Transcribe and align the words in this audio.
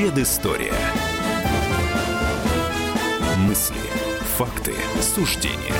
Предыстория. 0.00 0.72
Мысли, 3.36 3.76
факты, 4.38 4.72
суждения. 5.02 5.74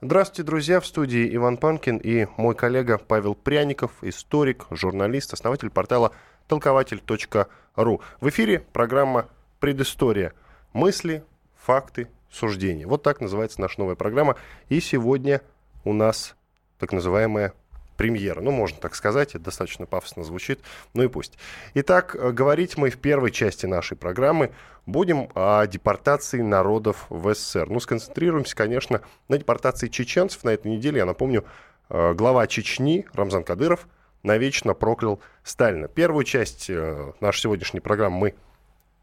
Здравствуйте, 0.00 0.42
друзья! 0.42 0.80
В 0.80 0.86
студии 0.88 1.32
Иван 1.36 1.56
Панкин 1.56 1.98
и 1.98 2.26
мой 2.36 2.56
коллега 2.56 2.98
Павел 2.98 3.36
Пряников, 3.36 3.92
историк, 4.02 4.66
журналист, 4.72 5.32
основатель 5.34 5.70
портала 5.70 6.10
толкователь.ру. 6.48 8.00
В 8.20 8.28
эфире 8.28 8.64
программа 8.72 9.28
«Предыстория. 9.60 10.32
Мысли, 10.72 11.22
факты, 11.54 12.08
суждения». 12.28 12.88
Вот 12.88 13.04
так 13.04 13.20
называется 13.20 13.60
наша 13.60 13.78
новая 13.78 13.94
программа. 13.94 14.34
И 14.68 14.80
сегодня 14.80 15.42
у 15.84 15.92
нас 15.92 16.34
так 16.80 16.90
называемая 16.92 17.54
премьера. 17.98 18.40
Ну, 18.40 18.52
можно 18.52 18.78
так 18.80 18.94
сказать, 18.94 19.34
это 19.34 19.44
достаточно 19.44 19.84
пафосно 19.84 20.24
звучит, 20.24 20.60
ну 20.94 21.02
и 21.02 21.08
пусть. 21.08 21.36
Итак, 21.74 22.16
э, 22.16 22.30
говорить 22.30 22.78
мы 22.78 22.88
в 22.88 22.96
первой 22.96 23.30
части 23.30 23.66
нашей 23.66 23.96
программы 23.98 24.52
будем 24.86 25.28
о 25.34 25.66
депортации 25.66 26.40
народов 26.40 27.06
в 27.10 27.34
СССР. 27.34 27.68
Ну, 27.68 27.80
сконцентрируемся, 27.80 28.56
конечно, 28.56 29.02
на 29.28 29.36
депортации 29.36 29.88
чеченцев. 29.88 30.44
На 30.44 30.50
этой 30.50 30.70
неделе, 30.70 30.98
я 30.98 31.04
напомню, 31.04 31.44
э, 31.90 32.14
глава 32.14 32.46
Чечни 32.46 33.04
Рамзан 33.12 33.42
Кадыров 33.42 33.86
навечно 34.22 34.74
проклял 34.74 35.20
Сталина. 35.42 35.88
Первую 35.88 36.24
часть 36.24 36.70
э, 36.70 37.12
нашей 37.20 37.42
сегодняшней 37.42 37.80
программы 37.80 38.18
мы 38.18 38.34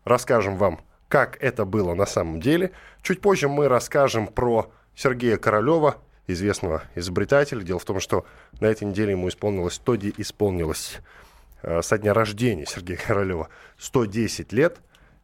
расскажем 0.05 0.55
вам, 0.55 0.80
как 1.09 1.38
это 1.43 1.66
было 1.66 1.93
на 1.96 2.05
самом 2.05 2.40
деле. 2.40 2.71
Чуть 3.02 3.20
позже 3.21 3.49
мы 3.49 3.68
расскажем 3.68 4.27
про 4.27 4.71
Сергея 4.96 5.38
Королева, 5.38 5.98
известного 6.27 6.84
изобретателя. 6.95 7.61
Дело 7.61 7.79
в 7.79 7.85
том, 7.85 7.99
что 7.99 8.25
на 8.59 8.65
этой 8.67 8.85
неделе 8.85 9.11
ему 9.11 9.29
исполнилось 9.29 9.76
100, 9.76 9.95
исполнилось 10.18 10.99
э, 11.62 11.82
со 11.82 11.98
дня 11.98 12.13
рождения 12.13 12.65
Сергея 12.65 12.98
Королева 12.98 13.49
110 13.77 14.51
лет. 14.54 14.79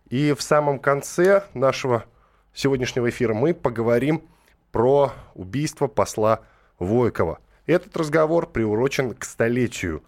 И 0.09 0.33
в 0.33 0.41
самом 0.41 0.80
конце 0.80 1.43
нашего 1.53 2.05
сегодняшнего 2.53 3.09
эфира 3.09 3.33
мы 3.33 3.53
поговорим 3.53 4.23
про 4.71 5.13
убийство 5.35 5.88
посла 5.88 6.41
Войкова. 6.80 7.39
Этот 7.65 7.95
разговор 7.95 8.49
приурочен 8.49 9.13
к 9.13 9.23
столетию 9.23 10.03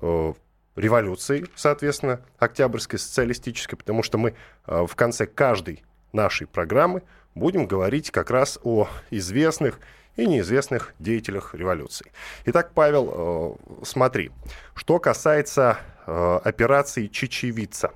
э, 0.00 0.32
революции, 0.76 1.46
соответственно, 1.54 2.20
Октябрьской 2.38 2.98
социалистической, 2.98 3.76
потому 3.78 4.02
что 4.02 4.18
мы 4.18 4.34
э, 4.66 4.86
в 4.86 4.94
конце 4.94 5.26
каждой 5.26 5.82
нашей 6.12 6.46
программы 6.46 7.02
будем 7.34 7.66
говорить 7.66 8.10
как 8.10 8.30
раз 8.30 8.58
о 8.62 8.88
известных 9.10 9.80
и 10.16 10.26
неизвестных 10.26 10.94
деятелях 10.98 11.54
революции. 11.54 12.12
Итак, 12.46 12.72
Павел, 12.74 13.58
э, 13.80 13.84
смотри, 13.84 14.30
что 14.74 14.98
касается 14.98 15.78
э, 16.06 16.40
операции 16.44 17.06
«Чечевица». 17.08 17.90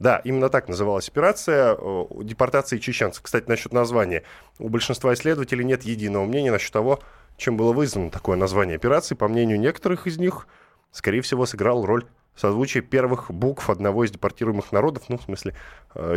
Да, 0.00 0.20
именно 0.24 0.48
так 0.48 0.68
называлась 0.68 1.08
операция 1.08 1.76
э, 1.78 2.04
депортации 2.22 2.78
чеченцев. 2.78 3.22
Кстати, 3.22 3.48
насчет 3.48 3.72
названия. 3.72 4.24
У 4.58 4.68
большинства 4.68 5.14
исследователей 5.14 5.64
нет 5.64 5.84
единого 5.84 6.24
мнения 6.24 6.50
насчет 6.50 6.72
того, 6.72 6.98
чем 7.36 7.56
было 7.56 7.72
вызвано 7.72 8.10
такое 8.10 8.36
название 8.36 8.76
операции. 8.76 9.14
По 9.14 9.28
мнению 9.28 9.60
некоторых 9.60 10.06
из 10.06 10.18
них, 10.18 10.48
скорее 10.90 11.20
всего, 11.20 11.46
сыграл 11.46 11.86
роль 11.86 12.06
созвучие 12.34 12.82
первых 12.82 13.30
букв 13.30 13.70
одного 13.70 14.04
из 14.04 14.10
депортируемых 14.10 14.72
народов, 14.72 15.04
ну, 15.08 15.18
в 15.18 15.22
смысле, 15.22 15.54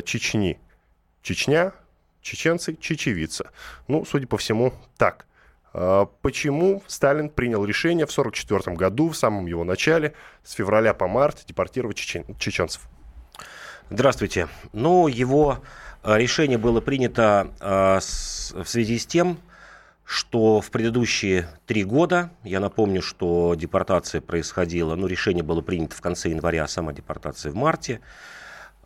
Чечни. 0.04 0.60
Чечня, 1.22 1.74
чеченцы, 2.28 2.76
чечевица. 2.80 3.52
Ну, 3.88 4.06
судя 4.06 4.28
по 4.28 4.38
всему, 4.38 4.74
так. 4.98 5.26
А, 5.74 6.06
почему 6.22 6.84
Сталин 6.88 7.30
принял 7.30 7.64
решение 7.64 8.06
в 8.06 8.12
1944 8.12 8.76
году, 8.76 9.10
в 9.10 9.18
самом 9.18 9.46
его 9.46 9.64
начале, 9.64 10.14
с 10.44 10.52
февраля 10.54 10.94
по 10.94 11.08
март, 11.08 11.46
депортировать 11.48 11.98
чечен... 11.98 12.26
чеченцев? 12.38 12.82
Здравствуйте. 13.90 14.50
Ну, 14.74 15.08
его 15.08 15.60
а, 16.04 16.18
решение 16.18 16.58
было 16.58 16.82
принято 16.82 17.54
с, 18.02 18.54
в 18.54 18.66
связи 18.66 19.00
с 19.00 19.06
тем, 19.06 19.38
что 20.04 20.62
в 20.62 20.70
предыдущие 20.72 21.48
три 21.66 21.84
года, 21.84 22.30
я 22.44 22.60
напомню, 22.60 23.02
что 23.02 23.56
депортация 23.56 24.22
происходила, 24.22 24.96
ну, 24.96 25.08
решение 25.08 25.44
было 25.44 25.62
принято 25.62 25.96
в 25.96 26.02
конце 26.02 26.30
января, 26.30 26.64
а 26.64 26.68
сама 26.68 26.94
депортация 26.94 27.52
в 27.52 27.56
марте, 27.56 28.00
а, 28.00 28.37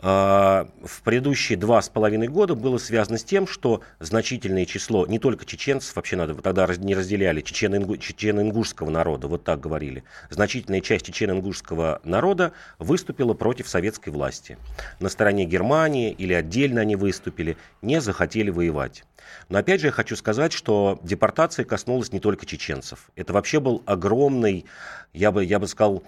в 0.02 1.02
предыдущие 1.04 1.58
два 1.58 1.82
с 1.82 1.90
половиной 1.90 2.28
года 2.28 2.56
было 2.56 2.80
связано 2.80 3.20
с 3.20 3.24
тем, 3.24 3.46
что 3.46 3.82
значительное 4.00 4.66
число 4.66 5.06
не 5.06 5.20
только 5.20 5.46
чеченцев, 5.46 5.96
вообще 5.96 6.16
надо, 6.16 6.34
тогда 6.36 6.68
не 6.78 6.96
разделяли 6.96 7.42
чечено-ингушского 7.42 8.90
народа, 8.90 9.28
вот 9.28 9.44
так 9.44 9.60
говорили, 9.60 10.04
значительная 10.32 10.82
часть 10.82 11.08
чечено-ингушского 11.08 12.02
народа 12.04 12.54
выступила 12.80 13.36
против 13.36 13.68
советской 13.68 14.10
власти. 14.10 14.58
На 15.00 15.10
стороне 15.10 15.46
Германии 15.46 16.12
или 16.12 16.34
отдельно 16.34 16.82
они 16.82 16.96
выступили, 16.96 17.58
не 17.84 18.02
захотели 18.02 18.50
воевать. 18.50 19.04
Но 19.50 19.60
опять 19.60 19.82
же 19.82 19.88
я 19.88 19.92
хочу 19.92 20.16
сказать, 20.16 20.52
что 20.52 21.00
депортация 21.04 21.64
коснулась 21.64 22.12
не 22.12 22.20
только 22.20 22.46
чеченцев. 22.48 23.12
Это 23.16 23.34
вообще 23.34 23.60
был 23.60 23.84
огромный, 23.86 24.66
я 25.14 25.32
бы, 25.32 25.46
я 25.46 25.60
бы 25.60 25.68
сказал, 25.68 26.04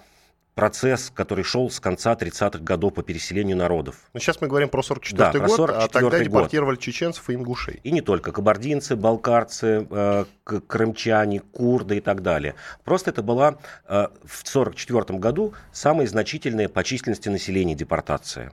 процесс, 0.54 1.10
который 1.14 1.44
шел 1.44 1.70
с 1.70 1.80
конца 1.80 2.14
30-х 2.14 2.60
годов 2.60 2.94
по 2.94 3.02
переселению 3.02 3.56
народов. 3.56 3.96
Но 4.04 4.10
ну, 4.14 4.20
сейчас 4.20 4.40
мы 4.40 4.48
говорим 4.48 4.68
про 4.68 4.82
44-й 4.82 5.16
да, 5.16 5.32
год, 5.32 5.50
44 5.50 5.78
а 5.78 5.88
тогда 5.88 6.18
депортировали 6.24 6.76
год. 6.76 6.84
чеченцев 6.84 7.28
и 7.30 7.34
ингушей. 7.34 7.80
И 7.82 7.90
не 7.90 8.00
только. 8.00 8.32
Кабардинцы, 8.32 8.96
балкарцы, 8.96 9.86
э, 9.90 10.24
крымчане, 10.44 11.40
курды 11.40 11.98
и 11.98 12.00
так 12.00 12.22
далее. 12.22 12.54
Просто 12.84 13.10
это 13.10 13.22
была 13.22 13.58
э, 13.88 14.08
в 14.24 14.46
44 14.46 15.18
году 15.18 15.54
самая 15.72 16.06
значительная 16.06 16.68
по 16.68 16.84
численности 16.84 17.28
населения 17.28 17.74
депортация. 17.74 18.52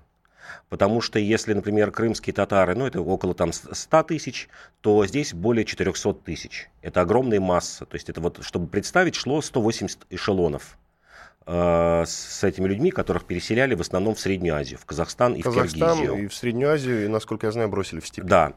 Потому 0.69 1.01
что 1.01 1.19
если, 1.19 1.53
например, 1.53 1.91
крымские 1.91 2.33
татары, 2.33 2.75
ну, 2.75 2.87
это 2.87 3.01
около 3.01 3.33
там 3.33 3.51
100 3.51 4.03
тысяч, 4.03 4.47
то 4.79 5.05
здесь 5.05 5.33
более 5.33 5.65
400 5.65 6.13
тысяч. 6.13 6.69
Это 6.81 7.01
огромная 7.01 7.39
масса. 7.39 7.85
То 7.85 7.95
есть 7.95 8.09
это 8.09 8.21
вот, 8.21 8.39
чтобы 8.41 8.67
представить, 8.67 9.15
шло 9.15 9.41
180 9.41 10.07
эшелонов 10.09 10.77
с 11.45 12.43
этими 12.43 12.67
людьми, 12.67 12.91
которых 12.91 13.25
переселяли 13.25 13.73
в 13.73 13.81
основном 13.81 14.15
в 14.15 14.19
Среднюю 14.19 14.55
Азию, 14.55 14.77
в 14.79 14.85
Казахстан 14.85 15.33
и 15.33 15.41
Казахстан 15.41 15.97
в 15.97 16.01
Киргизию. 16.01 16.25
и 16.25 16.27
в 16.27 16.33
Среднюю 16.35 16.71
Азию, 16.71 17.05
и, 17.05 17.07
насколько 17.07 17.47
я 17.47 17.51
знаю, 17.51 17.67
бросили 17.67 17.99
в 17.99 18.07
степь. 18.07 18.25
Да. 18.25 18.53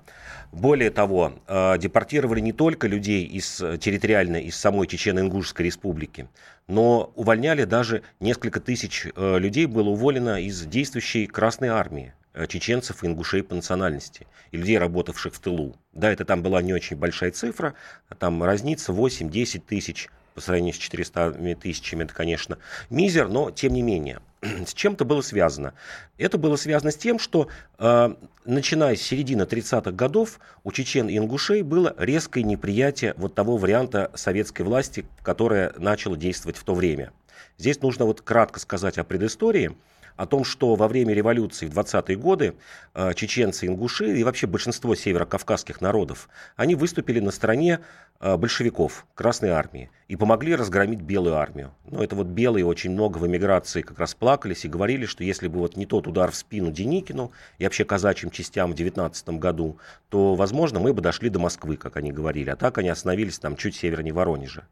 Более 0.52 0.90
того, 0.90 1.32
э, 1.46 1.78
депортировали 1.78 2.40
не 2.40 2.52
только 2.52 2.86
людей 2.86 3.24
из, 3.24 3.56
территориально 3.56 4.36
из 4.36 4.56
самой 4.56 4.86
Чечено-Ингушской 4.86 5.64
республики, 5.64 6.28
но 6.66 7.12
увольняли 7.14 7.64
даже 7.64 8.02
несколько 8.20 8.60
тысяч 8.60 9.06
э, 9.14 9.38
людей 9.38 9.66
было 9.66 9.88
уволено 9.88 10.40
из 10.40 10.64
действующей 10.66 11.26
Красной 11.26 11.68
армии 11.68 12.12
чеченцев 12.48 13.04
и 13.04 13.06
ингушей 13.06 13.42
по 13.42 13.54
национальности, 13.54 14.26
и 14.50 14.56
людей, 14.56 14.78
работавших 14.78 15.34
в 15.34 15.38
тылу. 15.38 15.76
Да, 15.92 16.10
это 16.10 16.24
там 16.24 16.42
была 16.42 16.62
не 16.62 16.74
очень 16.74 16.96
большая 16.96 17.30
цифра, 17.30 17.74
там 18.18 18.42
разница 18.42 18.92
8-10 18.92 19.62
тысяч 19.66 20.08
по 20.34 20.40
сравнению 20.40 20.74
с 20.74 20.78
400 20.78 21.56
тысячами, 21.60 22.04
это, 22.04 22.12
конечно, 22.12 22.58
мизер, 22.90 23.28
но 23.28 23.50
тем 23.50 23.72
не 23.72 23.82
менее. 23.82 24.20
С 24.66 24.74
чем 24.74 24.94
это 24.94 25.04
было 25.04 25.20
связано? 25.20 25.74
Это 26.18 26.38
было 26.38 26.56
связано 26.56 26.90
с 26.90 26.96
тем, 26.96 27.18
что 27.18 27.48
э, 27.78 28.14
начиная 28.44 28.96
с 28.96 29.02
середины 29.02 29.42
30-х 29.42 29.92
годов 29.92 30.40
у 30.64 30.72
чечен 30.72 31.08
и 31.08 31.16
ингушей 31.16 31.62
было 31.62 31.94
резкое 31.98 32.42
неприятие 32.42 33.14
вот 33.16 33.34
того 33.34 33.56
варианта 33.56 34.10
советской 34.14 34.62
власти, 34.62 35.06
которая 35.22 35.72
начала 35.78 36.16
действовать 36.16 36.56
в 36.56 36.64
то 36.64 36.74
время. 36.74 37.12
Здесь 37.56 37.80
нужно 37.80 38.04
вот 38.04 38.20
кратко 38.20 38.58
сказать 38.58 38.98
о 38.98 39.04
предыстории 39.04 39.76
о 40.16 40.26
том, 40.26 40.44
что 40.44 40.74
во 40.74 40.88
время 40.88 41.14
революции 41.14 41.66
в 41.66 41.76
20-е 41.76 42.16
годы 42.16 42.54
э, 42.94 43.14
чеченцы, 43.14 43.66
ингуши 43.66 44.18
и 44.18 44.24
вообще 44.24 44.46
большинство 44.46 44.94
северокавказских 44.94 45.80
народов, 45.80 46.28
они 46.56 46.74
выступили 46.74 47.20
на 47.20 47.30
стороне 47.30 47.80
э, 48.20 48.36
большевиков, 48.36 49.06
Красной 49.14 49.50
армии, 49.50 49.90
и 50.06 50.16
помогли 50.16 50.54
разгромить 50.54 51.00
Белую 51.00 51.36
армию. 51.36 51.72
Но 51.90 52.02
это 52.02 52.14
вот 52.14 52.28
белые 52.28 52.64
очень 52.64 52.92
много 52.92 53.18
в 53.18 53.26
эмиграции 53.26 53.82
как 53.82 53.98
раз 53.98 54.14
плакались 54.14 54.64
и 54.64 54.68
говорили, 54.68 55.06
что 55.06 55.24
если 55.24 55.48
бы 55.48 55.58
вот 55.58 55.76
не 55.76 55.86
тот 55.86 56.06
удар 56.06 56.30
в 56.30 56.36
спину 56.36 56.70
Деникину 56.70 57.32
и 57.58 57.64
вообще 57.64 57.84
казачьим 57.84 58.30
частям 58.30 58.72
в 58.72 58.74
19 58.74 59.28
году, 59.30 59.78
то, 60.10 60.34
возможно, 60.34 60.78
мы 60.78 60.92
бы 60.92 61.02
дошли 61.02 61.28
до 61.28 61.38
Москвы, 61.38 61.76
как 61.76 61.96
они 61.96 62.12
говорили. 62.12 62.50
А 62.50 62.56
так 62.56 62.78
они 62.78 62.88
остановились 62.88 63.38
там 63.38 63.56
чуть 63.56 63.74
севернее 63.74 64.12
Воронежа. 64.12 64.64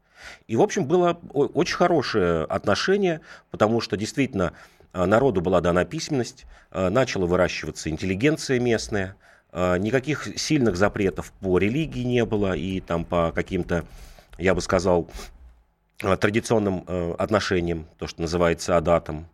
И, 0.47 0.55
в 0.55 0.61
общем, 0.61 0.85
было 0.85 1.19
очень 1.33 1.75
хорошее 1.75 2.43
отношение, 2.45 3.21
потому 3.51 3.81
что 3.81 3.97
действительно 3.97 4.53
народу 4.93 5.41
была 5.41 5.59
дана 5.61 5.85
письменность, 5.85 6.45
а, 6.71 6.89
начала 6.89 7.25
выращиваться 7.25 7.89
интеллигенция 7.89 8.59
местная, 8.59 9.15
а, 9.51 9.77
никаких 9.77 10.39
сильных 10.39 10.77
запретов 10.77 11.31
по 11.39 11.57
религии 11.57 12.03
не 12.03 12.25
было 12.25 12.55
и 12.55 12.79
там 12.79 13.03
по 13.05 13.31
каким-то, 13.31 13.85
я 14.37 14.53
бы 14.53 14.61
сказал, 14.61 15.09
традиционным 15.97 16.85
отношениям, 17.17 17.87
то, 17.97 18.07
что 18.07 18.21
называется 18.21 18.75
адатом, 18.75 19.29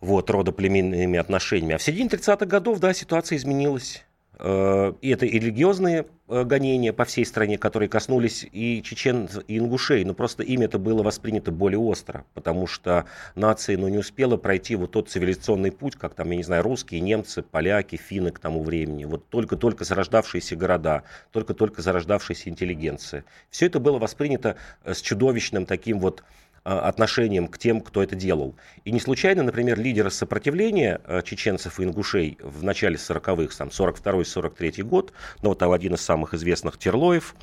вот, 0.00 0.28
родоплеменными 0.30 1.18
отношениями. 1.18 1.74
А 1.74 1.78
в 1.78 1.82
середине 1.82 2.08
30-х 2.08 2.46
годов, 2.46 2.80
да, 2.80 2.92
ситуация 2.94 3.36
изменилась. 3.36 4.04
Э, 4.38 4.92
и 5.00 5.10
это 5.10 5.26
и 5.26 5.38
религиозные 5.38 6.06
э, 6.28 6.44
гонения 6.44 6.92
по 6.92 7.04
всей 7.04 7.26
стране, 7.26 7.58
которые 7.58 7.88
коснулись 7.88 8.46
и 8.52 8.82
чечен, 8.84 9.28
и 9.48 9.58
ингушей, 9.58 10.04
но 10.04 10.14
просто 10.14 10.44
ими 10.44 10.64
это 10.64 10.78
было 10.78 11.02
воспринято 11.02 11.50
более 11.50 11.80
остро, 11.80 12.24
потому 12.34 12.66
что 12.68 13.06
нация 13.34 13.76
ну, 13.76 13.88
не 13.88 13.98
успела 13.98 14.36
пройти 14.36 14.76
вот 14.76 14.92
тот 14.92 15.08
цивилизационный 15.08 15.72
путь, 15.72 15.96
как 15.96 16.14
там, 16.14 16.30
я 16.30 16.36
не 16.36 16.44
знаю, 16.44 16.62
русские, 16.62 17.00
немцы, 17.00 17.42
поляки, 17.42 17.96
финны 17.96 18.30
к 18.30 18.38
тому 18.38 18.62
времени, 18.62 19.04
вот 19.06 19.28
только-только 19.28 19.84
зарождавшиеся 19.84 20.54
города, 20.54 21.02
только-только 21.32 21.82
зарождавшаяся 21.82 22.48
интеллигенция. 22.48 23.24
Все 23.50 23.66
это 23.66 23.80
было 23.80 23.98
воспринято 23.98 24.56
э, 24.84 24.94
с 24.94 25.00
чудовищным 25.00 25.66
таким 25.66 25.98
вот 25.98 26.22
отношением 26.64 27.48
к 27.48 27.58
тем, 27.58 27.80
кто 27.80 28.02
это 28.02 28.16
делал. 28.16 28.54
И 28.84 28.92
не 28.92 29.00
случайно, 29.00 29.42
например, 29.42 29.78
лидеры 29.78 30.10
сопротивления 30.10 31.00
э, 31.06 31.22
чеченцев 31.24 31.80
и 31.80 31.84
ингушей 31.84 32.38
в 32.42 32.62
начале 32.64 32.96
40-х, 32.96 33.56
там, 33.56 33.68
42-43 33.68 34.82
год, 34.82 35.12
ну, 35.42 35.50
вот 35.50 35.62
один 35.62 35.94
из 35.94 36.00
самых 36.00 36.34
известных 36.34 36.78
Терлоев, 36.78 37.34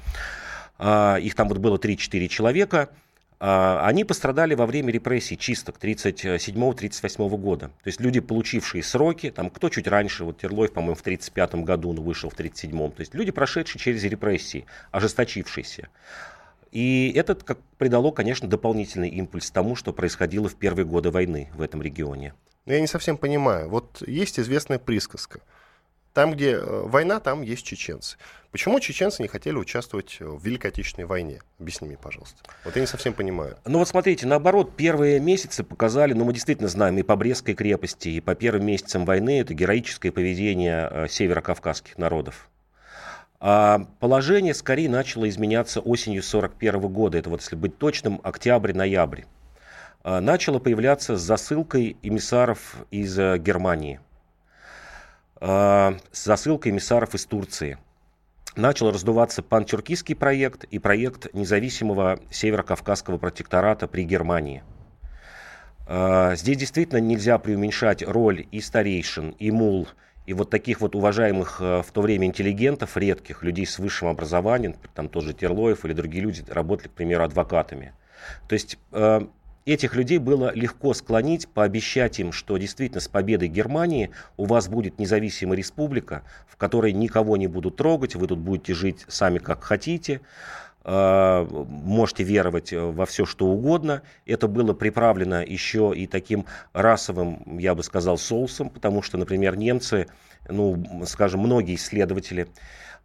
э, 0.79 1.17
их 1.21 1.35
там 1.35 1.49
вот 1.49 1.57
было 1.57 1.77
3-4 1.77 2.27
человека, 2.27 2.89
они 3.37 4.05
пострадали 4.05 4.55
во 4.55 4.65
время 4.65 4.91
репрессий 4.93 5.37
чисток 5.37 5.77
37-38 5.77 7.37
года. 7.37 7.67
То 7.83 7.87
есть 7.87 7.99
люди, 7.99 8.21
получившие 8.21 8.81
сроки, 8.81 9.29
там 9.29 9.49
кто 9.49 9.67
чуть 9.69 9.87
раньше, 9.87 10.23
вот 10.23 10.39
Терлоев, 10.39 10.71
по-моему, 10.71 10.95
в 10.95 11.01
35 11.01 11.55
году, 11.55 11.91
но 11.91 12.01
вышел 12.01 12.29
в 12.29 12.33
37-м. 12.33 12.91
То 12.91 13.01
есть 13.01 13.13
люди, 13.13 13.31
прошедшие 13.31 13.79
через 13.79 14.03
репрессии, 14.05 14.65
ожесточившиеся. 14.91 15.89
И 16.75 17.13
это 17.15 17.35
как 17.35 17.57
придало, 17.77 18.11
конечно, 18.11 18.49
дополнительный 18.49 19.07
импульс 19.07 19.49
тому, 19.49 19.77
что 19.77 19.93
происходило 19.93 20.49
в 20.49 20.55
первые 20.55 20.85
годы 20.85 21.09
войны 21.09 21.49
в 21.53 21.61
этом 21.61 21.81
регионе. 21.81 22.33
Но 22.65 22.73
я 22.73 22.81
не 22.81 22.87
совсем 22.87 23.17
понимаю. 23.17 23.69
Вот 23.69 24.03
есть 24.05 24.41
известная 24.41 24.77
присказка. 24.77 25.39
Там, 26.11 26.33
где 26.33 26.55
э, 26.55 26.81
война, 26.85 27.21
там 27.21 27.43
есть 27.43 27.65
чеченцы. 27.65 28.17
Почему 28.51 28.81
чеченцы 28.81 29.21
не 29.21 29.29
хотели 29.29 29.55
участвовать 29.55 30.17
в 30.19 30.43
Великой 30.45 30.67
Отечественной 30.67 31.07
войне? 31.07 31.41
Объясни 31.59 31.87
мне, 31.87 31.97
пожалуйста. 31.97 32.39
Вот 32.65 32.75
я 32.75 32.81
не 32.81 32.87
совсем 32.87 33.13
понимаю. 33.13 33.55
Ну 33.63 33.79
вот 33.79 33.87
смотрите, 33.87 34.27
наоборот, 34.27 34.75
первые 34.75 35.21
месяцы 35.21 35.63
показали, 35.63 36.11
ну 36.11 36.25
мы 36.25 36.33
действительно 36.33 36.67
знаем 36.67 36.97
и 36.97 37.03
по 37.03 37.15
Брестской 37.15 37.53
крепости, 37.53 38.09
и 38.09 38.19
по 38.19 38.35
первым 38.35 38.65
месяцам 38.65 39.05
войны 39.05 39.39
это 39.39 39.53
героическое 39.53 40.11
поведение 40.11 40.89
э, 40.91 41.07
северокавказских 41.07 41.97
народов. 41.97 42.49
А 43.47 43.85
положение 43.99 44.55
скорее 44.55 44.89
начало 44.89 45.29
изменяться 45.29 45.79
осенью 45.79 46.21
1941 46.21 46.91
года, 46.91 47.19
это 47.19 47.29
вот 47.29 47.41
если 47.41 47.55
быть 47.55 47.77
точным, 47.77 48.19
октябрь-ноябрь. 48.23 49.25
А, 50.03 50.19
начало 50.19 50.57
появляться 50.57 51.15
с 51.15 51.21
засылкой 51.21 51.95
эмиссаров 52.01 52.75
из 52.89 53.19
э, 53.19 53.37
Германии, 53.37 53.99
а, 55.35 55.95
с 56.11 56.25
засылкой 56.25 56.71
эмиссаров 56.71 57.13
из 57.13 57.27
Турции. 57.27 57.77
Начал 58.55 58.89
раздуваться 58.89 59.43
пантюркистский 59.43 60.15
проект 60.15 60.63
и 60.63 60.79
проект 60.79 61.31
независимого 61.35 62.19
северокавказского 62.31 63.19
протектората 63.19 63.87
при 63.87 64.05
Германии. 64.05 64.63
Здесь 65.87 66.57
действительно 66.57 66.97
нельзя 66.97 67.37
преуменьшать 67.37 68.01
роль 68.01 68.47
и 68.51 68.59
старейшин, 68.59 69.35
и 69.37 69.51
мул, 69.51 69.87
и 70.25 70.33
вот 70.33 70.49
таких 70.49 70.81
вот 70.81 70.95
уважаемых 70.95 71.57
э, 71.59 71.83
в 71.83 71.91
то 71.91 72.01
время 72.01 72.27
интеллигентов, 72.27 72.97
редких, 72.97 73.43
людей 73.43 73.65
с 73.65 73.79
высшим 73.79 74.07
образованием, 74.07 74.75
там 74.93 75.07
тоже 75.07 75.33
Терлоев 75.33 75.85
или 75.85 75.93
другие 75.93 76.23
люди 76.23 76.43
работали, 76.47 76.87
к 76.87 76.91
примеру, 76.91 77.23
адвокатами. 77.23 77.93
То 78.47 78.53
есть 78.53 78.79
э, 78.91 79.21
этих 79.65 79.95
людей 79.95 80.17
было 80.17 80.51
легко 80.53 80.93
склонить, 80.93 81.47
пообещать 81.47 82.19
им, 82.19 82.31
что 82.31 82.57
действительно 82.57 83.01
с 83.01 83.07
победой 83.07 83.49
Германии 83.49 84.11
у 84.37 84.45
вас 84.45 84.67
будет 84.67 84.99
независимая 84.99 85.57
республика, 85.57 86.23
в 86.47 86.57
которой 86.57 86.91
никого 86.91 87.37
не 87.37 87.47
будут 87.47 87.75
трогать, 87.75 88.15
вы 88.15 88.27
тут 88.27 88.39
будете 88.39 88.73
жить 88.73 89.05
сами 89.07 89.37
как 89.37 89.63
хотите, 89.63 90.21
можете 90.85 92.23
веровать 92.23 92.71
э, 92.71 92.79
во 92.79 93.05
все, 93.05 93.25
что 93.25 93.47
угодно. 93.47 94.03
Это 94.25 94.47
было 94.47 94.73
приправлено 94.73 95.43
еще 95.43 95.93
и 95.95 96.05
таким 96.05 96.45
расовым, 96.73 97.57
я 97.57 97.73
бы 97.73 97.81
сказал, 97.83 98.17
соусом, 98.17 98.69
потому 98.69 99.01
что, 99.01 99.17
например, 99.17 99.55
немцы, 99.57 100.07
ну, 100.47 100.83
скажем, 101.05 101.41
многие 101.41 101.75
исследователи 101.75 102.47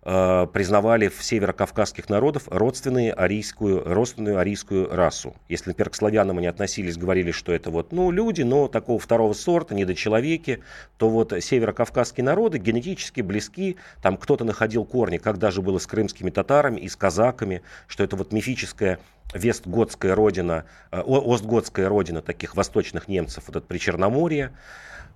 Э, 0.03 0.47
признавали 0.51 1.09
в 1.09 1.23
северокавказских 1.23 2.09
народов 2.09 2.45
родственную 2.47 3.21
арийскую, 3.23 3.83
родственную 3.85 4.39
арийскую 4.39 4.89
расу. 4.89 5.37
Если, 5.47 5.69
например, 5.69 5.91
к 5.91 5.95
славянам 5.95 6.39
они 6.39 6.47
относились, 6.47 6.97
говорили, 6.97 7.33
что 7.33 7.53
это 7.53 7.71
вот, 7.71 7.93
ну, 7.93 8.11
люди, 8.11 8.41
но 8.41 8.67
такого 8.67 8.99
второго 8.99 9.35
сорта, 9.35 9.75
недочеловеки, 9.75 10.63
то 10.97 11.11
вот 11.11 11.35
северокавказские 11.39 12.25
народы 12.25 12.57
генетически 12.57 13.21
близки, 13.21 13.77
там 14.01 14.17
кто-то 14.17 14.45
находил 14.45 14.87
корни, 14.87 15.19
как 15.19 15.37
даже 15.37 15.61
было 15.61 15.77
с 15.77 15.87
крымскими 15.87 16.31
татарами 16.31 16.81
и 16.81 16.89
с 16.89 16.97
казаками, 16.97 17.61
что 17.87 18.03
это 18.03 18.17
вот 18.17 18.33
мифическая 18.33 19.01
вестготская 19.35 20.15
родина, 20.15 20.65
э, 20.93 21.03
остготская 21.07 21.91
родина 21.91 22.23
таких 22.23 22.57
восточных 22.57 23.07
немцев, 23.07 23.45
вот 23.49 23.57
это 23.57 23.67
Причерноморье. 23.67 24.53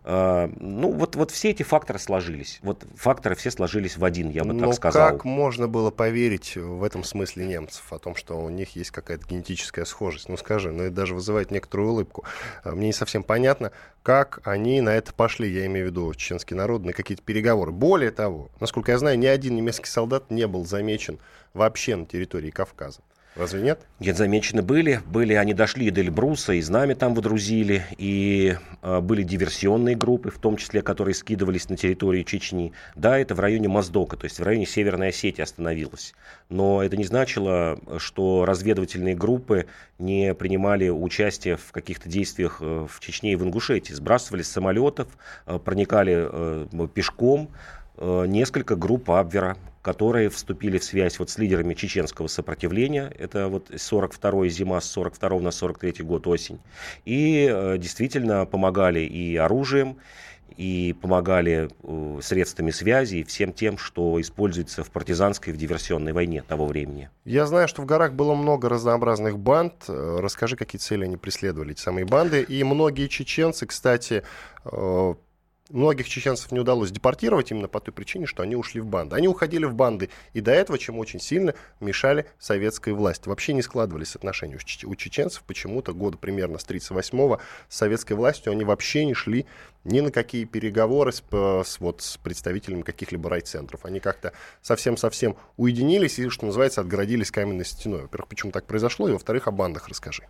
А, 0.07 0.51
ну, 0.61 0.93
вот, 0.93 1.17
вот 1.17 1.31
все 1.31 1.51
эти 1.51 1.63
факторы 1.63 1.99
сложились. 1.99 2.59
Вот 2.63 2.85
факторы 2.95 3.35
все 3.35 3.51
сложились 3.51 3.97
в 3.97 4.05
один, 4.05 4.29
я 4.29 4.45
бы 4.45 4.53
Но 4.53 4.67
так 4.67 4.75
сказал. 4.75 5.13
как 5.13 5.25
можно 5.25 5.67
было 5.67 5.91
поверить 5.91 6.57
в 6.57 6.85
этом 6.85 7.05
смысле 7.05 7.47
немцев, 7.47 7.91
о 7.91 7.99
том, 7.99 8.15
что 8.15 8.39
у 8.39 8.51
них 8.51 8.77
есть 8.77 8.91
какая-то 8.91 9.27
генетическая 9.27 9.87
схожесть? 9.87 10.29
Ну, 10.29 10.37
скажи, 10.37 10.73
ну, 10.73 10.83
это 10.85 10.95
даже 10.95 11.15
вызывает 11.15 11.51
некоторую 11.51 11.93
улыбку. 11.93 12.25
А, 12.65 12.73
мне 12.73 12.89
не 12.89 12.93
совсем 12.93 13.23
понятно, 13.23 13.73
как 14.03 14.41
они 14.45 14.83
на 14.83 14.91
это 14.91 15.15
пошли, 15.15 15.51
я 15.51 15.65
имею 15.65 15.87
в 15.87 15.91
виду 15.91 16.13
чеченский 16.13 16.55
народ, 16.55 16.85
на 16.85 16.93
какие-то 16.93 17.23
переговоры. 17.23 17.73
Более 17.73 18.11
того, 18.11 18.51
насколько 18.61 18.93
я 18.93 18.99
знаю, 18.99 19.19
ни 19.19 19.27
один 19.27 19.57
немецкий 19.57 19.89
солдат 19.89 20.31
не 20.31 20.47
был 20.47 20.67
замечен 20.67 21.19
вообще 21.55 21.97
на 21.97 22.05
территории 22.05 22.51
Кавказа. 22.51 23.01
Разве 23.37 23.63
нет? 23.63 23.81
Нет, 23.99 24.17
замечены 24.17 24.63
были. 24.63 25.01
Были, 25.07 25.35
они 25.35 25.55
дошли 25.55 25.91
до 25.91 26.01
Эльбруса, 26.01 26.53
и 26.53 26.61
знамя 26.61 26.95
там 26.95 27.15
водрузили, 27.15 27.85
и 27.99 28.57
э, 28.81 29.01
были 29.01 29.25
диверсионные 29.25 29.97
группы, 29.97 30.31
в 30.31 30.39
том 30.39 30.57
числе, 30.57 30.83
которые 30.83 31.15
скидывались 31.15 31.69
на 31.69 31.77
территорию 31.77 32.23
Чечни. 32.23 32.73
Да, 32.95 33.19
это 33.19 33.35
в 33.35 33.41
районе 33.41 33.67
Моздока, 33.67 34.17
то 34.17 34.25
есть 34.25 34.39
в 34.39 34.43
районе 34.45 34.67
Северной 34.67 35.09
Осетии 35.09 35.43
остановилось. 35.43 36.15
Но 36.49 36.81
это 36.81 36.97
не 36.97 37.05
значило, 37.05 37.81
что 37.99 38.45
разведывательные 38.45 39.17
группы 39.17 39.67
не 39.99 40.33
принимали 40.35 40.89
участие 40.89 41.57
в 41.57 41.73
каких-то 41.73 42.09
действиях 42.09 42.59
э, 42.61 42.87
в 42.89 43.01
Чечне 43.01 43.33
и 43.33 43.37
в 43.37 43.43
Ингушетии. 43.43 43.93
Сбрасывались 43.93 44.47
с 44.47 44.53
самолетов, 44.53 45.09
э, 45.47 45.59
проникали 45.59 46.29
э, 46.31 46.89
пешком, 46.95 47.51
несколько 48.01 48.77
групп 48.77 49.11
Абвера, 49.11 49.57
которые 49.85 50.31
вступили 50.31 50.79
в 50.79 50.85
связь 50.85 51.19
вот 51.19 51.29
с 51.29 51.37
лидерами 51.37 51.75
чеченского 51.75 52.27
сопротивления. 52.27 53.13
Это 53.19 53.49
вот 53.49 53.71
42 53.77 54.49
зима 54.49 54.81
с 54.81 54.87
42 54.91 55.41
на 55.41 55.51
43 55.51 56.03
год 56.03 56.27
осень. 56.27 56.59
И 57.05 57.47
э, 57.53 57.77
действительно 57.77 58.47
помогали 58.47 59.01
и 59.01 59.37
оружием, 59.37 59.99
и 60.57 60.95
помогали 61.01 61.69
э, 61.83 62.21
средствами 62.23 62.71
связи 62.71 63.17
и 63.17 63.25
всем 63.25 63.53
тем, 63.53 63.77
что 63.77 64.19
используется 64.21 64.85
в 64.85 64.91
партизанской, 64.91 65.53
в 65.53 65.57
диверсионной 65.59 66.13
войне 66.13 66.43
того 66.43 66.67
времени. 66.67 67.11
Я 67.27 67.45
знаю, 67.45 67.69
что 67.69 67.83
в 67.83 67.87
горах 67.87 68.15
было 68.15 68.35
много 68.35 68.71
разнообразных 68.71 69.39
банд. 69.39 69.75
Э, 69.89 70.19
расскажи, 70.21 70.57
какие 70.57 70.79
цели 70.79 71.05
они 71.05 71.19
преследовали, 71.19 71.73
эти 71.73 71.81
самые 71.81 72.07
банды. 72.07 72.43
И 72.43 72.65
многие 72.65 73.09
чеченцы, 73.09 73.67
кстати, 73.67 74.23
э, 74.65 75.15
многих 75.71 76.09
чеченцев 76.09 76.53
не 76.53 76.61
удалось 76.61 76.91
депортировать 76.91 77.51
именно 77.51 77.69
по 77.69 77.81
той 77.81 77.93
причине, 77.93 78.27
что 78.27 78.43
они 78.43 78.57
ушли 78.57 78.81
в 78.81 78.87
банды. 78.87 79.17
Они 79.17 79.29
уходили 79.29 79.65
в 79.65 79.75
банды 79.75 80.11
и 80.33 80.41
до 80.41 80.53
этого, 80.53 80.79
чем 80.79 80.99
очень 80.99 81.21
сильно 81.21 81.55
мешали 81.81 82.27
советской 82.39 82.93
власти. 82.93 83.29
Вообще 83.29 83.53
не 83.55 83.63
складывались 83.63 84.15
отношения 84.15 84.59
у 84.85 84.95
чеченцев. 84.95 85.43
Почему-то 85.47 85.95
года 85.95 86.19
примерно 86.19 86.59
с 86.59 86.67
1938-го 86.67 87.41
с 87.69 87.77
советской 87.77 88.13
властью 88.13 88.53
они 88.53 88.65
вообще 88.65 89.05
не 89.05 89.15
шли 89.15 89.47
ни 89.85 90.01
на 90.01 90.11
какие 90.11 90.45
переговоры 90.45 91.13
с, 91.13 91.23
с, 91.31 91.79
вот, 91.79 92.01
с 92.01 92.17
представителями 92.17 92.83
каких-либо 92.83 93.29
райцентров. 93.29 93.85
Они 93.85 94.01
как-то 94.01 94.33
совсем-совсем 94.63 95.37
уединились 95.57 96.19
и, 96.19 96.29
что 96.31 96.47
называется, 96.47 96.81
отгородились 96.81 97.31
каменной 97.31 97.67
стеной. 97.67 98.03
Во-первых, 98.03 98.29
почему 98.29 98.53
так 98.53 98.67
произошло, 98.67 99.09
и 99.09 99.13
во-вторых, 99.13 99.47
о 99.47 99.51
бандах 99.51 99.89
расскажи. 99.89 100.23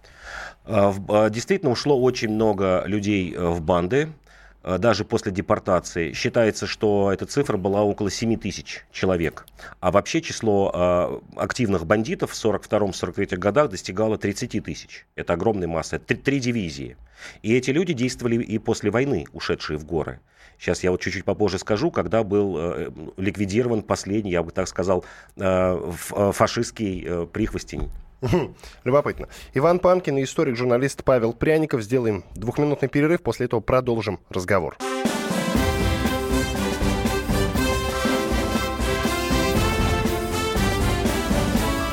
А, 0.64 0.92
а, 1.08 1.30
действительно, 1.30 1.70
ушло 1.70 2.00
очень 2.00 2.30
много 2.30 2.82
людей 2.86 3.32
э, 3.32 3.46
в 3.46 3.60
банды. 3.60 4.12
Э, 4.64 4.78
даже 4.78 5.04
после 5.04 5.30
депортации, 5.30 6.12
считается, 6.12 6.66
что 6.66 7.12
эта 7.12 7.26
цифра 7.26 7.56
была 7.58 7.82
около 7.82 8.10
7 8.10 8.36
тысяч 8.38 8.84
человек. 8.90 9.46
А 9.80 9.90
вообще 9.90 10.22
число 10.22 10.72
э, 10.74 11.20
активных 11.36 11.86
бандитов 11.86 12.32
в 12.32 12.44
1942-1943 12.44 13.36
годах 13.36 13.70
достигало 13.70 14.16
30 14.18 14.64
тысяч. 14.64 15.06
Это 15.14 15.34
огромная 15.34 15.68
масса, 15.68 15.98
три, 15.98 16.16
три 16.16 16.40
дивизии. 16.40 16.96
И 17.42 17.54
эти 17.54 17.70
люди 17.70 17.92
действовали 17.92 18.42
и 18.42 18.58
после 18.58 18.90
войны, 18.90 19.26
ушедшие 19.32 19.78
в 19.78 19.84
горы. 19.84 20.20
Сейчас 20.58 20.82
я 20.82 20.90
вот 20.90 21.00
чуть-чуть 21.00 21.24
попозже 21.24 21.58
скажу, 21.58 21.90
когда 21.90 22.22
был 22.24 22.56
э, 22.58 22.90
ликвидирован 23.18 23.82
последний, 23.82 24.30
я 24.30 24.42
бы 24.42 24.50
так 24.50 24.66
сказал, 24.68 25.04
фашистский 25.36 27.26
прихвостень 27.26 27.90
Любопытно. 28.84 29.28
Иван 29.54 29.78
Панкин 29.78 30.18
и 30.18 30.24
историк, 30.24 30.56
журналист 30.56 31.04
Павел 31.04 31.32
Пряников. 31.32 31.82
Сделаем 31.82 32.24
двухминутный 32.34 32.88
перерыв, 32.88 33.22
после 33.22 33.46
этого 33.46 33.60
продолжим 33.60 34.20
разговор. 34.30 34.76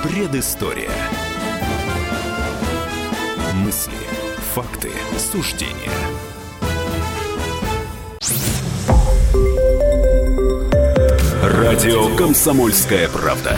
Предыстория. 0.04 0.90
Мысли, 3.54 3.94
факты, 4.54 4.90
суждения. 5.18 5.92
Радио 11.42 12.16
«Комсомольская 12.16 13.10
правда». 13.10 13.58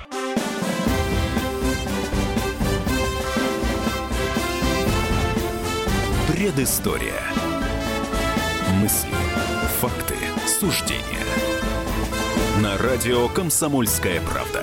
Предыстория. 6.53 7.21
Мысли, 8.81 9.15
факты, 9.79 10.15
суждения. 10.45 11.25
На 12.61 12.77
радио 12.77 13.29
«Комсомольская 13.29 14.19
правда». 14.19 14.61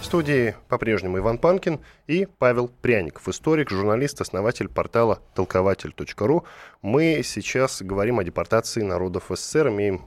В 0.00 0.04
студии 0.04 0.56
по-прежнему 0.68 1.18
Иван 1.18 1.38
Панкин 1.38 1.78
и 2.08 2.26
Павел 2.26 2.68
Пряников, 2.82 3.28
историк, 3.28 3.70
журналист, 3.70 4.20
основатель 4.20 4.68
портала 4.68 5.20
толкователь.ру. 5.36 6.44
Мы 6.82 7.22
сейчас 7.24 7.80
говорим 7.80 8.18
о 8.18 8.24
депортации 8.24 8.82
народов 8.82 9.26
СССР, 9.30 9.68
имеем, 9.68 10.02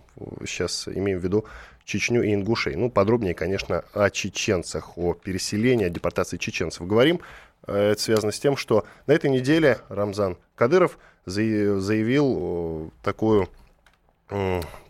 сейчас 0.46 0.90
имеем 0.90 1.20
в 1.20 1.24
виду 1.24 1.46
Чечню 1.86 2.22
и 2.22 2.34
Ингушей. 2.34 2.76
Ну, 2.76 2.92
подробнее, 2.92 3.34
конечно, 3.34 3.84
о 3.94 4.10
чеченцах, 4.10 4.98
о 4.98 5.14
переселении, 5.14 5.86
о 5.86 5.90
депортации 5.90 6.38
чеченцев 6.38 6.86
говорим. 6.86 7.22
Э, 7.70 7.92
это 7.92 8.02
связано 8.02 8.32
с 8.32 8.40
тем, 8.40 8.58
что 8.58 8.86
на 9.08 9.14
этой 9.14 9.30
неделе 9.30 9.80
Рамзан 9.90 10.38
Кадыров 10.56 10.98
заявил 11.26 12.92
такую, 13.04 13.50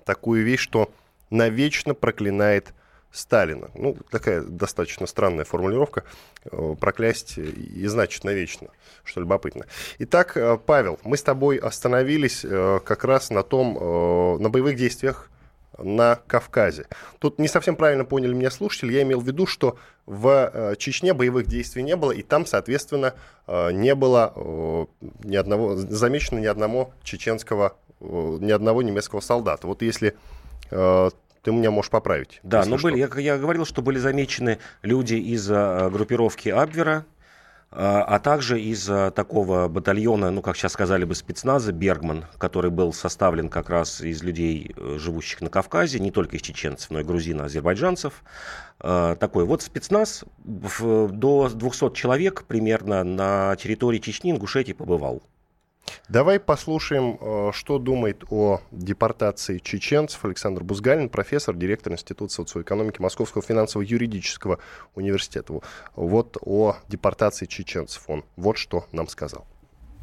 такую 0.06 0.44
вещь, 0.46 0.62
что 0.62 0.90
навечно 1.30 1.94
проклинает 1.94 2.74
Сталина. 3.12 3.70
Ну, 3.74 3.98
такая 4.10 4.42
достаточно 4.42 5.08
странная 5.08 5.44
формулировка. 5.44 6.04
Проклясть 6.80 7.38
и 7.38 7.86
значит 7.88 8.24
навечно, 8.24 8.70
что 9.04 9.20
любопытно. 9.20 9.66
Итак, 10.00 10.38
э, 10.38 10.58
Павел, 10.64 11.00
мы 11.04 11.18
с 11.18 11.24
тобой 11.24 11.58
остановились 11.58 12.46
э, 12.46 12.80
как 12.86 13.04
раз 13.04 13.30
на 13.32 13.44
том, 13.44 13.74
на 14.42 14.50
боевых 14.50 14.76
действиях 14.76 15.30
на 15.78 16.16
Кавказе. 16.28 16.88
Тут 17.20 17.40
не 17.40 17.48
совсем 17.48 17.76
правильно 17.76 18.06
поняли 18.06 18.34
меня 18.34 18.52
слушатели. 18.52 18.94
Я 18.94 19.04
имел 19.04 19.22
в 19.22 19.28
виду, 19.28 19.46
что 19.46 19.78
в 20.06 20.52
э, 20.52 20.76
Чечне 20.78 21.14
боевых 21.14 21.48
действий 21.48 21.84
не 21.84 21.96
было, 21.96 22.12
и 22.12 22.22
там, 22.22 22.46
соответственно, 22.46 23.14
э, 23.48 23.72
не 23.72 23.96
было 23.96 24.34
э, 24.36 24.86
ни 25.24 25.36
одного, 25.36 25.76
замечено 25.76 26.40
ни 26.40 26.48
одного 26.48 26.92
чеченского, 27.04 27.76
ни 28.00 28.52
одного 28.52 28.82
немецкого 28.82 29.20
солдата. 29.20 29.68
Вот 29.68 29.82
если 29.82 30.16
ты 30.70 31.52
меня 31.52 31.72
можешь 31.72 31.90
поправить. 31.90 32.40
Да, 32.44 32.64
но 32.66 32.78
были, 32.78 33.00
я, 33.00 33.10
я 33.20 33.38
говорил, 33.38 33.66
что 33.66 33.82
были 33.82 33.98
замечены 33.98 34.60
люди 34.84 35.16
из 35.16 35.48
группировки 35.48 36.50
Абвера, 36.50 37.06
а, 37.72 38.04
а 38.04 38.20
также 38.20 38.60
из 38.60 38.86
такого 39.14 39.68
батальона, 39.68 40.32
ну, 40.32 40.42
как 40.42 40.58
сейчас 40.58 40.74
сказали 40.74 41.04
бы, 41.04 41.14
спецназа 41.14 41.72
«Бергман», 41.72 42.26
который 42.38 42.72
был 42.72 42.94
составлен 42.94 43.50
как 43.50 43.70
раз 43.70 44.02
из 44.02 44.24
людей, 44.24 44.74
э, 44.76 44.98
живущих 44.98 45.42
на 45.42 45.50
Кавказе, 45.50 46.00
не 46.00 46.12
только 46.12 46.38
из 46.38 46.42
чеченцев, 46.42 46.90
но 46.90 47.02
и 47.02 47.04
грузин, 47.04 47.42
азербайджанцев. 47.42 48.24
А, 48.80 49.16
такой 49.16 49.46
вот 49.46 49.62
спецназ 49.62 50.24
до 50.44 51.50
200 51.50 51.94
человек 51.94 52.46
примерно 52.46 53.04
на 53.04 53.56
территории 53.58 54.00
Чечни, 54.00 54.32
Ингушетии 54.32 54.74
побывал. 54.74 55.22
Давай 56.08 56.40
послушаем, 56.40 57.18
э, 57.22 57.52
что 57.54 57.78
думает 57.78 58.24
о 58.30 58.62
депортации 58.72 59.60
чеченцев 59.60 60.24
Александр 60.26 60.64
Бузгалин, 60.64 61.10
профессор, 61.10 61.56
директор 61.56 61.94
Института 61.94 62.34
социоэкономики 62.34 63.00
Московского 63.00 63.44
финансово-юридического 63.44 64.60
университета. 64.96 65.60
Вот 65.96 66.38
о 66.42 66.78
депортации 66.88 67.46
чеченцев 67.46 68.04
он 68.08 68.26
вот 68.36 68.58
что 68.58 68.86
нам 68.92 69.08
сказал. 69.08 69.46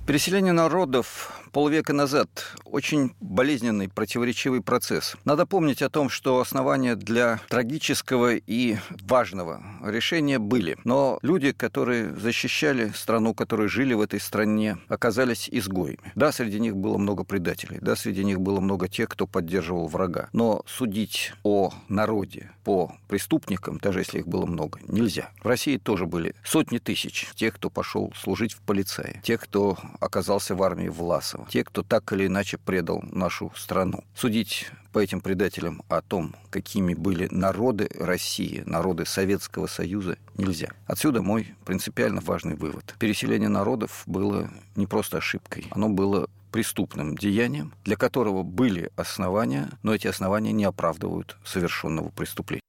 Переселение 0.06 0.52
народов 0.52 1.32
полвека 1.50 1.92
назад 1.92 2.28
очень 2.64 3.14
болезненный, 3.20 3.88
противоречивый 3.88 4.60
процесс. 4.60 5.16
Надо 5.24 5.46
помнить 5.46 5.80
о 5.80 5.88
том, 5.88 6.10
что 6.10 6.38
основания 6.38 6.94
для 6.94 7.40
трагического 7.48 8.34
и 8.34 8.76
важного 9.00 9.62
решения 9.82 10.38
были. 10.38 10.76
Но 10.84 11.18
люди, 11.22 11.52
которые 11.52 12.14
защищали 12.14 12.92
страну, 12.94 13.34
которые 13.34 13.68
жили 13.68 13.94
в 13.94 14.02
этой 14.02 14.20
стране, 14.20 14.78
оказались 14.88 15.48
изгоями. 15.50 16.12
Да, 16.14 16.30
среди 16.30 16.60
них 16.60 16.76
было 16.76 16.98
много 16.98 17.24
предателей, 17.24 17.78
да, 17.80 17.96
среди 17.96 18.22
них 18.22 18.38
было 18.38 18.60
много 18.60 18.88
тех, 18.88 19.08
кто 19.08 19.26
поддерживал 19.26 19.88
врага. 19.88 20.28
Но 20.34 20.62
судить 20.66 21.32
о 21.42 21.72
народе 21.88 22.50
по 22.64 22.94
преступникам, 23.08 23.78
даже 23.78 24.00
если 24.00 24.18
их 24.18 24.28
было 24.28 24.44
много, 24.44 24.78
нельзя. 24.86 25.30
В 25.42 25.46
России 25.46 25.78
тоже 25.78 26.06
были 26.06 26.34
сотни 26.44 26.78
тысяч 26.78 27.28
тех, 27.34 27.54
кто 27.54 27.70
пошел 27.70 28.12
служить 28.14 28.52
в 28.52 28.60
полицее, 28.60 29.22
тех, 29.24 29.40
кто 29.40 29.78
оказался 30.00 30.54
в 30.54 30.62
армии 30.62 30.88
Власова. 30.88 31.46
Те, 31.50 31.64
кто 31.64 31.82
так 31.82 32.12
или 32.12 32.26
иначе 32.26 32.58
предал 32.58 33.02
нашу 33.12 33.52
страну. 33.56 34.04
Судить 34.14 34.68
по 34.92 34.98
этим 34.98 35.20
предателям 35.20 35.82
о 35.88 36.00
том, 36.00 36.34
какими 36.50 36.94
были 36.94 37.28
народы 37.30 37.88
России, 37.98 38.62
народы 38.66 39.04
Советского 39.04 39.66
Союза, 39.66 40.16
нельзя. 40.38 40.68
Отсюда 40.86 41.22
мой 41.22 41.54
принципиально 41.64 42.20
важный 42.20 42.54
вывод. 42.54 42.94
Переселение 42.98 43.48
народов 43.48 44.02
было 44.06 44.50
не 44.74 44.86
просто 44.86 45.18
ошибкой, 45.18 45.66
оно 45.70 45.88
было 45.88 46.28
преступным 46.50 47.16
деянием, 47.16 47.74
для 47.84 47.96
которого 47.96 48.42
были 48.42 48.90
основания, 48.96 49.68
но 49.82 49.94
эти 49.94 50.06
основания 50.06 50.52
не 50.52 50.64
оправдывают 50.64 51.36
совершенного 51.44 52.08
преступления. 52.08 52.62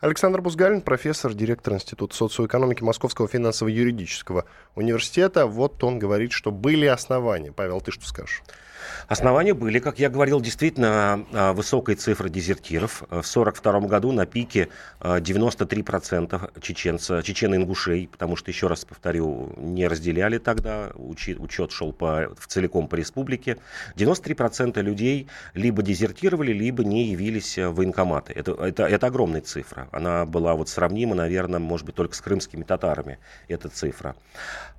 Александр 0.00 0.40
Бузгалин, 0.40 0.80
профессор, 0.80 1.34
директор 1.34 1.74
Института 1.74 2.14
социоэкономики 2.14 2.84
Московского 2.84 3.26
финансово-юридического 3.26 4.44
университета. 4.76 5.46
Вот 5.46 5.82
он 5.82 5.98
говорит, 5.98 6.30
что 6.30 6.52
были 6.52 6.86
основания. 6.86 7.50
Павел, 7.50 7.80
ты 7.80 7.90
что 7.90 8.06
скажешь? 8.06 8.44
Основания 9.06 9.54
были, 9.54 9.78
как 9.78 9.98
я 9.98 10.08
говорил, 10.08 10.40
действительно 10.40 11.24
а, 11.32 11.52
высокой 11.52 11.94
цифры 11.94 12.28
дезертиров. 12.28 13.00
В 13.00 13.24
1942 13.26 13.80
году 13.88 14.12
на 14.12 14.26
пике 14.26 14.68
93% 15.00 16.60
чеченца, 16.60 17.22
чечен-ингушей, 17.22 18.08
потому 18.08 18.36
что, 18.36 18.50
еще 18.50 18.66
раз 18.66 18.84
повторю, 18.84 19.52
не 19.56 19.86
разделяли 19.86 20.38
тогда, 20.38 20.90
учет 20.94 21.72
шел 21.72 21.92
по, 21.92 22.34
целиком 22.46 22.88
по 22.88 22.94
республике. 22.96 23.58
93% 23.96 24.80
людей 24.82 25.28
либо 25.54 25.82
дезертировали, 25.82 26.52
либо 26.52 26.84
не 26.84 27.06
явились 27.06 27.58
в 27.58 27.72
военкоматы. 27.72 28.32
Это, 28.32 28.52
это, 28.52 28.84
это 28.84 29.06
огромная 29.06 29.40
цифра. 29.40 29.87
Она 29.90 30.26
была 30.26 30.54
вот 30.54 30.68
сравнима, 30.68 31.14
наверное, 31.14 31.60
может 31.60 31.86
быть, 31.86 31.94
только 31.94 32.14
с 32.14 32.20
крымскими 32.20 32.62
татарами, 32.62 33.18
эта 33.48 33.68
цифра. 33.68 34.14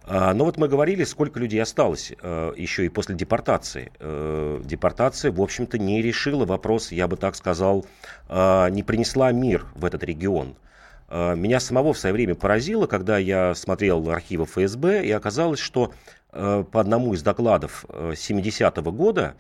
А, 0.04 0.34
но 0.34 0.46
вот 0.46 0.58
мы 0.58 0.68
говорили, 0.68 1.04
сколько 1.04 1.40
людей 1.40 1.62
осталось 1.62 2.12
э, 2.22 2.54
еще 2.58 2.86
и 2.86 2.90
после 2.90 3.16
депортации. 3.16 3.92
Э, 4.00 4.60
депортация, 4.64 5.32
в 5.32 5.42
общем-то, 5.42 5.78
не 5.78 6.02
решила 6.02 6.46
вопрос, 6.46 6.92
я 6.92 7.08
бы 7.08 7.16
так 7.16 7.36
сказал, 7.36 7.86
э, 8.28 8.70
не 8.72 8.82
принесла 8.82 9.32
мир 9.32 9.66
в 9.76 9.86
этот 9.86 10.04
регион. 10.04 10.56
Меня 11.12 11.60
самого 11.60 11.94
в 11.94 11.98
свое 11.98 12.14
время 12.14 12.36
поразило, 12.36 12.86
когда 12.86 13.18
я 13.18 13.56
смотрел 13.56 14.12
архивы 14.12 14.46
ФСБ, 14.46 15.04
и 15.04 15.12
оказалось, 15.12 15.60
что 15.60 15.92
по 16.30 16.68
одному 16.80 17.16
из 17.16 17.24
докладов 17.24 17.84
70-го 17.90 18.92
года 18.92 19.34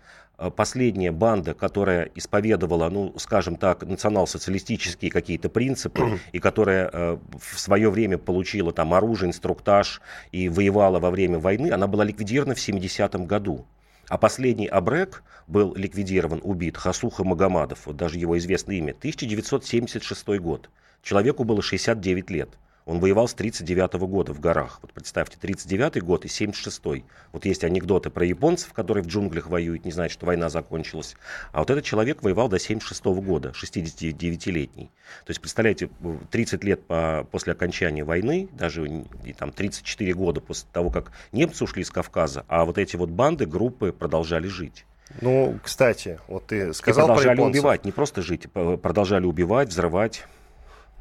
последняя 0.55 1.11
банда, 1.11 1.53
которая 1.53 2.09
исповедовала, 2.15 2.89
ну, 2.89 3.13
скажем 3.17 3.55
так, 3.55 3.83
национал-социалистические 3.83 5.11
какие-то 5.11 5.49
принципы, 5.49 6.19
и 6.31 6.39
которая 6.39 6.89
э, 6.91 7.17
в 7.37 7.59
свое 7.59 7.89
время 7.89 8.17
получила 8.17 8.71
там 8.71 8.93
оружие, 8.93 9.29
инструктаж 9.29 10.01
и 10.31 10.49
воевала 10.49 10.99
во 10.99 11.11
время 11.11 11.39
войны, 11.39 11.71
она 11.71 11.87
была 11.87 12.03
ликвидирована 12.03 12.55
в 12.55 12.59
70-м 12.59 13.25
году. 13.25 13.65
А 14.07 14.17
последний 14.17 14.67
Абрек 14.67 15.23
был 15.47 15.75
ликвидирован, 15.75 16.39
убит, 16.43 16.77
Хасуха 16.77 17.23
Магомадов, 17.23 17.85
вот 17.85 17.95
даже 17.95 18.17
его 18.17 18.37
известное 18.37 18.77
имя, 18.77 18.91
1976 18.91 20.39
год. 20.39 20.69
Человеку 21.03 21.43
было 21.43 21.61
69 21.61 22.29
лет. 22.29 22.49
Он 22.89 22.99
воевал 22.99 23.27
с 23.27 23.35
39 23.35 23.93
года 24.07 24.33
в 24.33 24.39
горах. 24.39 24.79
Вот 24.81 24.91
представьте, 24.93 25.37
39 25.39 26.01
год 26.01 26.25
и 26.25 26.27
76 26.27 26.81
-й. 26.83 27.03
Вот 27.31 27.45
есть 27.45 27.63
анекдоты 27.63 28.09
про 28.09 28.25
японцев, 28.25 28.73
которые 28.73 29.03
в 29.03 29.07
джунглях 29.07 29.45
воюют, 29.45 29.85
не 29.85 29.91
знают, 29.91 30.11
что 30.11 30.25
война 30.25 30.49
закончилась. 30.49 31.15
А 31.51 31.59
вот 31.59 31.69
этот 31.69 31.85
человек 31.85 32.23
воевал 32.23 32.49
до 32.49 32.57
76 32.57 33.05
-го 33.05 33.21
года, 33.21 33.53
69-летний. 33.53 34.89
То 35.23 35.29
есть, 35.29 35.39
представляете, 35.39 35.91
30 36.31 36.63
лет 36.63 36.83
по, 36.87 37.27
после 37.29 37.53
окончания 37.53 38.03
войны, 38.03 38.49
даже 38.53 38.87
и, 39.23 39.33
там 39.33 39.51
34 39.51 40.11
года 40.15 40.41
после 40.41 40.67
того, 40.73 40.89
как 40.89 41.11
немцы 41.31 41.63
ушли 41.65 41.83
с 41.83 41.91
Кавказа, 41.91 42.43
а 42.47 42.65
вот 42.65 42.79
эти 42.79 42.95
вот 42.95 43.09
банды, 43.09 43.45
группы 43.45 43.91
продолжали 43.91 44.47
жить. 44.47 44.87
Ну, 45.21 45.59
кстати, 45.63 46.19
вот 46.27 46.47
ты 46.47 46.73
сказал 46.73 47.05
и 47.05 47.07
продолжали 47.09 47.37
про 47.37 47.45
убивать, 47.45 47.85
не 47.85 47.91
просто 47.91 48.23
жить, 48.23 48.51
продолжали 48.51 49.25
убивать, 49.25 49.69
взрывать. 49.69 50.25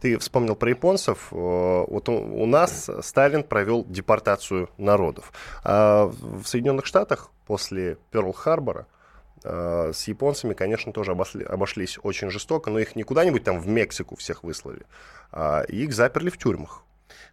Ты 0.00 0.16
вспомнил 0.18 0.54
про 0.54 0.70
японцев. 0.70 1.28
Э, 1.32 1.84
вот 1.88 2.08
у 2.08 2.46
нас 2.46 2.88
Сталин 3.02 3.42
провел 3.42 3.84
депортацию 3.84 4.70
народов. 4.78 5.32
А 5.64 6.06
в 6.06 6.44
Соединенных 6.44 6.86
Штатах 6.86 7.30
после 7.46 7.98
Перл-Харбора 8.12 8.86
э, 9.44 9.92
с 9.94 10.06
японцами, 10.08 10.54
конечно, 10.54 10.92
тоже 10.92 11.12
обошли, 11.12 11.44
обошлись 11.44 11.98
очень 12.02 12.30
жестоко, 12.30 12.70
но 12.70 12.78
их 12.78 12.94
не 12.96 13.02
куда-нибудь 13.02 13.44
там 13.44 13.58
в 13.58 13.66
Мексику 13.66 14.16
всех 14.16 14.44
выслали, 14.44 14.86
а 15.32 15.62
их 15.62 15.92
заперли 15.92 16.30
в 16.30 16.38
тюрьмах. 16.38 16.84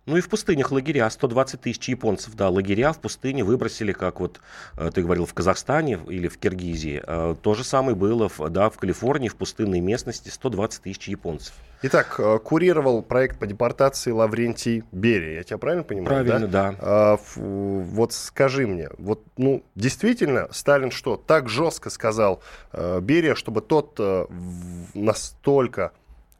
Ну 0.05 0.17
и 0.17 0.21
в 0.21 0.29
пустынях 0.29 0.71
лагеря, 0.71 1.09
120 1.09 1.61
тысяч 1.61 1.89
японцев, 1.89 2.35
да, 2.35 2.49
лагеря 2.49 2.93
в 2.93 2.99
пустыне 2.99 3.43
выбросили, 3.43 3.91
как 3.91 4.19
вот 4.19 4.39
э, 4.77 4.91
ты 4.93 5.01
говорил, 5.01 5.25
в 5.25 5.33
Казахстане 5.33 5.99
или 6.07 6.27
в 6.27 6.37
Киргизии. 6.37 7.01
Э, 7.05 7.35
то 7.41 7.53
же 7.55 7.63
самое 7.63 7.95
было, 7.95 8.29
да, 8.49 8.69
в 8.69 8.77
Калифорнии, 8.77 9.29
в 9.29 9.35
пустынной 9.35 9.79
местности, 9.79 10.29
120 10.29 10.83
тысяч 10.83 11.07
японцев. 11.07 11.53
Итак, 11.81 12.15
э, 12.19 12.39
курировал 12.39 13.01
проект 13.01 13.39
по 13.39 13.47
депортации 13.47 14.11
Лаврентий 14.11 14.83
Берия, 14.91 15.37
я 15.37 15.43
тебя 15.43 15.57
правильно 15.57 15.83
понимаю? 15.83 16.23
Правильно, 16.23 16.47
да. 16.47 16.71
да. 16.71 16.77
А, 16.79 17.19
вот 17.35 18.13
скажи 18.13 18.67
мне, 18.67 18.89
вот, 18.97 19.23
ну, 19.37 19.63
действительно, 19.75 20.47
Сталин 20.51 20.91
что, 20.91 21.17
так 21.17 21.49
жестко 21.49 21.89
сказал 21.89 22.41
Берия, 22.73 23.35
чтобы 23.35 23.61
тот 23.61 23.99
настолько 24.93 25.91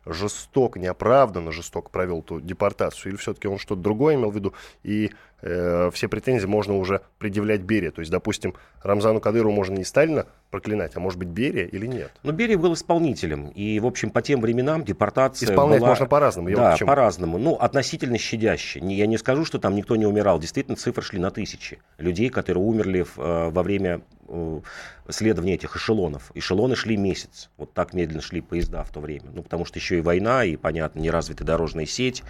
жестоко, 0.06 0.80
неоправданно 0.80 1.52
жестоко 1.52 1.90
провел 1.90 2.20
эту 2.20 2.40
депортацию, 2.40 3.12
или 3.12 3.18
все-таки 3.18 3.48
он 3.48 3.58
что-то 3.58 3.82
другое 3.82 4.16
имел 4.16 4.32
в 4.32 4.36
виду, 4.36 4.54
и 4.84 5.12
э, 5.42 5.90
все 5.94 6.08
претензии 6.08 6.46
можно 6.46 6.78
уже 6.78 7.02
предъявлять 7.18 7.62
Берия. 7.62 7.92
То 7.92 8.00
есть, 8.00 8.12
допустим, 8.12 8.56
Рамзану 8.84 9.20
Кадырову 9.20 9.54
можно 9.54 9.76
не 9.76 9.84
Сталина 9.84 10.26
проклинать, 10.52 10.96
а 10.96 11.00
может 11.00 11.20
быть 11.20 11.30
Берия 11.30 11.66
или 11.66 11.86
нет? 11.86 12.12
Но 12.24 12.32
Берия 12.32 12.58
был 12.58 12.74
исполнителем, 12.74 13.50
и, 13.50 13.80
в 13.80 13.86
общем, 13.86 14.10
по 14.10 14.22
тем 14.22 14.42
временам 14.42 14.84
депортация 14.84 15.50
Исполнять 15.50 15.80
была... 15.80 15.90
можно 15.90 16.06
по-разному. 16.06 16.50
Да, 16.52 16.78
по-разному. 16.80 17.38
Ну, 17.38 17.56
относительно 17.56 18.18
щадяще. 18.18 18.80
Я 18.80 19.08
не 19.08 19.18
скажу, 19.18 19.46
что 19.46 19.60
там 19.60 19.76
никто 19.76 19.96
не 19.96 20.06
умирал. 20.06 20.40
Действительно, 20.40 20.78
цифры 20.78 21.04
шли 21.04 21.20
на 21.20 21.32
тысячи 21.32 21.80
людей, 21.98 22.30
которые 22.30 22.64
умерли 22.64 23.04
в, 23.04 23.20
э, 23.20 23.50
во 23.50 23.64
время 23.64 24.02
Э, 24.28 24.62
следования 25.10 25.54
этих 25.54 25.76
эшелонов. 25.76 26.32
Эшелоны 26.34 26.76
шли 26.76 26.98
месяц. 26.98 27.50
Вот 27.58 27.74
так 27.74 27.94
медленно 27.94 28.22
шли 28.22 28.42
поезда 28.42 28.84
в 28.84 28.92
то 28.92 29.00
время. 29.00 29.26
Ну, 29.34 29.44
потому 29.44 29.66
что 29.66 29.78
еще 29.78 30.00
и 30.00 30.02
война, 30.02 30.44
и, 30.44 30.56
понятно, 30.56 31.00
неразвитая 31.00 31.46
дорожная 31.46 31.86
сеть. 31.86 32.24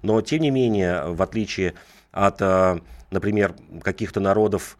Но, 0.00 0.20
тем 0.22 0.40
не 0.40 0.50
менее, 0.50 1.04
в 1.04 1.20
отличие 1.20 1.74
от, 2.12 2.40
э, 2.40 2.78
например, 3.10 3.54
каких-то 3.82 4.20
народов, 4.20 4.78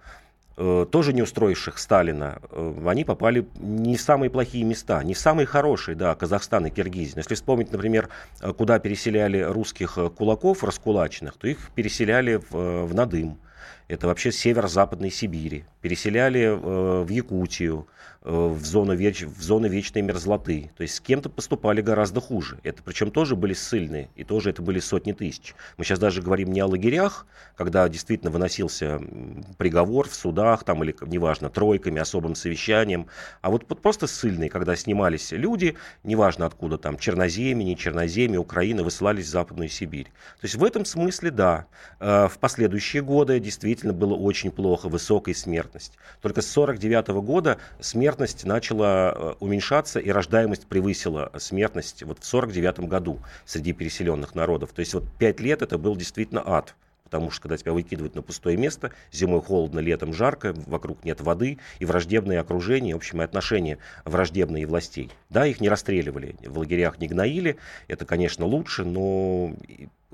э, 0.56 0.86
тоже 0.90 1.12
не 1.12 1.22
устроивших 1.22 1.78
Сталина, 1.78 2.38
они 2.86 3.04
попали 3.04 3.46
не 3.58 3.96
в 3.96 4.00
самые 4.00 4.30
плохие 4.30 4.64
места, 4.64 5.02
не 5.02 5.14
в 5.14 5.18
самые 5.18 5.46
хорошие, 5.46 5.96
да, 5.96 6.14
Казахстан 6.14 6.66
и 6.66 6.70
Киргизия. 6.70 7.16
Если 7.16 7.34
вспомнить, 7.34 7.72
например, 7.72 8.08
куда 8.56 8.78
переселяли 8.78 9.40
русских 9.40 9.98
кулаков 10.16 10.62
раскулаченных, 10.62 11.36
то 11.36 11.48
их 11.48 11.70
переселяли 11.74 12.40
в, 12.50 12.84
в 12.86 12.94
Надым, 12.94 13.38
это 13.88 14.06
вообще 14.06 14.32
северо-западной 14.32 15.10
Сибири. 15.10 15.64
Переселяли 15.80 16.40
э, 16.40 17.02
в 17.02 17.08
Якутию, 17.08 17.86
э, 17.86 18.11
в, 18.24 18.64
зону 18.64 18.94
веч, 18.94 19.22
в 19.22 19.42
зону 19.42 19.68
вечной 19.68 20.02
мерзлоты. 20.02 20.70
То 20.76 20.82
есть 20.82 20.94
с 20.94 21.00
кем-то 21.00 21.28
поступали 21.28 21.80
гораздо 21.80 22.20
хуже. 22.20 22.58
Это 22.62 22.82
причем 22.82 23.10
тоже 23.10 23.36
были 23.36 23.52
ссыльные, 23.52 24.10
и 24.14 24.24
тоже 24.24 24.50
это 24.50 24.62
были 24.62 24.78
сотни 24.78 25.12
тысяч. 25.12 25.54
Мы 25.76 25.84
сейчас 25.84 25.98
даже 25.98 26.22
говорим 26.22 26.52
не 26.52 26.60
о 26.60 26.66
лагерях, 26.66 27.26
когда 27.56 27.88
действительно 27.88 28.30
выносился 28.30 29.00
приговор 29.58 30.08
в 30.08 30.14
судах, 30.14 30.64
там, 30.64 30.84
или, 30.84 30.94
неважно, 31.02 31.50
тройками, 31.50 32.00
особым 32.00 32.34
совещанием, 32.34 33.06
а 33.40 33.50
вот 33.50 33.66
просто 33.66 34.06
ссыльные, 34.06 34.50
когда 34.50 34.76
снимались 34.76 35.32
люди, 35.32 35.76
неважно 36.04 36.46
откуда 36.46 36.78
там, 36.78 36.96
черноземье, 36.98 37.64
не 37.64 37.76
черноземье, 37.76 38.38
Украина, 38.38 38.82
высылались 38.82 39.26
в 39.26 39.30
Западную 39.30 39.68
Сибирь. 39.68 40.06
То 40.40 40.44
есть 40.44 40.54
в 40.54 40.64
этом 40.64 40.84
смысле, 40.84 41.30
да, 41.30 41.66
э, 41.98 42.28
в 42.28 42.38
последующие 42.38 43.02
годы 43.02 43.40
действительно 43.40 43.92
было 43.92 44.14
очень 44.14 44.50
плохо, 44.50 44.88
высокая 44.88 45.34
смертность. 45.34 45.98
Только 46.20 46.42
с 46.42 46.46
49 46.50 47.08
года 47.22 47.58
смертность 47.80 48.11
начала 48.18 49.12
э, 49.14 49.34
уменьшаться, 49.40 50.00
и 50.00 50.10
рождаемость 50.10 50.66
превысила 50.66 51.30
смертность 51.38 52.02
вот 52.02 52.20
в 52.20 52.24
49 52.24 52.80
году 52.80 53.20
среди 53.44 53.72
переселенных 53.72 54.34
народов. 54.34 54.72
То 54.72 54.80
есть 54.80 54.94
вот 54.94 55.04
пять 55.18 55.40
лет 55.40 55.62
это 55.62 55.78
был 55.78 55.96
действительно 55.96 56.42
ад 56.44 56.74
потому 57.12 57.30
что 57.30 57.42
когда 57.42 57.58
тебя 57.58 57.74
выкидывают 57.74 58.14
на 58.14 58.22
пустое 58.22 58.56
место, 58.56 58.90
зимой 59.12 59.42
холодно, 59.42 59.80
летом 59.80 60.14
жарко, 60.14 60.54
вокруг 60.64 61.04
нет 61.04 61.20
воды, 61.20 61.58
и 61.78 61.84
враждебное 61.84 62.40
окружение, 62.40 62.94
в 62.94 62.96
общем, 62.96 63.20
и 63.20 63.24
отношения 63.24 63.76
враждебные 64.06 64.66
властей. 64.66 65.10
Да, 65.28 65.46
их 65.46 65.60
не 65.60 65.68
расстреливали, 65.68 66.36
в 66.42 66.56
лагерях 66.56 66.98
не 67.00 67.08
гноили, 67.08 67.58
это, 67.86 68.06
конечно, 68.06 68.46
лучше, 68.46 68.86
но 68.86 69.54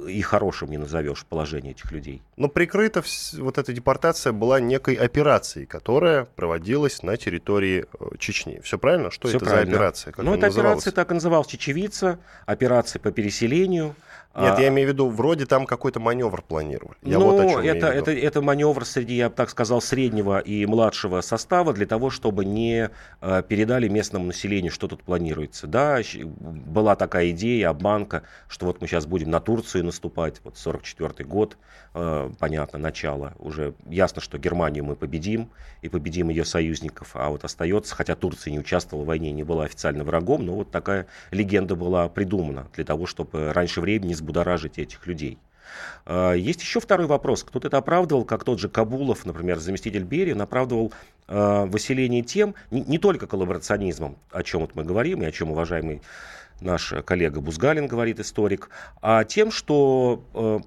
и 0.07 0.21
хорошим 0.23 0.71
не 0.71 0.79
назовешь 0.79 1.25
положение 1.27 1.73
этих 1.73 1.91
людей. 1.93 2.23
Но 2.37 2.49
прикрыта 2.49 3.03
вот 3.35 3.59
эта 3.59 3.73
депортация 3.73 4.33
была 4.33 4.61
некой 4.61 4.95
операцией, 4.95 5.67
которая 5.67 6.25
проводилась 6.25 7.03
на 7.03 7.17
территории 7.17 7.87
э, 7.99 8.17
Чечни. 8.19 8.61
Все 8.63 8.79
правильно? 8.79 9.11
Что 9.11 9.29
Все 9.29 9.39
это 9.39 9.47
правильно. 9.47 9.71
за 9.71 9.77
операция? 9.77 10.13
Как 10.13 10.25
ну, 10.25 10.35
эта 10.35 10.47
операция 10.47 10.93
так 10.93 11.11
и 11.11 11.15
называлась 11.15 11.49
Чечевица, 11.49 12.19
операция 12.47 13.01
по 13.01 13.11
переселению. 13.11 13.95
Нет, 14.37 14.55
а... 14.57 14.61
я 14.61 14.69
имею 14.69 14.89
в 14.89 14.93
виду, 14.93 15.09
вроде 15.09 15.47
там 15.47 15.67
какой-то 15.67 16.01
маневр 16.01 16.43
планировали. 16.43 16.97
Я 17.03 17.19
ну, 17.19 17.31
вот 17.31 17.65
это, 17.65 17.87
это, 17.89 18.13
это 18.13 18.41
маневр 18.41 18.85
среди, 18.85 19.17
я 19.17 19.31
бы 19.31 19.35
так 19.35 19.51
сказал, 19.51 19.81
среднего 19.81 20.39
и 20.39 20.65
младшего 20.67 21.21
состава 21.23 21.73
для 21.73 21.87
того, 21.87 22.11
чтобы 22.11 22.45
не 22.45 22.91
э, 23.21 23.43
передали 23.49 23.89
местному 23.89 24.27
населению, 24.27 24.71
что 24.71 24.87
тут 24.87 25.03
планируется. 25.03 25.67
Да, 25.67 26.01
была 26.41 26.95
такая 26.95 27.31
идея, 27.31 27.71
обманка, 27.71 28.23
что 28.49 28.67
вот 28.67 28.81
мы 28.81 28.87
сейчас 28.87 29.07
будем 29.07 29.31
на 29.31 29.41
Турцию 29.41 29.85
наступать, 29.85 30.41
вот 30.45 30.57
44 30.57 31.29
год, 31.29 31.57
э, 31.95 32.31
понятно, 32.39 32.79
начало. 32.79 33.35
Уже 33.39 33.75
ясно, 33.89 34.21
что 34.21 34.39
Германию 34.39 34.85
мы 34.85 34.95
победим, 34.95 35.51
и 35.83 35.89
победим 35.89 36.29
ее 36.29 36.45
союзников, 36.45 37.11
а 37.15 37.29
вот 37.29 37.45
остается, 37.45 37.95
хотя 37.95 38.15
Турция 38.17 38.51
не 38.53 38.59
участвовала 38.59 39.05
в 39.05 39.07
войне, 39.07 39.31
не 39.31 39.45
была 39.45 39.65
официально 39.65 40.05
врагом, 40.05 40.45
но 40.45 40.55
вот 40.55 40.71
такая 40.71 41.07
легенда 41.31 41.77
была 41.77 42.09
придумана 42.09 42.69
для 42.75 42.85
того, 42.85 43.07
чтобы 43.07 43.53
раньше 43.53 43.81
времени 43.81 44.15
взбудоражить 44.29 44.79
этих 44.79 45.07
людей. 45.07 45.39
А, 46.05 46.33
есть 46.33 46.61
еще 46.61 46.81
второй 46.81 47.07
вопрос. 47.07 47.45
Кто-то 47.45 47.69
это 47.69 47.79
оправдывал, 47.79 48.25
как 48.25 48.45
тот 48.45 48.59
же 48.59 48.69
Кабулов, 48.69 49.25
например, 49.25 49.59
заместитель 49.59 50.05
Берии, 50.05 50.39
оправдывал 50.39 50.93
э, 51.27 51.65
выселение 51.67 52.23
тем, 52.23 52.55
не, 52.71 52.83
не 52.83 52.99
только 52.99 53.27
коллаборационизмом, 53.27 54.17
о 54.31 54.43
чем 54.43 54.61
вот 54.61 54.75
мы 54.75 54.85
говорим, 54.85 55.23
и 55.23 55.27
о 55.27 55.33
чем 55.33 55.51
уважаемый 55.51 56.03
наш 56.61 56.93
коллега 57.05 57.41
Бузгалин 57.41 57.87
говорит, 57.87 58.21
историк, 58.21 58.71
а 59.01 59.25
тем, 59.25 59.51
что 59.51 60.25
э, 60.35 60.59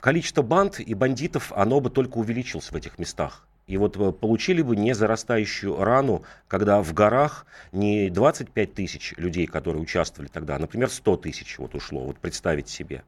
количество 0.00 0.42
банд 0.42 0.80
и 0.80 0.94
бандитов, 0.94 1.52
оно 1.54 1.80
бы 1.80 1.90
только 1.90 2.18
увеличилось 2.18 2.70
в 2.70 2.76
этих 2.76 2.98
местах. 2.98 3.46
И 3.70 3.76
вот 3.76 3.96
э, 3.96 4.10
получили 4.10 4.62
бы 4.62 4.74
не 4.74 4.94
зарастающую 4.94 5.76
рану, 5.76 6.24
когда 6.48 6.82
в 6.82 6.92
горах 6.92 7.46
не 7.70 8.10
25 8.10 8.74
тысяч 8.74 9.14
людей, 9.16 9.46
которые 9.46 9.80
участвовали 9.80 10.28
тогда, 10.28 10.56
а, 10.56 10.58
например, 10.58 10.90
100 10.90 11.18
тысяч 11.18 11.56
вот 11.56 11.76
ушло, 11.76 12.04
вот 12.04 12.18
представить 12.18 12.68
себе. 12.68 13.04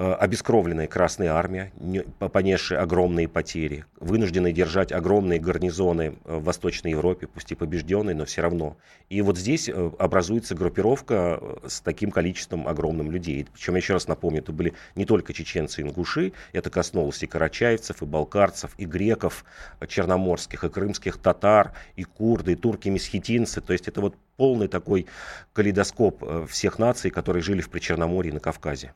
Э, 0.00 0.12
обескровленная 0.12 0.86
Красная 0.86 1.32
Армия, 1.32 1.72
понесшая 2.20 2.80
огромные 2.80 3.26
потери, 3.26 3.84
вынужденные 3.98 4.52
держать 4.52 4.92
огромные 4.92 5.40
гарнизоны 5.40 6.14
э, 6.24 6.36
в 6.36 6.44
Восточной 6.44 6.92
Европе, 6.92 7.26
пусть 7.26 7.50
и 7.50 7.56
побежденные, 7.56 8.14
но 8.14 8.24
все 8.24 8.42
равно. 8.42 8.76
И 9.08 9.20
вот 9.22 9.36
здесь 9.36 9.68
э, 9.68 9.90
образуется 9.98 10.54
группировка 10.54 11.42
с 11.66 11.80
таким 11.80 12.12
количеством 12.12 12.68
огромным 12.68 13.10
людей. 13.10 13.48
Причем, 13.52 13.72
я 13.72 13.78
еще 13.78 13.94
раз 13.94 14.06
напомню, 14.06 14.38
это 14.38 14.52
были 14.52 14.72
не 14.94 15.04
только 15.04 15.32
чеченцы 15.32 15.80
и 15.80 15.84
ингуши, 15.84 16.32
это 16.52 16.70
коснулось 16.70 17.20
и 17.24 17.26
карачаевцев, 17.26 18.00
и 18.00 18.06
балкарцев, 18.06 18.74
и 18.78 18.84
греков 18.84 19.44
черноморских, 19.88 20.62
и 20.62 20.68
крымских 20.68 21.16
татар, 21.16 21.72
и 21.96 22.04
курды, 22.04 22.52
и 22.52 22.54
турки-месхетинцы. 22.54 23.60
То 23.60 23.72
есть 23.72 23.88
это 23.88 24.00
вот 24.00 24.14
полный 24.36 24.68
такой 24.68 25.06
калейдоскоп 25.54 26.46
всех 26.48 26.78
наций, 26.78 27.10
которые 27.10 27.42
жили 27.42 27.62
в 27.62 27.68
Причерноморье 27.68 28.30
и 28.30 28.34
на 28.34 28.38
Кавказе. 28.38 28.92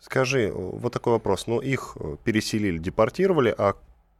Скажи, 0.00 0.52
вот 0.52 0.92
такой 0.92 1.14
вопрос. 1.14 1.46
Ну, 1.46 1.60
их 1.60 1.96
переселили, 2.24 2.78
депортировали, 2.78 3.54
а 3.56 3.74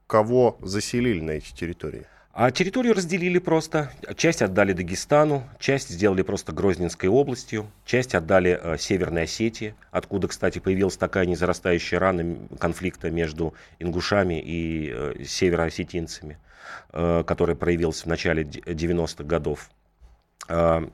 кого 0.07 0.59
заселили 0.61 1.21
на 1.21 1.33
эти 1.33 1.53
территории? 1.55 2.07
А 2.39 2.51
территорию 2.51 2.93
разделили 2.93 3.39
просто. 3.39 3.91
Часть 4.15 4.43
отдали 4.43 4.75
Дагестану, 4.75 5.49
часть 5.59 5.89
сделали 5.89 6.21
просто 6.21 6.53
Грозненской 6.53 7.09
областью, 7.09 7.67
часть 7.87 8.15
отдали 8.15 8.61
э, 8.63 8.77
Северной 8.79 9.23
Осетии, 9.23 9.75
откуда, 9.91 10.29
кстати, 10.29 10.59
появилась 10.59 10.99
такая 10.99 11.25
незарастающая 11.25 11.99
рана 11.99 12.37
конфликта 12.59 13.11
между 13.11 13.55
ингушами 13.79 14.39
и 14.39 14.93
э, 14.95 15.25
североосетинцами, 15.25 16.39
э, 16.93 17.25
которая 17.27 17.57
проявилась 17.57 18.03
в 18.03 18.07
начале 18.07 18.43
90-х 18.43 19.25
годов. 19.25 19.71
Э, 20.51 20.87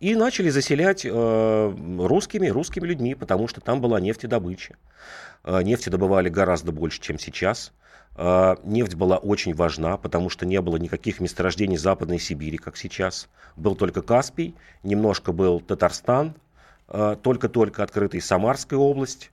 и 0.00 0.14
начали 0.14 0.50
заселять 0.50 1.04
э, 1.04 1.74
русскими, 1.98 2.48
русскими 2.48 2.86
людьми, 2.86 3.14
потому 3.14 3.48
что 3.48 3.60
там 3.60 3.80
была 3.80 4.00
нефтедобыча. 4.00 4.76
Э, 5.44 5.62
нефти 5.62 5.88
добывали 5.88 6.28
гораздо 6.28 6.72
больше, 6.72 7.00
чем 7.00 7.18
сейчас– 7.18 7.72
а, 8.18 8.56
нефть 8.64 8.94
была 8.94 9.18
очень 9.18 9.54
важна, 9.54 9.98
потому 9.98 10.30
что 10.30 10.46
не 10.46 10.60
было 10.60 10.76
никаких 10.76 11.20
месторождений 11.20 11.76
Западной 11.76 12.18
Сибири, 12.18 12.56
как 12.56 12.76
сейчас. 12.76 13.28
Был 13.56 13.76
только 13.76 14.00
Каспий, 14.02 14.54
немножко 14.82 15.32
был 15.32 15.60
Татарстан, 15.60 16.34
только-только 17.22 17.82
открытый 17.82 18.20
Самарская 18.20 18.78
область. 18.78 19.32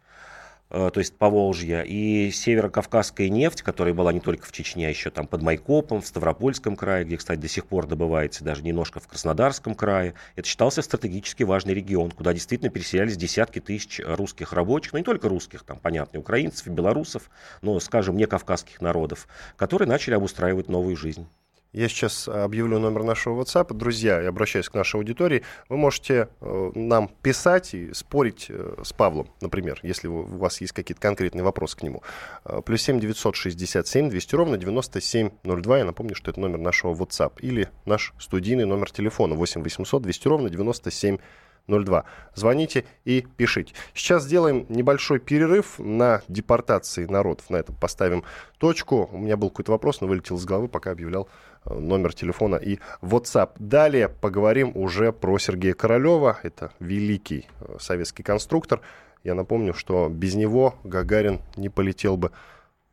Э, 0.74 0.90
то 0.92 1.00
есть 1.00 1.16
Поволжья, 1.16 1.84
и 1.84 2.32
северокавказская 2.32 3.30
нефть, 3.30 3.62
которая 3.62 3.94
была 3.94 4.12
не 4.12 4.20
только 4.20 4.48
в 4.48 4.52
Чечне, 4.52 4.88
а 4.88 4.90
еще 4.90 5.12
там 5.12 5.28
под 5.28 5.44
Майкопом, 5.44 6.02
в 6.02 6.08
Ставропольском 6.08 6.76
крае, 6.76 7.06
где, 7.06 7.16
кстати, 7.16 7.40
до 7.40 7.48
сих 7.48 7.68
пор 7.68 7.86
добывается, 7.86 8.44
даже 8.44 8.64
немножко 8.64 9.00
в 9.00 9.08
Краснодарском 9.08 9.76
крае. 9.76 10.16
Это 10.36 10.48
считался 10.48 10.82
стратегически 10.82 11.44
важный 11.44 11.76
регион, 11.76 12.10
куда 12.10 12.34
действительно 12.34 12.72
переселялись 12.72 13.16
десятки 13.16 13.60
тысяч 13.60 14.02
русских 14.04 14.52
рабочих, 14.52 14.94
ну 14.94 15.00
не 15.00 15.06
только 15.06 15.30
русских, 15.30 15.64
там, 15.64 15.78
понятно, 15.80 16.20
украинцев, 16.20 16.68
белорусов, 16.68 17.30
но, 17.62 17.80
скажем, 17.80 18.18
не 18.18 18.26
кавказских 18.26 18.82
народов, 18.82 19.28
которые 19.56 19.88
начали 19.88 20.16
обустраивать 20.16 20.70
новую 20.70 20.98
жизнь. 20.98 21.28
Я 21.74 21.90
сейчас 21.90 22.28
объявлю 22.28 22.78
номер 22.78 23.04
нашего 23.04 23.42
WhatsApp. 23.42 23.74
Друзья, 23.74 24.22
я 24.22 24.30
обращаюсь 24.30 24.70
к 24.70 24.76
нашей 24.76 24.98
аудитории. 24.98 25.42
Вы 25.70 25.78
можете 25.78 26.30
э, 26.40 26.72
нам 26.76 27.10
писать 27.24 27.74
и 27.74 27.92
спорить 27.94 28.46
э, 28.50 28.76
с 28.84 28.94
Павлом, 28.94 29.32
например, 29.42 29.80
если 29.82 30.08
у 30.08 30.22
вас 30.22 30.62
есть 30.62 30.72
какие-то 30.72 31.02
конкретные 31.02 31.44
вопросы 31.44 31.76
к 31.78 31.82
нему. 31.82 32.04
Э, 32.46 32.62
плюс 32.64 32.84
7 32.84 33.00
967 33.00 34.12
200 34.12 34.36
ровно 34.36 34.58
9702. 34.58 35.78
Я 35.80 35.86
напомню, 35.86 36.14
что 36.14 36.30
это 36.30 36.40
номер 36.40 36.60
нашего 36.60 36.94
WhatsApp. 36.94 37.40
Или 37.40 37.70
наш 37.86 38.14
студийный 38.20 38.66
номер 38.66 38.92
телефона 38.92 39.34
8 39.34 39.64
800 39.64 40.04
200 40.04 40.28
ровно 40.28 40.50
9702. 40.52 41.24
02. 41.68 42.04
Звоните 42.36 42.86
и 43.06 43.26
пишите. 43.38 43.74
Сейчас 43.94 44.24
сделаем 44.24 44.66
небольшой 44.70 45.20
перерыв 45.20 45.80
на 45.80 46.22
депортации 46.28 47.06
народов. 47.06 47.50
На 47.50 47.58
этом 47.58 47.76
поставим 47.76 48.24
точку. 48.58 49.10
У 49.12 49.18
меня 49.18 49.38
был 49.38 49.50
какой-то 49.50 49.72
вопрос, 49.72 50.02
но 50.02 50.08
вылетел 50.08 50.38
из 50.38 50.46
головы, 50.46 50.68
пока 50.68 50.92
объявлял 50.92 51.30
номер 51.66 52.14
телефона 52.14 52.56
и 52.56 52.80
WhatsApp. 53.02 53.52
Далее 53.60 54.10
поговорим 54.10 54.72
уже 54.76 55.12
про 55.12 55.38
Сергея 55.40 55.74
Королева. 55.74 56.40
Это 56.44 56.72
великий 56.80 57.48
э, 57.60 57.78
советский 57.80 58.24
конструктор. 58.24 58.82
Я 59.24 59.36
напомню, 59.36 59.74
что 59.74 60.10
без 60.10 60.36
него 60.36 60.76
Гагарин 60.84 61.40
не 61.56 61.70
полетел 61.70 62.18
бы 62.18 62.32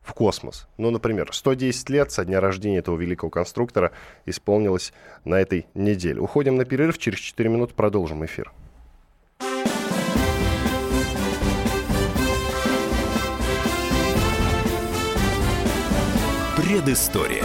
в 0.01 0.15
космос. 0.15 0.67
Ну, 0.79 0.91
например, 0.91 1.31
110 1.33 1.91
лет 1.91 2.11
со 2.11 2.25
дня 2.25 2.41
рождения 2.41 2.79
этого 2.79 2.97
великого 2.97 3.31
конструктора 3.31 3.93
исполнилось 4.27 4.93
на 5.25 5.35
этой 5.41 5.67
неделе. 5.75 6.21
Уходим 6.21 6.57
на 6.57 6.65
перерыв, 6.65 6.99
через 6.99 7.19
4 7.19 7.49
минуты 7.49 7.75
продолжим 7.75 8.25
эфир. 8.25 8.53
Предыстория. 16.57 17.45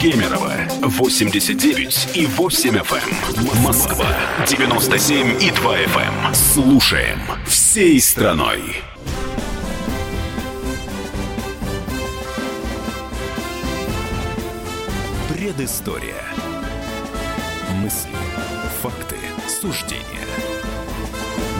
Кемерово 0.00 0.52
89 0.82 2.10
и 2.14 2.26
8 2.26 2.76
FM. 2.76 3.36
Эм. 3.36 3.62
Москва 3.64 4.06
97 4.46 5.42
и 5.42 5.50
2 5.50 5.76
FM. 5.76 6.26
Эм. 6.26 6.34
Слушаем 6.34 7.18
всей 7.44 8.00
страной. 8.00 8.60
Предыстория. 15.28 16.22
Мысли, 17.82 18.14
факты, 18.80 19.16
суждения. 19.48 20.04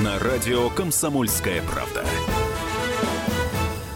На 0.05 0.16
радио 0.20 0.70
«Комсомольская 0.70 1.61
правда». 1.62 2.05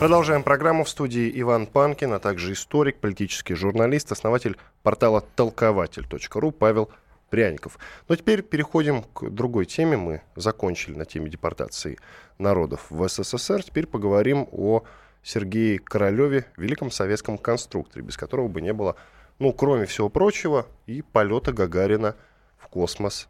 Продолжаем 0.02 0.42
программу 0.42 0.82
в 0.82 0.88
студии 0.88 1.30
Иван 1.40 1.68
Панкин, 1.68 2.12
а 2.14 2.18
также 2.18 2.54
историк, 2.54 2.98
политический 2.98 3.54
журналист, 3.54 4.10
основатель 4.10 4.58
портала 4.82 5.20
толкователь.ру 5.20 6.50
Павел 6.50 6.90
Пряников. 7.30 7.78
Но 8.08 8.16
теперь 8.16 8.42
переходим 8.42 9.04
к 9.04 9.30
другой 9.30 9.64
теме. 9.64 9.96
Мы 9.96 10.22
закончили 10.34 10.96
на 10.96 11.04
теме 11.04 11.30
депортации 11.30 12.00
народов 12.38 12.84
в 12.90 13.08
СССР. 13.08 13.62
Теперь 13.62 13.86
поговорим 13.86 14.48
о 14.50 14.82
Сергее 15.22 15.78
Королеве, 15.78 16.46
великом 16.56 16.90
советском 16.90 17.38
конструкторе, 17.38 18.04
без 18.04 18.16
которого 18.16 18.48
бы 18.48 18.60
не 18.60 18.72
было, 18.72 18.96
ну, 19.38 19.52
кроме 19.52 19.86
всего 19.86 20.08
прочего, 20.08 20.66
и 20.86 21.02
полета 21.02 21.52
Гагарина 21.52 22.16
в 22.58 22.66
космос 22.66 23.28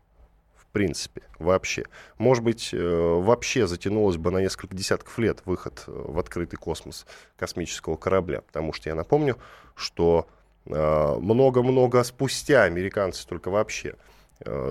принципе, 0.73 1.23
вообще. 1.39 1.85
Может 2.19 2.43
быть, 2.43 2.71
э, 2.73 2.79
вообще 2.79 3.67
затянулось 3.67 4.17
бы 4.17 4.31
на 4.31 4.39
несколько 4.39 4.75
десятков 4.75 5.19
лет 5.19 5.41
выход 5.45 5.85
э, 5.87 5.93
в 5.93 6.19
открытый 6.19 6.59
космос 6.59 7.07
космического 7.37 7.97
корабля, 7.97 8.41
потому 8.41 8.73
что 8.73 8.89
я 8.89 8.95
напомню, 8.95 9.37
что 9.75 10.27
э, 10.67 11.17
много-много 11.21 12.03
спустя 12.03 12.65
американцы 12.65 13.27
только 13.27 13.51
вообще 13.51 13.95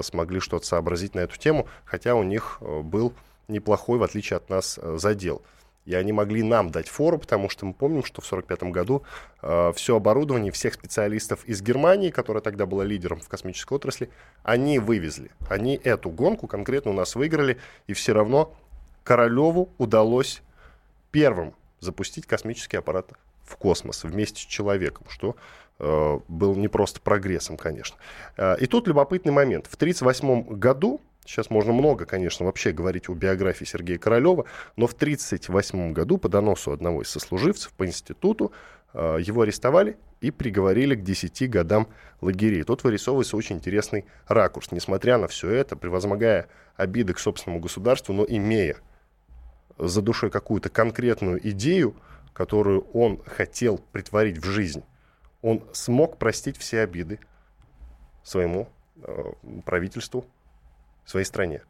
смогли 0.01 0.41
что-то 0.41 0.65
сообразить 0.65 1.15
на 1.15 1.21
эту 1.21 1.37
тему, 1.39 1.65
хотя 1.85 2.15
у 2.15 2.23
них 2.23 2.57
был 2.59 3.13
неплохой, 3.47 3.99
в 3.99 4.03
отличие 4.03 4.35
от 4.35 4.49
нас, 4.49 4.77
задел– 4.97 5.43
и 5.85 5.95
они 5.95 6.11
могли 6.11 6.43
нам 6.43 6.69
дать 6.69 6.87
фору, 6.87 7.17
потому 7.17 7.49
что 7.49 7.65
мы 7.65 7.73
помним, 7.73 8.03
что 8.03 8.21
в 8.21 8.31
1945 8.31 8.71
году 8.71 9.03
э, 9.41 9.73
все 9.75 9.95
оборудование 9.95 10.51
всех 10.51 10.75
специалистов 10.75 11.43
из 11.45 11.61
Германии, 11.61 12.11
которая 12.11 12.41
тогда 12.41 12.65
была 12.65 12.83
лидером 12.83 13.19
в 13.19 13.27
космической 13.27 13.73
отрасли, 13.73 14.09
они 14.43 14.79
вывезли. 14.79 15.31
Они 15.49 15.79
эту 15.83 16.09
гонку 16.09 16.47
конкретно 16.47 16.91
у 16.91 16.93
нас 16.93 17.15
выиграли, 17.15 17.57
и 17.87 17.93
все 17.93 18.13
равно 18.13 18.53
Королеву 19.03 19.69
удалось 19.77 20.43
первым 21.11 21.55
запустить 21.79 22.27
космический 22.27 22.77
аппарат 22.77 23.11
в 23.43 23.55
космос 23.55 24.03
вместе 24.03 24.41
с 24.41 24.45
человеком, 24.45 25.05
что 25.09 25.35
э, 25.79 26.19
был 26.27 26.55
не 26.55 26.67
просто 26.67 27.01
прогрессом, 27.01 27.57
конечно. 27.57 27.97
Э, 28.37 28.55
и 28.59 28.67
тут 28.67 28.87
любопытный 28.87 29.31
момент. 29.31 29.65
В 29.65 29.75
1938 29.75 30.57
году 30.57 31.01
Сейчас 31.25 31.49
можно 31.49 31.71
много, 31.71 32.05
конечно, 32.05 32.45
вообще 32.45 32.71
говорить 32.71 33.07
о 33.09 33.13
биографии 33.13 33.65
Сергея 33.65 33.97
Королева, 33.99 34.45
но 34.75 34.87
в 34.87 34.93
1938 34.93 35.93
году 35.93 36.17
по 36.17 36.29
доносу 36.29 36.71
одного 36.71 37.03
из 37.03 37.09
сослуживцев 37.09 37.71
по 37.73 37.85
институту 37.85 38.51
э, 38.93 39.17
его 39.21 39.41
арестовали 39.41 39.97
и 40.19 40.31
приговорили 40.31 40.95
к 40.95 41.03
10 41.03 41.49
годам 41.49 41.87
лагерей. 42.21 42.63
Тут 42.63 42.83
вырисовывается 42.83 43.37
очень 43.37 43.57
интересный 43.57 44.05
ракурс. 44.27 44.71
Несмотря 44.71 45.17
на 45.17 45.27
все 45.27 45.49
это, 45.49 45.75
превозмогая 45.75 46.47
обиды 46.75 47.13
к 47.13 47.19
собственному 47.19 47.61
государству, 47.61 48.13
но 48.13 48.25
имея 48.27 48.77
за 49.77 50.01
душой 50.01 50.31
какую-то 50.31 50.69
конкретную 50.69 51.47
идею, 51.49 51.95
которую 52.33 52.81
он 52.93 53.21
хотел 53.25 53.79
притворить 53.91 54.37
в 54.37 54.45
жизнь, 54.45 54.83
он 55.41 55.63
смог 55.73 56.17
простить 56.17 56.57
все 56.57 56.81
обиды 56.81 57.19
своему 58.23 58.69
э, 59.03 59.33
правительству, 59.65 60.25
своей 61.11 61.25
стране. 61.25 61.61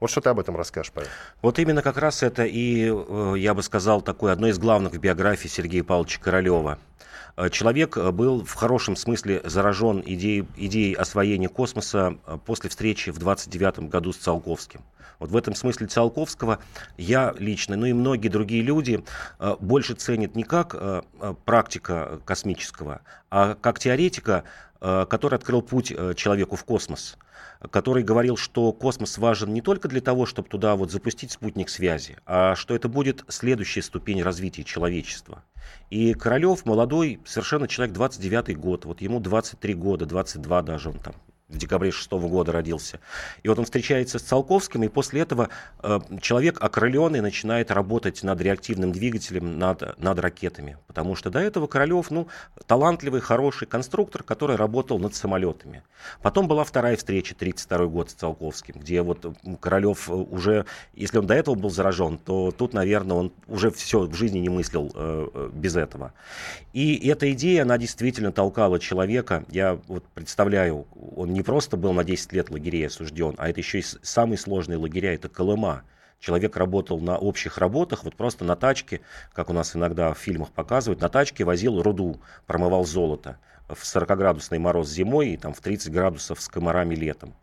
Вот 0.00 0.10
что 0.10 0.20
ты 0.20 0.28
об 0.28 0.40
этом 0.40 0.56
расскажешь, 0.56 0.92
Павел? 0.92 1.08
Вот 1.40 1.58
именно 1.58 1.80
как 1.80 1.96
раз 1.98 2.22
это 2.22 2.44
и, 2.44 2.92
э, 2.92 3.34
я 3.38 3.54
бы 3.54 3.62
сказал, 3.62 4.02
такое 4.02 4.32
одно 4.32 4.48
из 4.48 4.58
главных 4.58 4.92
в 4.92 4.98
биографии 4.98 5.48
Сергея 5.48 5.84
Павловича 5.84 6.20
Королева. 6.20 6.78
Э, 7.36 7.48
человек 7.48 7.96
э, 7.96 8.10
был 8.10 8.44
в 8.44 8.52
хорошем 8.54 8.96
смысле 8.96 9.40
заражен 9.44 10.02
идеей, 10.04 10.46
идеей 10.56 10.94
освоения 10.94 11.48
космоса 11.48 12.18
после 12.44 12.70
встречи 12.70 13.12
в 13.12 13.18
29 13.18 13.88
году 13.88 14.12
с 14.12 14.16
Циолковским. 14.18 14.82
Вот 15.20 15.30
в 15.30 15.36
этом 15.36 15.54
смысле 15.54 15.86
Циолковского 15.86 16.58
я 16.98 17.32
лично, 17.38 17.76
ну 17.76 17.86
и 17.86 17.92
многие 17.92 18.28
другие 18.28 18.62
люди 18.62 19.04
больше 19.60 19.94
ценят 19.94 20.34
не 20.34 20.42
как 20.42 20.76
практика 21.44 22.20
космического, 22.24 23.00
а 23.30 23.54
как 23.54 23.78
теоретика, 23.78 24.42
который 24.80 25.36
открыл 25.36 25.62
путь 25.62 25.94
человеку 26.16 26.56
в 26.56 26.64
космос 26.64 27.16
который 27.70 28.02
говорил, 28.02 28.36
что 28.36 28.72
космос 28.72 29.18
важен 29.18 29.52
не 29.52 29.60
только 29.60 29.88
для 29.88 30.00
того, 30.00 30.26
чтобы 30.26 30.48
туда 30.48 30.76
вот 30.76 30.90
запустить 30.90 31.32
спутник 31.32 31.68
связи, 31.68 32.16
а 32.26 32.54
что 32.54 32.74
это 32.74 32.88
будет 32.88 33.24
следующая 33.28 33.82
ступень 33.82 34.22
развития 34.22 34.64
человечества. 34.64 35.44
И 35.90 36.14
Королев 36.14 36.64
молодой, 36.66 37.20
совершенно 37.24 37.68
человек, 37.68 37.94
29 37.94 38.56
год, 38.58 38.84
вот 38.84 39.00
ему 39.00 39.20
23 39.20 39.74
года, 39.74 40.06
22 40.06 40.62
даже 40.62 40.90
он 40.90 40.98
там 40.98 41.14
в 41.48 41.58
декабре 41.58 41.90
6 41.90 42.10
года 42.12 42.52
родился. 42.52 43.00
И 43.42 43.48
вот 43.48 43.58
он 43.58 43.64
встречается 43.66 44.18
с 44.18 44.22
Циолковским, 44.22 44.82
и 44.82 44.88
после 44.88 45.20
этого 45.20 45.50
э, 45.82 46.00
человек 46.22 46.62
окрыленный 46.62 47.20
начинает 47.20 47.70
работать 47.70 48.22
над 48.22 48.40
реактивным 48.40 48.92
двигателем, 48.92 49.58
над, 49.58 49.98
над 49.98 50.18
ракетами. 50.18 50.78
Потому 50.86 51.14
что 51.14 51.30
до 51.30 51.40
этого 51.40 51.66
Королев, 51.66 52.10
ну, 52.10 52.28
талантливый, 52.66 53.20
хороший 53.20 53.66
конструктор, 53.66 54.22
который 54.22 54.56
работал 54.56 54.98
над 54.98 55.14
самолетами. 55.14 55.82
Потом 56.22 56.48
была 56.48 56.64
вторая 56.64 56.96
встреча, 56.96 57.34
32 57.34 57.86
год 57.86 58.10
с 58.10 58.14
Циолковским, 58.14 58.76
где 58.80 59.02
вот 59.02 59.26
Королев 59.60 60.08
уже, 60.08 60.64
если 60.94 61.18
он 61.18 61.26
до 61.26 61.34
этого 61.34 61.56
был 61.56 61.70
заражен, 61.70 62.16
то 62.16 62.52
тут, 62.56 62.72
наверное, 62.72 63.16
он 63.18 63.32
уже 63.48 63.70
все 63.70 64.00
в 64.00 64.14
жизни 64.14 64.38
не 64.38 64.48
мыслил 64.48 64.90
э, 64.94 65.28
э 65.34 65.50
без 65.52 65.76
этого. 65.76 66.12
И 66.72 67.06
эта 67.08 67.30
идея, 67.32 67.62
она 67.62 67.76
действительно 67.76 68.32
толкала 68.32 68.80
человека. 68.80 69.44
Я 69.50 69.78
вот 69.88 70.04
представляю, 70.14 70.86
он 71.16 71.33
не 71.34 71.42
просто 71.42 71.76
был 71.76 71.92
на 71.92 72.04
10 72.04 72.32
лет 72.32 72.50
лагерей 72.50 72.86
осужден, 72.86 73.34
а 73.38 73.50
это 73.50 73.60
еще 73.60 73.80
и 73.80 73.84
самый 74.02 74.38
сложный 74.38 74.76
лагеря, 74.76 75.14
это 75.14 75.28
Колыма. 75.28 75.82
Человек 76.20 76.56
работал 76.56 77.00
на 77.00 77.18
общих 77.18 77.58
работах, 77.58 78.04
вот 78.04 78.14
просто 78.14 78.44
на 78.44 78.56
тачке, 78.56 79.00
как 79.32 79.50
у 79.50 79.52
нас 79.52 79.76
иногда 79.76 80.14
в 80.14 80.18
фильмах 80.18 80.52
показывают, 80.52 81.00
на 81.00 81.08
тачке 81.08 81.44
возил 81.44 81.82
руду, 81.82 82.20
промывал 82.46 82.86
золото 82.86 83.38
в 83.68 83.82
40-градусный 83.82 84.58
мороз 84.58 84.88
зимой 84.88 85.30
и 85.30 85.36
там 85.36 85.52
в 85.52 85.60
30 85.60 85.92
градусов 85.92 86.40
с 86.40 86.48
комарами 86.48 86.94
летом. 86.94 87.34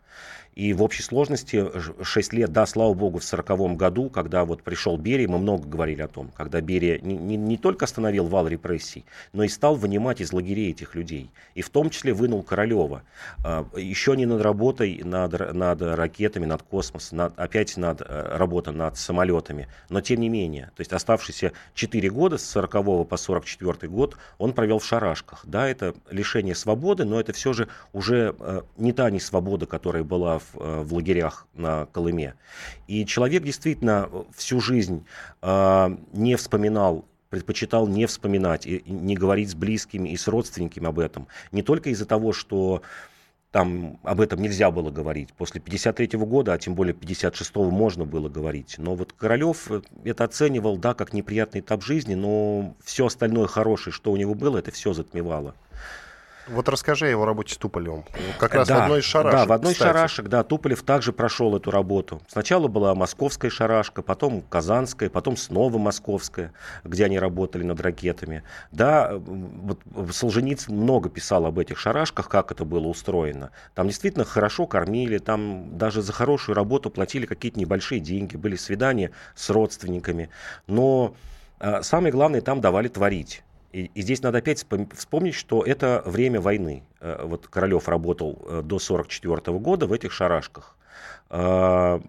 И 0.54 0.74
в 0.74 0.82
общей 0.82 1.02
сложности 1.02 1.64
6 2.02 2.32
лет, 2.34 2.52
да, 2.52 2.66
слава 2.66 2.92
богу, 2.92 3.18
в 3.18 3.24
40 3.24 3.76
году, 3.76 4.10
когда 4.10 4.44
вот 4.44 4.62
пришел 4.62 4.98
Берия, 4.98 5.26
мы 5.26 5.38
много 5.38 5.66
говорили 5.66 6.02
о 6.02 6.08
том, 6.08 6.30
когда 6.36 6.60
Берия 6.60 6.98
не, 6.98 7.16
не, 7.16 7.36
не 7.36 7.56
только 7.56 7.86
остановил 7.86 8.26
вал 8.26 8.46
репрессий, 8.48 9.04
но 9.32 9.44
и 9.44 9.48
стал 9.48 9.76
вынимать 9.76 10.20
из 10.20 10.32
лагерей 10.32 10.70
этих 10.70 10.94
людей. 10.94 11.30
И 11.54 11.62
в 11.62 11.70
том 11.70 11.88
числе 11.88 12.12
вынул 12.12 12.42
Королева. 12.42 13.02
А, 13.42 13.66
еще 13.76 14.14
не 14.14 14.26
над 14.26 14.42
работой, 14.42 15.00
над, 15.02 15.54
над 15.54 15.80
ракетами, 15.80 16.44
над 16.44 16.62
космосом, 16.62 17.18
над, 17.18 17.38
опять 17.38 17.76
над 17.78 18.02
э, 18.02 18.36
работой 18.36 18.74
над 18.74 18.98
самолетами. 18.98 19.68
Но 19.88 20.02
тем 20.02 20.20
не 20.20 20.28
менее, 20.28 20.66
то 20.76 20.80
есть 20.80 20.92
оставшиеся 20.92 21.52
4 21.74 22.10
года 22.10 22.36
с 22.36 22.44
40 22.44 23.08
по 23.08 23.16
44 23.16 23.90
год 23.90 24.16
он 24.36 24.52
провел 24.52 24.78
в 24.78 24.84
шарашках. 24.84 25.40
Да, 25.44 25.66
это 25.66 25.94
лишение 26.10 26.54
свободы, 26.54 27.04
но 27.04 27.18
это 27.18 27.32
все 27.32 27.54
же 27.54 27.68
уже 27.94 28.34
э, 28.38 28.62
не 28.76 28.92
та 28.92 29.10
не 29.10 29.20
свобода, 29.20 29.64
которая 29.64 30.04
была 30.04 30.41
в, 30.42 30.58
э, 30.60 30.82
в 30.82 30.94
лагерях 30.94 31.46
на 31.54 31.86
Колыме. 31.86 32.34
И 32.86 33.06
человек 33.06 33.42
действительно 33.42 34.10
всю 34.34 34.60
жизнь 34.60 35.04
э, 35.42 35.96
не 36.12 36.36
вспоминал 36.36 37.04
предпочитал 37.30 37.88
не 37.88 38.04
вспоминать 38.04 38.66
и 38.66 38.82
не 38.84 39.16
говорить 39.16 39.48
с 39.48 39.54
близкими 39.54 40.10
и 40.10 40.18
с 40.18 40.28
родственниками 40.28 40.86
об 40.86 40.98
этом. 40.98 41.28
Не 41.50 41.62
только 41.62 41.88
из-за 41.88 42.04
того, 42.04 42.34
что 42.34 42.82
там 43.52 44.00
об 44.02 44.20
этом 44.20 44.40
нельзя 44.40 44.70
было 44.70 44.90
говорить. 44.90 45.32
После 45.34 45.60
53 45.60 46.18
года, 46.18 46.54
а 46.54 46.58
тем 46.58 46.74
более 46.74 46.94
56 46.94 47.54
можно 47.56 48.06
было 48.06 48.28
говорить. 48.28 48.76
Но 48.78 48.94
вот 48.94 49.12
Королев 49.12 49.70
э, 49.70 49.82
это 50.04 50.24
оценивал, 50.24 50.78
да, 50.78 50.94
как 50.94 51.12
неприятный 51.12 51.60
этап 51.60 51.82
жизни, 51.82 52.14
но 52.14 52.74
все 52.82 53.06
остальное 53.06 53.46
хорошее, 53.46 53.92
что 53.92 54.10
у 54.10 54.16
него 54.16 54.34
было, 54.34 54.58
это 54.58 54.70
все 54.70 54.94
затмевало. 54.94 55.54
Вот 56.48 56.68
расскажи 56.68 57.06
о 57.06 57.08
его 57.08 57.24
работе 57.24 57.54
с 57.54 57.56
Туполевым. 57.56 58.04
Как 58.38 58.54
раз 58.54 58.68
да, 58.68 58.80
в 58.80 58.82
одной 58.82 59.00
из 59.00 59.04
шарашек. 59.04 59.38
Да, 59.38 59.46
в 59.46 59.52
одной 59.52 59.72
из 59.72 59.78
шарашек, 59.78 60.28
да, 60.28 60.42
Туполев 60.42 60.82
также 60.82 61.12
прошел 61.12 61.56
эту 61.56 61.70
работу. 61.70 62.20
Сначала 62.28 62.68
была 62.68 62.94
московская 62.94 63.50
шарашка, 63.50 64.02
потом 64.02 64.42
казанская, 64.42 65.08
потом 65.08 65.36
снова 65.36 65.78
московская, 65.78 66.52
где 66.84 67.04
они 67.04 67.18
работали 67.18 67.62
над 67.62 67.80
ракетами. 67.80 68.42
Да, 68.72 69.12
вот 69.14 69.80
Солженицын 70.10 70.74
много 70.74 71.08
писал 71.08 71.46
об 71.46 71.58
этих 71.58 71.78
шарашках, 71.78 72.28
как 72.28 72.50
это 72.50 72.64
было 72.64 72.88
устроено. 72.88 73.50
Там 73.74 73.86
действительно 73.86 74.24
хорошо 74.24 74.66
кормили, 74.66 75.18
там 75.18 75.78
даже 75.78 76.02
за 76.02 76.12
хорошую 76.12 76.56
работу 76.56 76.90
платили 76.90 77.26
какие-то 77.26 77.58
небольшие 77.58 78.00
деньги, 78.00 78.36
были 78.36 78.56
свидания 78.56 79.12
с 79.34 79.48
родственниками. 79.50 80.28
Но 80.66 81.14
а, 81.60 81.82
самое 81.82 82.12
главное, 82.12 82.40
там 82.40 82.60
давали 82.60 82.88
творить. 82.88 83.44
И, 83.72 83.90
и 83.94 84.02
здесь 84.02 84.22
надо 84.22 84.38
опять 84.38 84.64
вспомнить, 84.94 85.34
что 85.34 85.62
это 85.62 86.02
время 86.04 86.40
войны. 86.40 86.84
Э, 87.00 87.24
вот 87.24 87.48
Королев 87.48 87.88
работал 87.88 88.32
э, 88.42 88.62
до 88.62 88.76
1944 88.76 89.58
года 89.58 89.86
в 89.86 89.92
этих 89.92 90.12
шарашках. 90.12 90.76
Э, 91.30 92.00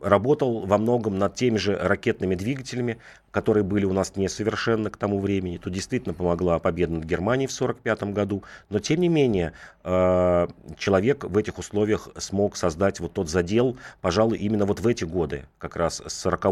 работал 0.00 0.64
во 0.64 0.78
многом 0.78 1.18
над 1.18 1.34
теми 1.34 1.58
же 1.58 1.76
ракетными 1.76 2.34
двигателями, 2.34 2.96
которые 3.30 3.62
были 3.62 3.84
у 3.84 3.92
нас 3.92 4.16
несовершенны 4.16 4.88
к 4.88 4.96
тому 4.96 5.20
времени. 5.20 5.58
Тут 5.58 5.74
действительно 5.74 6.14
помогла 6.14 6.58
победа 6.58 6.94
над 6.94 7.04
Германией 7.04 7.48
в 7.48 7.54
1945 7.54 8.14
году. 8.14 8.42
Но 8.70 8.78
тем 8.78 9.00
не 9.00 9.10
менее, 9.10 9.52
человек 9.82 11.24
в 11.24 11.36
этих 11.36 11.58
условиях 11.58 12.08
смог 12.16 12.56
создать 12.56 12.98
вот 13.00 13.12
тот 13.12 13.28
задел, 13.28 13.76
пожалуй, 14.00 14.38
именно 14.38 14.64
вот 14.64 14.80
в 14.80 14.86
эти 14.86 15.04
годы, 15.04 15.44
как 15.58 15.76
раз 15.76 16.00
с 16.06 16.14
40 16.14 16.46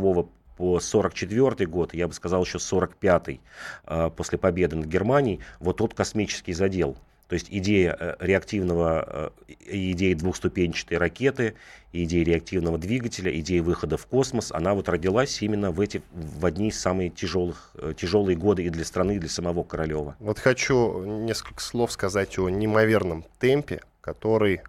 по 0.59 0.81
44 0.81 1.66
год, 1.66 1.94
я 1.94 2.09
бы 2.09 2.12
сказал 2.12 2.42
еще 2.44 2.59
45 2.59 3.40
а, 3.85 4.11
после 4.11 4.38
победы 4.38 4.75
над 4.75 4.87
Германией, 4.87 5.38
вот 5.61 5.77
тот 5.77 5.94
космический 5.94 6.53
задел. 6.53 6.97
То 7.29 7.35
есть 7.35 7.47
идея 7.51 7.97
э, 7.99 8.16
реактивного, 8.21 9.33
э, 9.49 9.55
идея 9.66 10.16
двухступенчатой 10.16 10.97
ракеты, 10.97 11.55
идея 11.92 12.25
реактивного 12.25 12.79
двигателя, 12.79 13.38
идея 13.38 13.62
выхода 13.62 13.97
в 13.99 14.07
космос, 14.07 14.51
она 14.51 14.75
вот 14.75 14.88
родилась 14.88 15.40
именно 15.42 15.71
в 15.71 15.81
эти, 15.81 16.03
в 16.12 16.44
одни 16.44 16.68
из 16.68 16.81
самых 16.81 17.14
тяжелых, 17.14 17.71
э, 17.75 17.92
тяжелые 17.97 18.37
годы 18.37 18.64
и 18.64 18.71
для 18.71 18.85
страны, 18.85 19.16
и 19.16 19.18
для 19.18 19.29
самого 19.29 19.62
Королева. 19.62 20.16
Вот 20.18 20.38
хочу 20.38 21.05
несколько 21.05 21.61
слов 21.61 21.92
сказать 21.92 22.37
о 22.38 22.49
неимоверном 22.49 23.25
темпе, 23.38 23.83
который, 24.01 24.62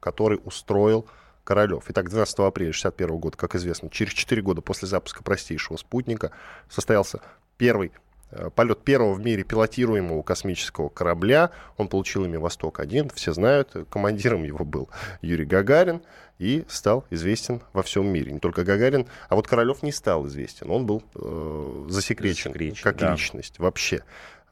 который 0.00 0.40
устроил 0.44 1.06
Королев. 1.44 1.84
Итак, 1.88 2.08
12 2.08 2.38
апреля 2.40 2.70
1961 2.70 3.18
года, 3.18 3.36
как 3.36 3.54
известно, 3.54 3.90
через 3.90 4.12
4 4.12 4.42
года 4.42 4.62
после 4.62 4.88
запуска 4.88 5.22
простейшего 5.22 5.76
спутника 5.76 6.32
состоялся 6.68 7.20
первый 7.58 7.92
э, 8.30 8.50
полет 8.50 8.82
первого 8.82 9.12
в 9.12 9.20
мире 9.20 9.44
пилотируемого 9.44 10.22
космического 10.22 10.88
корабля. 10.88 11.50
Он 11.76 11.88
получил 11.88 12.24
имя 12.24 12.40
«Восток-1». 12.40 13.12
Все 13.14 13.32
знают, 13.32 13.76
командиром 13.90 14.42
его 14.42 14.64
был 14.64 14.88
Юрий 15.20 15.44
Гагарин 15.44 16.02
и 16.38 16.64
стал 16.68 17.04
известен 17.10 17.62
во 17.72 17.82
всем 17.82 18.06
мире. 18.06 18.32
Не 18.32 18.40
только 18.40 18.64
Гагарин, 18.64 19.06
а 19.28 19.36
вот 19.36 19.46
Королев 19.46 19.82
не 19.82 19.92
стал 19.92 20.26
известен. 20.26 20.70
Он 20.70 20.86
был 20.86 21.02
э, 21.14 21.86
засекречен, 21.88 22.52
засекречен 22.52 22.82
как 22.82 22.96
да. 22.96 23.12
личность 23.12 23.58
вообще. 23.58 24.02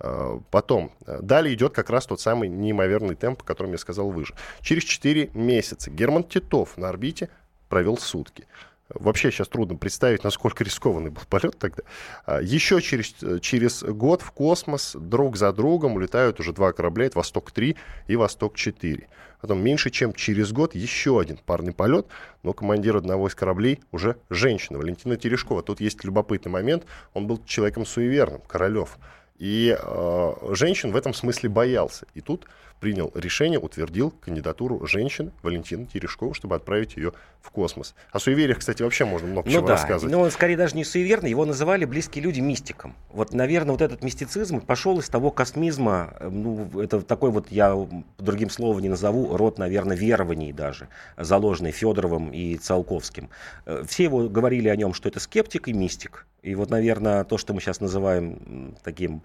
Э, 0.01 0.39
потом, 0.51 0.93
э, 1.07 1.21
далее 1.23 1.55
идет 1.55 1.73
как 1.75 1.91
раз 1.91 2.07
тот 2.07 2.21
самый 2.21 2.49
неимоверный 2.49 3.15
темп, 3.15 3.43
о 3.43 3.45
котором 3.45 3.73
я 3.73 3.79
сказал 3.79 4.11
выше. 4.11 4.35
Через 4.61 4.85
4 4.85 5.31
месяца 5.35 5.91
Герман 5.91 6.25
Титов 6.25 6.77
на 6.77 6.89
орбите 6.89 7.29
провел 7.69 7.97
сутки. 7.97 8.47
Вообще 8.89 9.31
сейчас 9.31 9.49
трудно 9.49 9.77
представить, 9.77 10.25
насколько 10.25 10.65
рискованный 10.65 11.11
был 11.11 11.23
полет 11.29 11.59
тогда. 11.59 11.83
А, 12.27 12.43
Еще 12.43 12.81
через, 12.83 13.15
через 13.41 13.83
год 13.83 14.23
в 14.23 14.33
космос 14.33 14.95
друг 14.99 15.37
за 15.37 15.53
другом 15.53 15.95
улетают 15.95 16.41
уже 16.41 16.53
два 16.53 16.73
корабля, 16.73 17.07
это 17.07 17.19
«Восток-3» 17.19 17.77
и 18.09 18.17
«Восток-4». 18.17 19.05
Потом 19.41 19.63
меньше 19.63 19.91
чем 19.91 20.13
через 20.13 20.53
год 20.53 20.75
еще 20.75 21.19
один 21.21 21.37
парный 21.37 21.73
полет, 21.73 22.07
но 22.43 22.53
командир 22.53 22.97
одного 22.97 23.27
из 23.27 23.35
кораблей 23.35 23.81
уже 23.91 24.17
женщина, 24.31 24.79
Валентина 24.79 25.17
Терешкова. 25.17 25.63
Тут 25.63 25.81
есть 25.81 26.05
любопытный 26.05 26.53
момент, 26.53 26.85
он 27.13 27.27
был 27.27 27.43
человеком 27.45 27.85
суеверным, 27.85 28.41
Королев. 28.47 28.99
И 29.43 29.77
э, 29.77 30.33
женщин 30.51 30.93
в 30.93 30.97
этом 30.97 31.13
смысле 31.13 31.49
боялся. 31.49 32.07
И 32.15 32.21
тут 32.21 32.47
принял 32.79 33.11
решение, 33.13 33.59
утвердил 33.59 34.13
кандидатуру 34.13 34.87
женщины 34.87 35.33
Валентины 35.43 35.87
Терешковой, 35.87 36.33
чтобы 36.35 36.55
отправить 36.55 36.97
ее 36.97 37.13
в 37.41 37.51
космос. 37.51 37.97
О 38.13 38.21
суевериях, 38.21 38.61
кстати, 38.61 38.85
вообще 38.85 39.05
можно 39.05 39.27
много 39.27 39.49
ну 39.49 39.53
чего 39.53 39.67
да, 39.67 39.73
рассказывать. 39.73 40.13
Но 40.13 40.21
он 40.21 40.31
скорее 40.31 40.57
даже 40.57 40.77
не 40.77 40.85
суеверный, 40.85 41.29
его 41.29 41.45
называли 41.45 41.85
близкие 41.85 42.23
люди 42.23 42.39
мистиком. 42.39 42.95
Вот, 43.09 43.33
наверное, 43.33 43.73
вот 43.73 43.83
этот 43.83 44.05
мистицизм 44.05 44.61
пошел 44.61 45.01
из 45.01 45.09
того 45.09 45.33
космизма, 45.33 46.15
э, 46.21 46.29
ну, 46.29 46.81
это 46.81 47.03
такой 47.03 47.33
вот, 47.33 47.51
я 47.51 47.77
другим 48.19 48.49
словом 48.49 48.81
не 48.81 48.91
назову, 48.91 49.37
род, 49.37 49.59
наверное, 49.59 49.97
верований 49.97 50.53
даже, 50.53 50.87
заложенный 51.17 51.73
Федоровым 51.73 52.31
и 52.31 52.57
Циолковским. 52.59 53.29
Э, 53.67 53.83
все 53.89 54.05
его 54.05 54.29
говорили 54.29 54.69
о 54.69 54.77
нем, 54.77 54.95
что 54.95 55.09
это 55.09 55.19
скептик 55.19 55.67
и 55.67 55.73
мистик. 55.73 56.27
И 56.43 56.55
вот, 56.55 56.71
наверное, 56.71 57.25
то, 57.25 57.39
что 57.39 57.55
мы 57.55 57.61
сейчас 57.61 57.81
называем 57.81 58.77
таким 58.83 59.23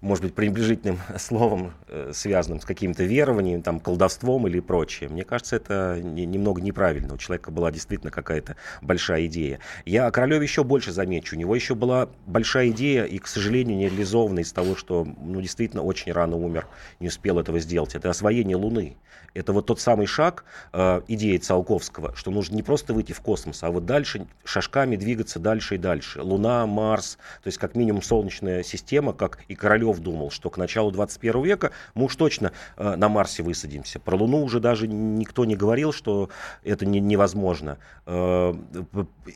может 0.00 0.24
быть, 0.24 0.34
пренебрежительным 0.34 0.98
словом, 1.18 1.72
э, 1.88 2.12
связанным 2.14 2.60
с 2.60 2.64
каким-то 2.64 3.02
верованием, 3.04 3.62
там, 3.62 3.80
колдовством 3.80 4.46
или 4.46 4.60
прочее. 4.60 5.08
Мне 5.08 5.24
кажется, 5.24 5.56
это 5.56 6.00
немного 6.00 6.60
неправильно. 6.60 7.14
У 7.14 7.18
человека 7.18 7.50
была 7.50 7.72
действительно 7.72 8.10
какая-то 8.10 8.56
большая 8.80 9.26
идея. 9.26 9.58
Я 9.84 10.06
о 10.06 10.10
Королеве 10.10 10.44
еще 10.44 10.62
больше 10.62 10.92
замечу. 10.92 11.36
У 11.36 11.38
него 11.38 11.54
еще 11.54 11.74
была 11.74 12.08
большая 12.26 12.68
идея, 12.68 13.04
и, 13.04 13.18
к 13.18 13.26
сожалению, 13.26 13.76
не 13.76 13.88
реализованная 13.88 14.44
из 14.44 14.52
того, 14.52 14.76
что, 14.76 15.04
ну, 15.04 15.40
действительно, 15.40 15.82
очень 15.82 16.12
рано 16.12 16.36
умер, 16.36 16.66
не 17.00 17.08
успел 17.08 17.38
этого 17.38 17.58
сделать. 17.58 17.94
Это 17.94 18.10
освоение 18.10 18.56
Луны. 18.56 18.96
Это 19.34 19.52
вот 19.52 19.66
тот 19.66 19.80
самый 19.80 20.06
шаг 20.06 20.44
э, 20.72 21.02
идеи 21.08 21.36
Циолковского, 21.36 22.14
что 22.16 22.30
нужно 22.30 22.56
не 22.56 22.62
просто 22.62 22.94
выйти 22.94 23.12
в 23.12 23.20
космос, 23.20 23.62
а 23.62 23.70
вот 23.70 23.86
дальше 23.86 24.26
шажками 24.44 24.96
двигаться 24.96 25.38
дальше 25.38 25.76
и 25.76 25.78
дальше. 25.78 26.22
Луна, 26.22 26.66
Марс, 26.66 27.18
то 27.42 27.48
есть 27.48 27.58
как 27.58 27.74
минимум 27.74 28.02
Солнечная 28.02 28.62
система, 28.62 29.12
как 29.12 29.40
и 29.48 29.54
Королев 29.54 29.98
думал, 29.98 30.30
что 30.30 30.50
к 30.50 30.56
началу 30.56 30.90
21 30.90 31.42
века 31.42 31.72
мы 31.94 32.04
уж 32.04 32.16
точно 32.16 32.52
э, 32.76 32.96
на 32.96 33.08
Марсе 33.08 33.42
высадимся. 33.42 34.00
Про 34.00 34.16
Луну 34.16 34.42
уже 34.42 34.60
даже 34.60 34.88
никто 34.88 35.44
не 35.44 35.56
говорил, 35.56 35.92
что 35.92 36.30
это 36.64 36.86
не, 36.86 37.00
невозможно. 37.00 37.78
Э, 38.06 38.54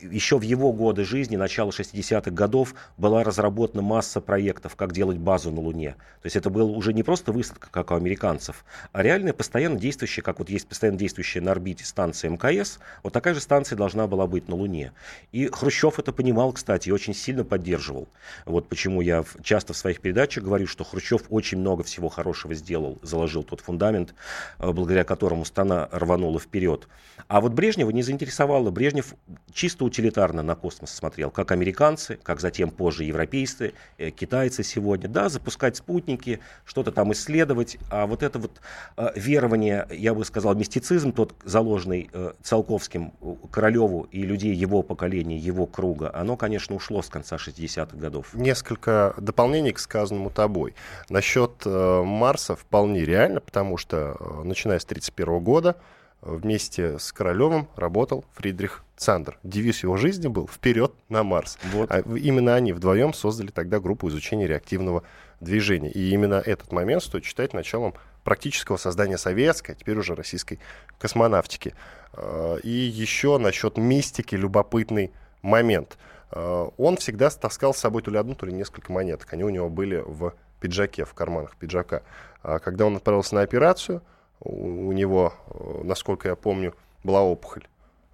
еще 0.01 0.39
в 0.39 0.43
его 0.43 0.73
годы 0.73 1.05
жизни, 1.05 1.37
начало 1.37 1.71
60-х 1.71 2.31
годов, 2.31 2.75
была 2.97 3.23
разработана 3.25 3.83
масса 3.83 4.21
проектов, 4.21 4.77
как 4.77 4.93
делать 4.93 5.19
базу 5.19 5.51
на 5.51 5.61
Луне. 5.61 5.97
То 6.23 6.27
есть 6.27 6.37
это 6.37 6.51
был 6.51 6.77
уже 6.77 6.93
не 6.93 7.03
просто 7.03 7.33
высадка, 7.33 7.69
как 7.71 7.91
у 7.91 7.95
американцев, 7.95 8.65
а 8.93 9.03
реальная 9.03 9.33
постоянно 9.33 9.79
действующая, 9.83 10.23
как 10.23 10.39
вот 10.39 10.49
есть 10.49 10.67
постоянно 10.67 10.99
действующая 10.99 11.41
на 11.41 11.51
орбите 11.51 11.85
станция 11.85 12.31
МКС, 12.31 12.79
вот 13.03 13.13
такая 13.13 13.35
же 13.35 13.41
станция 13.41 13.77
должна 13.77 14.07
была 14.07 14.27
быть 14.27 14.49
на 14.49 14.55
Луне. 14.55 14.93
И 15.33 15.49
Хрущев 15.49 15.99
это 15.99 16.13
понимал, 16.13 16.53
кстати, 16.53 16.89
и 16.89 16.93
очень 16.93 17.15
сильно 17.15 17.45
поддерживал. 17.45 18.09
Вот 18.47 18.69
почему 18.69 19.01
я 19.01 19.25
часто 19.43 19.73
в 19.73 19.77
своих 19.77 20.01
передачах 20.01 20.45
говорю, 20.45 20.67
что 20.67 20.85
Хрущев 20.85 21.23
очень 21.29 21.59
много 21.59 21.83
всего 21.83 22.09
хорошего 22.09 22.55
сделал, 22.55 22.99
заложил 23.03 23.43
тот 23.43 23.61
фундамент, 23.61 24.15
э, 24.59 24.71
благодаря 24.71 25.05
которому 25.05 25.45
страна 25.45 25.89
рванула 25.91 26.39
вперед. 26.39 26.89
А 27.33 27.41
вот 27.41 27.55
Брежнева 27.55 27.89
не 27.89 28.03
заинтересовало. 28.03 28.71
Брежнев 28.71 29.15
чисто 29.55 29.87
утилитарно 29.87 30.43
на 30.43 30.55
космос 30.55 30.91
смотрел, 30.91 31.31
как 31.31 31.51
американцы, 31.51 32.19
как 32.23 32.41
затем 32.41 32.71
позже 32.71 33.05
европейцы, 33.05 33.73
э, 33.97 34.11
китайцы 34.11 34.63
сегодня. 34.63 35.09
Да, 35.09 35.31
запускать 35.31 35.79
спутники, 35.79 36.41
что-то 36.67 36.93
там 36.93 37.11
исследовать, 37.15 37.79
а 37.91 38.07
вот 38.07 38.23
это 38.23 38.39
вот 38.39 38.61
э, 38.99 39.13
верование, 39.17 39.87
я 39.91 40.13
бы 40.13 40.27
сказал, 40.27 40.55
мистицизм 40.57 41.11
тот 41.13 41.35
заложенный 41.43 42.11
Циолковским 42.43 43.15
Королеву 43.51 44.07
и 44.11 44.25
людей 44.25 44.55
его 44.55 44.83
поколения, 44.83 45.39
его 45.39 45.65
круга, 45.65 46.11
оно, 46.13 46.37
конечно, 46.37 46.77
ушло 46.77 47.01
с 47.01 47.09
конца 47.09 47.37
60-х 47.37 47.97
годов. 47.97 48.35
Несколько 48.35 49.15
дополнений 49.17 49.73
к 49.73 49.79
сказанному 49.79 50.29
тобой. 50.29 50.75
Насчет 51.09 51.63
э, 51.65 52.03
Марса 52.03 52.57
вполне 52.57 53.07
реально, 53.07 53.41
потому 53.41 53.79
что, 53.79 54.19
э, 54.21 54.43
начиная 54.45 54.79
с 54.79 54.85
1931 54.85 55.41
года, 55.43 55.77
вместе 56.23 56.99
с 56.99 57.13
Королевым 57.13 57.69
работал 57.77 58.25
Фридрих 58.35 58.85
Цандер. 58.97 59.39
Девиз 59.43 59.83
его 59.83 59.97
жизни 59.97 60.29
был 60.29 60.47
«Вперед 60.47 60.93
на 61.09 61.25
Марс». 61.25 61.59
Вот. 61.73 61.91
А 61.91 62.01
именно 62.01 62.55
они 62.55 62.73
вдвоем 62.73 63.13
создали 63.13 63.51
тогда 63.51 63.81
группу 63.81 64.09
изучения 64.09 64.47
реактивного 64.47 65.03
движения. 65.41 65.91
И 65.91 66.11
именно 66.11 66.35
этот 66.35 66.73
момент 66.73 67.03
стоит 67.03 67.25
считать 67.25 67.53
началом 67.53 67.95
практического 68.23 68.77
создания 68.77 69.19
советской, 69.19 69.73
а 69.73 69.75
теперь 69.75 69.99
уже 69.99 70.15
российской 70.15 70.61
космонавтики. 70.99 71.75
Э, 72.13 72.59
и 72.63 72.71
еще 72.71 73.39
насчет 73.39 73.77
мистики 73.77 74.37
любопытный 74.37 75.13
момент. 75.43 75.99
Э, 76.31 76.69
он 76.77 76.97
всегда 76.97 77.31
таскал 77.31 77.75
с 77.75 77.79
собой 77.79 78.03
то 78.03 78.13
ли 78.13 78.19
одну, 78.19 78.37
то 78.37 78.47
ли 78.47 78.53
несколько 78.53 78.93
монеток. 78.93 79.33
Они 79.33 79.43
у 79.43 79.51
него 79.51 79.69
были 79.69 80.03
в 80.07 80.35
пиджаке, 80.61 81.05
в 81.05 81.15
карманах 81.15 81.57
пиджака. 81.57 82.03
А 82.45 82.61
когда 82.61 82.87
он 82.87 82.97
отправился 82.97 83.35
на 83.35 83.41
операцию, 83.41 84.03
у 84.45 84.93
него, 84.93 85.35
э, 85.49 85.81
насколько 85.85 86.29
я 86.29 86.37
помню, 86.37 86.75
была 87.05 87.23
опухоль 87.23 87.67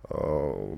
э, 0.08 0.76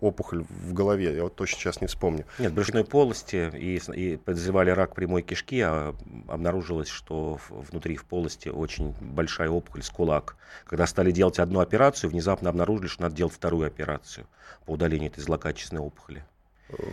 опухоль 0.00 0.44
в 0.48 0.72
голове, 0.72 1.14
я 1.14 1.24
вот 1.24 1.34
точно 1.34 1.58
сейчас 1.58 1.80
не 1.80 1.86
вспомню. 1.86 2.24
Нет, 2.38 2.52
брюшной 2.52 2.84
полости 2.84 3.50
и, 3.54 3.80
и 3.92 4.16
подозревали 4.16 4.70
рак 4.70 4.94
прямой 4.94 5.22
кишки, 5.22 5.60
а 5.60 5.94
обнаружилось, 6.28 6.88
что 6.88 7.38
внутри 7.50 7.96
в 7.96 8.04
полости 8.04 8.48
очень 8.48 8.94
большая 9.00 9.50
опухоль 9.50 9.82
с 9.82 9.90
кулак. 9.90 10.36
Когда 10.66 10.86
стали 10.86 11.10
делать 11.10 11.38
одну 11.38 11.60
операцию, 11.60 12.10
внезапно 12.10 12.50
обнаружили, 12.50 12.86
что 12.86 13.02
надо 13.02 13.16
делать 13.16 13.34
вторую 13.34 13.66
операцию 13.66 14.26
по 14.66 14.72
удалению 14.72 15.10
этой 15.10 15.20
злокачественной 15.20 15.82
опухоли. 15.82 16.24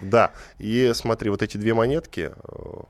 Да, 0.02 0.32
и 0.58 0.91
смотри, 0.96 1.30
вот 1.30 1.41
эти 1.41 1.58
две 1.58 1.74
монетки, 1.74 2.32
э, 2.32 2.82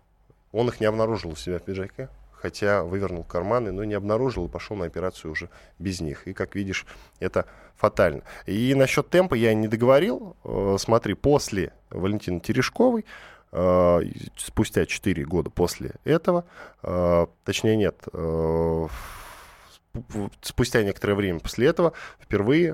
он 0.52 0.68
их 0.68 0.80
не 0.80 0.86
обнаружил 0.86 1.32
у 1.32 1.36
себя 1.36 1.58
в 1.58 1.64
пиджаке, 1.64 2.10
хотя 2.46 2.84
вывернул 2.84 3.24
карманы, 3.24 3.72
но 3.72 3.84
не 3.84 3.96
обнаружил 3.96 4.46
и 4.46 4.50
пошел 4.50 4.78
на 4.78 4.86
операцию 4.86 5.32
уже 5.32 5.50
без 5.80 6.00
них. 6.00 6.28
И, 6.28 6.34
как 6.34 6.54
видишь, 6.54 6.86
это 7.20 7.48
фатально. 7.76 8.22
И 8.46 8.76
насчет 8.76 9.10
темпа 9.10 9.34
я 9.34 9.56
не 9.56 9.68
договорил. 9.68 10.36
Э, 10.44 10.76
смотри, 10.78 11.16
после 11.16 11.74
Валентины 11.90 12.40
Терешковой, 12.40 13.04
э, 13.52 14.00
спустя 14.38 14.86
4 14.86 15.26
года 15.26 15.50
после 15.50 15.94
этого, 16.04 16.46
э, 16.84 17.26
точнее 17.46 17.78
нет, 17.78 17.96
спустя 20.42 20.84
некоторое 20.84 21.16
время 21.16 21.40
после 21.40 21.66
этого 21.68 21.94
впервые, 22.20 22.74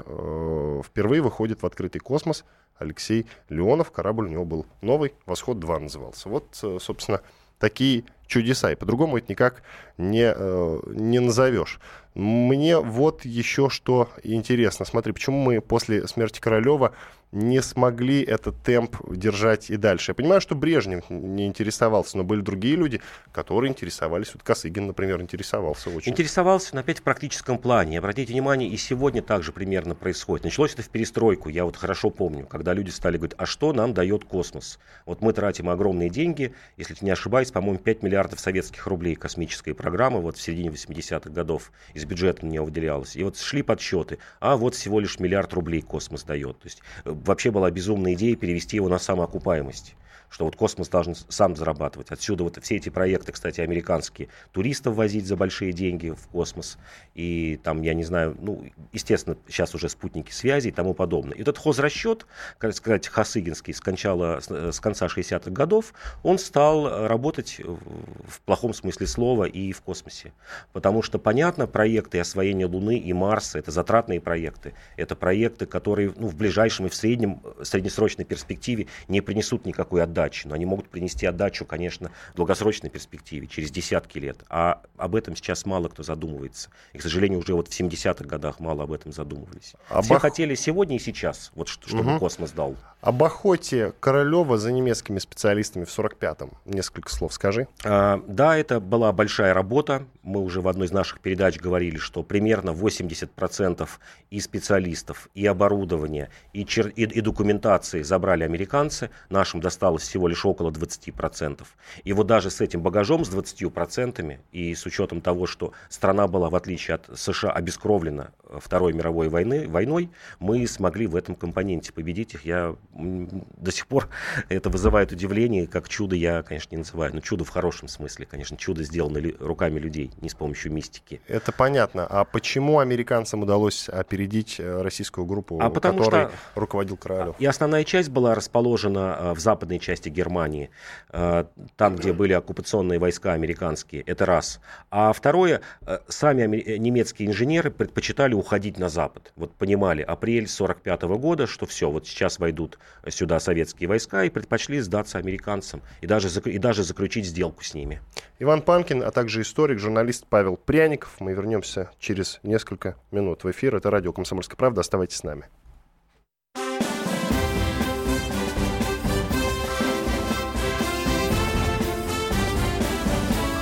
впервые 0.84 1.22
выходит 1.22 1.62
в 1.62 1.66
открытый 1.66 2.02
космос 2.02 2.44
Алексей 2.78 3.26
Леонов. 3.48 3.92
Корабль 3.92 4.26
у 4.26 4.30
него 4.30 4.44
был 4.44 4.66
новый, 4.82 5.14
«Восход-2» 5.28 5.80
назывался. 5.80 6.28
Вот, 6.28 6.48
собственно, 6.80 7.22
такие 7.60 8.04
чудеса. 8.32 8.72
И 8.72 8.76
по-другому 8.76 9.18
это 9.18 9.28
никак 9.30 9.62
не, 9.98 10.34
э, 10.36 10.80
не 10.88 11.20
назовешь. 11.20 11.80
Мне 12.14 12.80
вот 12.80 13.24
еще 13.24 13.70
что 13.70 14.10
интересно. 14.24 14.86
Смотри, 14.86 15.14
почему 15.14 15.42
мы 15.42 15.62
после 15.62 16.08
смерти 16.08 16.40
Королева 16.40 16.94
не 17.32 17.62
смогли 17.62 18.22
этот 18.22 18.62
темп 18.62 18.98
держать 19.10 19.70
и 19.70 19.78
дальше. 19.78 20.12
Я 20.12 20.16
понимаю, 20.16 20.42
что 20.42 20.54
Брежнев 20.54 21.06
не 21.10 21.48
интересовался, 21.48 22.18
но 22.18 22.24
были 22.24 22.42
другие 22.42 22.76
люди, 22.76 23.02
которые 23.32 23.70
интересовались. 23.70 24.34
Вот 24.34 24.44
Косыгин, 24.44 24.88
например, 24.88 25.22
интересовался 25.22 25.90
очень. 25.90 26.12
Интересовался, 26.12 26.76
но 26.76 26.82
опять 26.82 27.00
в 27.00 27.04
практическом 27.04 27.58
плане. 27.58 28.00
Обратите 28.00 28.34
внимание, 28.34 28.70
и 28.70 28.76
сегодня 28.76 29.22
также 29.22 29.54
примерно 29.54 29.96
происходит. 29.96 30.44
Началось 30.44 30.74
это 30.74 30.84
в 30.84 30.90
перестройку, 30.90 31.48
я 31.48 31.64
вот 31.64 31.78
хорошо 31.78 32.10
помню, 32.10 32.46
когда 32.46 32.74
люди 32.74 32.90
стали 32.90 33.16
говорить, 33.16 33.36
а 33.38 33.46
что 33.46 33.72
нам 33.72 33.94
дает 33.94 34.26
космос? 34.26 34.80
Вот 35.06 35.22
мы 35.22 35.32
тратим 35.32 35.70
огромные 35.70 36.10
деньги, 36.10 36.54
если 36.76 36.98
не 37.00 37.12
ошибаюсь, 37.12 37.52
по-моему, 37.52 37.80
5 37.80 38.04
миллиардов 38.04 38.21
советских 38.40 38.88
рублей 38.88 39.16
космической 39.16 39.74
программы 39.74 40.22
вот 40.22 40.38
в 40.38 40.42
середине 40.42 40.70
80-х 40.70 41.30
годов 41.30 41.72
из 41.94 42.06
бюджета 42.06 42.46
нее 42.46 42.62
выделялось. 42.62 43.16
И 43.16 43.24
вот 43.24 43.38
шли 43.38 43.62
подсчеты, 43.62 44.20
а 44.40 44.58
вот 44.58 44.76
всего 44.76 45.00
лишь 45.00 45.20
миллиард 45.20 45.54
рублей 45.54 45.82
космос 45.82 46.24
дает. 46.24 46.60
То 46.60 46.68
есть 46.68 46.82
э, 47.06 47.12
вообще 47.12 47.52
была 47.52 47.72
безумная 47.72 48.14
идея 48.14 48.36
перевести 48.36 48.78
его 48.78 48.90
на 48.90 49.00
самоокупаемость 49.00 49.96
что 50.32 50.46
вот 50.46 50.56
космос 50.56 50.88
должен 50.88 51.14
сам 51.14 51.56
зарабатывать. 51.56 52.10
Отсюда 52.10 52.44
вот 52.44 52.58
все 52.64 52.78
эти 52.78 52.90
проекты, 52.90 53.34
кстати, 53.34 53.60
американские, 53.60 54.30
туристов 54.54 54.96
возить 54.96 55.28
за 55.28 55.36
большие 55.36 55.74
деньги 55.74 56.12
в 56.12 56.28
космос, 56.28 56.78
и 57.14 57.60
там, 57.64 57.82
я 57.82 57.94
не 57.94 58.06
знаю, 58.06 58.38
ну, 58.40 58.66
естественно, 58.94 59.38
сейчас 59.48 59.76
уже 59.76 59.90
спутники 59.90 60.32
связи 60.32 60.70
и 60.70 60.72
тому 60.72 60.94
подобное. 60.94 61.36
И 61.36 61.42
этот 61.42 61.58
хозрасчет, 61.58 62.26
как 62.58 62.74
сказать, 62.74 63.08
Хасыгинский 63.10 63.74
с, 63.74 63.82
кончала, 63.82 64.40
с 64.40 64.80
конца 64.80 65.08
60-х 65.08 65.52
годов, 65.52 65.94
он 66.24 66.40
стал 66.40 67.08
работать 67.08 67.60
в 67.60 68.40
плохом 68.46 68.74
смысле 68.74 69.08
слова 69.08 69.44
и 69.44 69.74
в 69.74 69.82
космосе. 69.82 70.32
Потому 70.72 71.02
что, 71.02 71.20
понятно, 71.20 71.68
проекты 71.68 72.20
освоения 72.20 72.66
Луны 72.66 72.98
и 72.98 73.12
Марса, 73.12 73.60
это 73.60 73.72
затратные 73.72 74.22
проекты, 74.22 74.74
это 74.96 75.16
проекты, 75.18 75.66
которые 75.66 76.14
ну, 76.16 76.28
в 76.28 76.36
ближайшем 76.36 76.86
и 76.86 76.90
в 76.90 76.96
среднем, 76.96 77.42
среднесрочной 77.62 78.24
перспективе 78.24 78.88
не 79.10 79.20
принесут 79.20 79.66
никакой 79.66 80.04
отдачи 80.04 80.21
отдачи, 80.22 80.48
но 80.48 80.56
они 80.56 80.66
могут 80.66 80.90
принести 80.90 81.26
отдачу, 81.26 81.66
конечно, 81.66 82.12
в 82.34 82.36
долгосрочной 82.36 82.90
перспективе, 82.90 83.48
через 83.48 83.72
десятки 83.72 84.20
лет. 84.20 84.38
А 84.50 84.82
об 84.98 85.16
этом 85.16 85.36
сейчас 85.36 85.66
мало 85.66 85.90
кто 85.90 86.04
задумывается. 86.04 86.70
И, 86.94 86.98
к 86.98 87.02
сожалению, 87.02 87.40
уже 87.40 87.54
вот 87.54 87.68
в 87.68 87.80
70-х 87.80 88.26
годах 88.26 88.60
мало 88.60 88.84
об 88.84 88.92
этом 88.92 89.12
задумывались. 89.12 89.74
Об 89.90 90.04
Все 90.04 90.16
ох... 90.16 90.22
хотели 90.22 90.56
сегодня 90.56 90.98
и 90.98 91.00
сейчас, 91.00 91.52
вот 91.56 91.68
чтобы 91.68 92.02
угу. 92.02 92.20
космос 92.20 92.52
дал. 92.52 92.76
Об 93.02 93.24
охоте 93.24 93.94
Королева 94.00 94.58
за 94.58 94.72
немецкими 94.72 95.18
специалистами 95.18 95.86
в 95.86 95.90
45-м. 95.90 96.52
Несколько 96.66 97.10
слов 97.10 97.34
скажи. 97.34 97.68
А, 97.84 98.24
да, 98.28 98.56
это 98.56 98.80
была 98.80 99.12
большая 99.12 99.56
работа. 99.56 100.04
Мы 100.22 100.42
уже 100.42 100.62
в 100.62 100.68
одной 100.68 100.86
из 100.86 100.92
наших 100.92 101.20
передач 101.20 101.58
говорили, 101.58 101.98
что 101.98 102.22
примерно 102.22 102.70
80% 102.72 103.90
и 104.30 104.40
специалистов, 104.40 105.30
и 105.34 105.48
оборудования, 105.48 106.30
и, 106.54 106.64
чер... 106.64 106.90
и, 106.90 107.04
и 107.04 107.22
документации 107.22 108.04
забрали 108.04 108.44
американцы. 108.44 109.10
Нашим 109.30 109.62
досталось 109.62 110.04
всего 110.12 110.28
лишь 110.28 110.46
около 110.46 110.72
20%. 110.72 111.66
И 112.04 112.12
вот 112.12 112.28
даже 112.28 112.50
с 112.50 112.60
этим 112.60 112.82
багажом, 112.82 113.24
с 113.24 113.30
20% 113.34 114.40
и 114.52 114.76
с 114.76 114.86
учетом 114.86 115.22
того, 115.22 115.48
что 115.48 115.72
страна 115.88 116.28
была, 116.28 116.50
в 116.50 116.56
отличие 116.56 116.96
от 116.96 117.10
США, 117.18 117.52
обескровлена 117.52 118.32
Второй 118.60 118.92
мировой 118.92 119.30
войны, 119.30 119.70
войной, 119.70 120.10
мы 120.40 120.68
смогли 120.68 121.08
в 121.08 121.16
этом 121.16 121.36
компоненте 121.36 121.94
победить 121.94 122.34
их. 122.34 122.44
Я 122.44 122.76
до 122.94 123.72
сих 123.72 123.88
пор 123.88 124.10
это 124.50 124.70
вызывает 124.70 125.14
удивление, 125.14 125.66
как 125.66 125.88
чудо 125.88 126.16
я, 126.16 126.44
конечно, 126.44 126.76
не 126.76 126.80
называю, 126.80 127.14
но 127.14 127.22
чудо 127.22 127.46
в 127.46 127.50
хорошем 127.50 127.88
смысле, 127.88 128.26
конечно, 128.26 128.58
чудо 128.58 128.84
сделано 128.84 129.18
ли, 129.18 129.38
руками 129.40 129.80
людей, 129.80 130.12
не 130.20 130.28
с 130.28 130.34
помощью 130.34 130.74
мистики. 130.74 131.22
Это 131.28 131.54
понятно. 131.54 132.06
А 132.06 132.26
почему 132.26 132.80
американцам 132.80 133.44
удалось 133.44 133.88
опередить 133.88 134.60
э, 134.60 134.82
российскую 134.82 135.26
группу, 135.26 135.58
а 135.62 135.70
потому 135.70 136.00
которой 136.00 136.28
что... 136.28 136.32
руководил 136.56 136.98
Королев? 136.98 137.36
И 137.40 137.46
основная 137.46 137.86
часть 137.86 138.10
была 138.10 138.36
расположена 138.36 139.18
э, 139.18 139.34
в 139.34 139.40
западной 139.40 139.80
части 139.80 140.01
Германии, 140.10 140.70
э, 141.12 141.46
там, 141.76 141.96
где 141.96 142.14
были 142.14 142.34
оккупационные 142.34 143.00
войска 143.00 143.34
американские, 143.34 144.02
это 144.02 144.26
раз. 144.26 144.60
А 144.90 145.14
второе, 145.14 145.62
сами 146.08 146.78
немецкие 146.78 147.30
инженеры 147.30 147.72
предпочитали 147.72 148.34
уходить 148.34 148.80
на 148.80 148.90
запад. 148.90 149.32
Вот 149.36 149.54
понимали, 149.54 150.02
апрель 150.02 150.48
45 150.48 151.04
года, 151.04 151.48
что 151.48 151.66
все, 151.66 151.90
вот 151.90 152.08
сейчас 152.08 152.40
войдут 152.40 152.80
сюда 153.08 153.40
советские 153.40 153.88
войска 153.88 154.24
и 154.24 154.30
предпочли 154.30 154.80
сдаться 154.80 155.18
американцам 155.18 155.82
и 156.02 156.08
даже, 156.08 156.28
и 156.50 156.58
даже 156.58 156.84
заключить 156.84 157.26
сделку 157.26 157.64
с 157.64 157.74
ними. 157.74 158.02
Иван 158.40 158.62
Панкин, 158.62 159.04
а 159.04 159.12
также 159.12 159.42
историк, 159.42 159.80
журналист 159.80 160.26
Павел 160.28 160.58
Пряников. 160.58 161.20
Мы 161.20 161.34
вернемся 161.34 161.92
через 162.00 162.40
несколько 162.44 162.96
минут 163.12 163.44
в 163.44 163.52
эфир. 163.52 163.76
Это 163.76 163.90
радио 163.92 164.14
«Комсомольская 164.14 164.58
правда». 164.58 164.82
Оставайтесь 164.82 165.18
с 165.18 165.24
нами. 165.24 165.46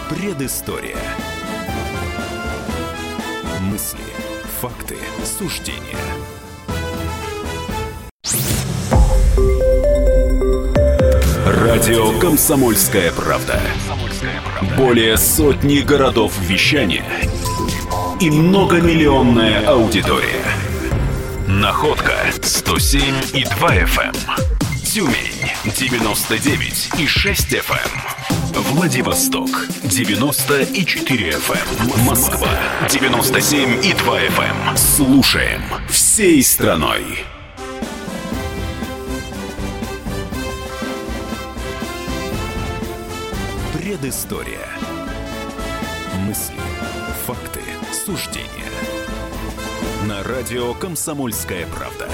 Предыстория. 0.10 0.98
Мысли, 3.62 4.00
факты, 4.60 4.98
суждения. 5.24 5.80
Радио 11.46 12.18
«Комсомольская 12.20 13.12
правда». 13.12 13.62
Более 14.76 15.16
сотни 15.16 15.82
городов 15.82 16.34
вещания 16.40 17.06
и 18.20 18.32
многомиллионная 18.32 19.68
аудитория. 19.68 20.44
Находка 21.48 22.16
107 22.42 23.04
и 23.34 23.44
2 23.44 23.76
FM. 23.76 24.08
Эм. 24.08 24.84
Тюмень 24.84 25.52
99 25.66 26.90
и 26.98 27.06
6 27.06 27.54
FM. 27.54 28.19
Эм. 28.70 28.76
Владивосток 28.76 29.50
94 29.84 31.30
FM. 31.32 31.94
Эм. 31.94 32.06
Москва 32.06 32.50
97 32.90 33.84
и 33.84 33.94
2 33.94 34.20
FM. 34.22 34.78
Слушаем 34.78 35.62
всей 35.90 36.44
страной. 36.44 37.04
Предыстория. 43.74 44.68
Мысли, 46.28 46.56
факты, 47.26 47.62
суждения. 48.06 48.50
На 50.08 50.24
радио 50.24 50.74
«Комсомольская 50.74 51.66
правда». 51.68 52.10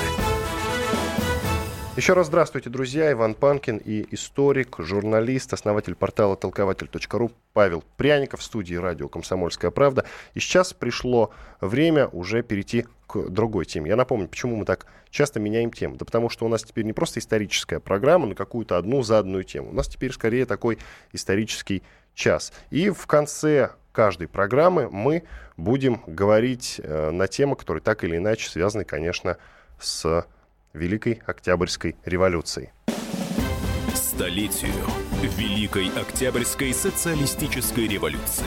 Еще 1.97 2.11
раз 2.11 2.27
здравствуйте, 2.27 2.69
друзья. 2.69 3.09
Иван 3.13 3.35
Панкин 3.35 3.77
и 3.77 4.05
историк, 4.13 4.75
журналист, 4.79 5.53
основатель 5.53 5.95
портала 5.95 6.35
толкователь.ру 6.35 7.31
Павел 7.53 7.85
Пряников 7.95 8.41
в 8.41 8.43
студии 8.43 8.75
радио 8.75 9.07
«Комсомольская 9.07 9.71
правда». 9.71 10.03
И 10.33 10.41
сейчас 10.41 10.73
пришло 10.73 11.31
время 11.61 12.07
уже 12.07 12.43
перейти 12.43 12.85
к 13.07 13.29
другой 13.29 13.63
теме. 13.63 13.91
Я 13.91 13.95
напомню, 13.95 14.27
почему 14.27 14.57
мы 14.57 14.65
так 14.65 14.87
часто 15.09 15.39
меняем 15.39 15.71
тему. 15.71 15.95
Да 15.95 16.03
потому 16.03 16.27
что 16.27 16.45
у 16.45 16.49
нас 16.49 16.63
теперь 16.63 16.83
не 16.83 16.91
просто 16.91 17.21
историческая 17.21 17.79
программа 17.79 18.27
на 18.27 18.35
какую-то 18.35 18.77
одну 18.77 19.01
заданную 19.01 19.45
тему. 19.45 19.69
У 19.69 19.73
нас 19.73 19.87
теперь 19.87 20.11
скорее 20.11 20.45
такой 20.45 20.79
исторический 21.13 21.81
час. 22.13 22.51
И 22.71 22.89
в 22.89 23.07
конце 23.07 23.71
каждой 23.93 24.27
программы 24.27 24.89
мы 24.89 25.23
будем 25.55 26.01
говорить 26.07 26.81
э, 26.83 27.11
на 27.11 27.29
темы, 27.29 27.55
которые 27.55 27.81
так 27.81 28.03
или 28.03 28.17
иначе 28.17 28.49
связаны, 28.49 28.83
конечно, 28.83 29.37
с 29.79 30.25
Великой 30.75 31.21
Октябрьской 31.25 31.95
революцией. 32.03 32.69
Столетию 33.93 34.73
Великой 35.37 35.87
Октябрьской 35.87 36.73
социалистической 36.73 37.87
революции. 37.87 38.45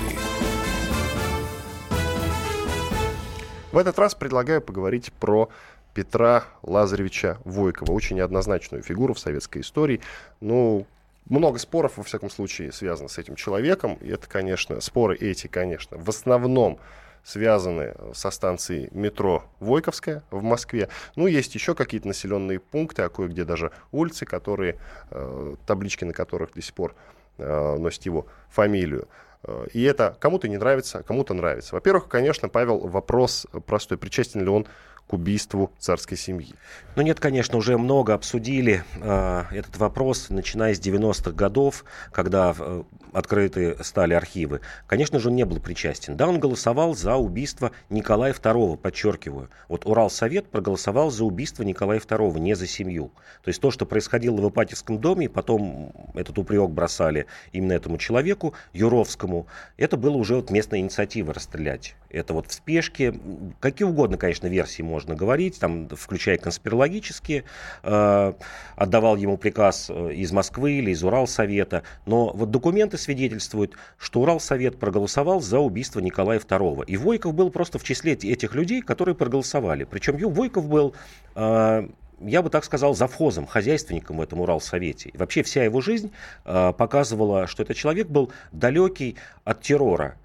В 3.73 3.79
этот 3.79 3.99
раз 3.99 4.15
предлагаю 4.15 4.61
поговорить 4.61 5.11
про 5.15 5.49
Петра 5.95 6.45
Лазаревича 6.63 7.39
Войкова, 7.45 7.93
очень 7.93 8.17
неоднозначную 8.17 8.83
фигуру 8.83 9.15
в 9.15 9.19
советской 9.19 9.63
истории. 9.63 10.01
Ну, 10.41 10.87
много 11.29 11.59
споров, 11.59 11.97
во 11.97 12.03
всяком 12.03 12.29
случае, 12.29 12.73
связано 12.73 13.09
с 13.09 13.17
этим 13.19 13.37
человеком. 13.37 13.95
И 14.03 14.09
это, 14.09 14.29
конечно, 14.29 14.81
споры 14.81 15.17
эти, 15.17 15.47
конечно, 15.47 15.97
в 15.97 16.09
основном 16.11 16.79
связаны 17.25 17.95
со 18.15 18.31
станцией 18.31 18.89
метро 18.93 19.45
Войковская 19.61 20.23
в 20.31 20.43
Москве. 20.43 20.89
Ну, 21.17 21.27
есть 21.27 21.55
еще 21.55 21.75
какие-то 21.75 22.09
населенные 22.09 22.61
пункты, 22.61 23.03
а 23.03 23.09
кое-где 23.09 23.45
даже 23.45 23.73
улицы, 23.93 24.27
которые, 24.27 24.79
э, 25.11 25.57
таблички 25.67 26.05
на 26.05 26.13
которых 26.13 26.53
до 26.55 26.63
сих 26.63 26.75
пор 26.75 26.95
э, 27.39 27.77
носят 27.77 28.07
его 28.07 28.27
фамилию. 28.51 29.09
Э, 29.45 29.67
и 29.73 29.83
это 29.83 30.17
кому-то 30.21 30.49
не 30.49 30.57
нравится, 30.57 31.03
кому-то 31.03 31.35
нравится. 31.35 31.75
Во-первых, 31.75 32.09
конечно, 32.09 32.49
Павел, 32.49 32.79
вопрос 32.79 33.47
простой. 33.67 33.99
Причастен 33.99 34.43
ли 34.43 34.49
он 34.49 34.67
к 35.09 35.15
убийству 35.15 35.73
царской 35.79 36.17
семьи? 36.17 36.55
Ну 36.95 37.03
нет, 37.03 37.19
конечно, 37.19 37.59
уже 37.59 37.79
много 37.79 38.15
обсудили 38.15 38.85
э, 39.01 39.45
этот 39.51 39.77
вопрос, 39.79 40.31
начиная 40.31 40.75
с 40.75 40.81
90-х 40.81 41.33
годов, 41.33 41.85
когда 42.13 42.55
э, 42.59 42.83
открыты 43.13 43.77
стали 43.83 44.15
архивы. 44.15 44.61
Конечно 44.87 45.19
же, 45.19 45.29
он 45.29 45.37
не 45.37 45.45
был 45.45 45.61
причастен. 45.61 46.17
Да, 46.17 46.29
он 46.29 46.39
голосовал 46.39 46.95
за 46.95 47.17
убийство 47.17 47.73
Николая 47.89 48.33
II, 48.33 48.77
подчеркиваю. 48.77 49.49
Вот 49.69 49.87
Уралсовет 49.87 50.49
проголосовал 50.51 51.11
за 51.11 51.25
убийство 51.25 51.63
Николая 51.63 52.01
II, 52.01 52.39
не 52.39 52.55
за 52.55 52.67
семью. 52.67 53.11
То 53.43 53.49
есть 53.49 53.61
то, 53.61 53.71
что 53.71 53.87
происходило 53.87 54.37
в 54.37 54.49
Ипатьевском 54.49 55.01
доме, 55.01 55.29
потом 55.29 55.93
этот 56.15 56.39
упрек 56.39 56.71
бросали 56.71 57.27
именно 57.53 57.73
этому 57.73 57.97
человеку, 57.99 58.55
Юровскому, 58.73 59.47
это 59.77 59.97
было 59.97 60.17
уже 60.17 60.37
вот 60.37 60.51
местная 60.51 60.81
инициатива 60.81 61.33
расстрелять. 61.33 61.95
Это 62.11 62.35
вот 62.35 62.49
в 62.49 62.53
спешке. 62.53 63.15
Какие 63.61 63.87
угодно, 63.87 64.17
конечно, 64.17 64.47
версии 64.47 64.83
можно 64.83 64.98
говорить, 65.07 65.59
там, 65.59 65.89
включая 65.89 66.39
конспирологические. 66.39 67.45
Э, 67.83 68.33
отдавал 68.77 69.17
ему 69.17 69.37
приказ 69.37 69.91
э, 69.91 70.13
из 70.15 70.33
Москвы 70.33 70.73
или 70.73 70.91
из 70.91 71.03
Уралсовета. 71.05 71.83
Но 72.07 72.33
вот 72.35 72.51
документы 72.51 72.99
свидетельствуют, 72.99 73.75
что 73.99 74.23
Уралсовет 74.23 74.79
проголосовал 74.79 75.41
за 75.41 75.59
убийство 75.59 76.01
Николая 76.01 76.39
II. 76.39 76.85
И 76.87 76.97
Войков 76.97 77.35
был 77.35 77.51
просто 77.51 77.79
в 77.79 77.85
числе 77.85 78.13
этих 78.13 78.55
людей, 78.55 78.83
которые 78.83 79.15
проголосовали. 79.15 79.85
Причем 79.85 80.17
Войков 80.17 80.69
был 80.69 80.95
э, 81.35 81.89
я 82.21 82.43
бы 82.43 82.51
так 82.51 82.65
сказал, 82.65 82.95
завхозом, 82.95 83.47
хозяйственником 83.47 84.19
в 84.19 84.21
этом 84.21 84.41
Уралсовете. 84.41 85.11
И 85.11 85.17
вообще 85.17 85.43
вся 85.43 85.65
его 85.65 85.81
жизнь 85.81 86.13
э, 86.45 86.73
показывала, 86.77 87.47
что 87.47 87.63
этот 87.63 87.77
человек 87.77 88.09
был 88.09 88.33
далекий 88.53 89.17
от 89.45 89.63
террора. 89.63 90.17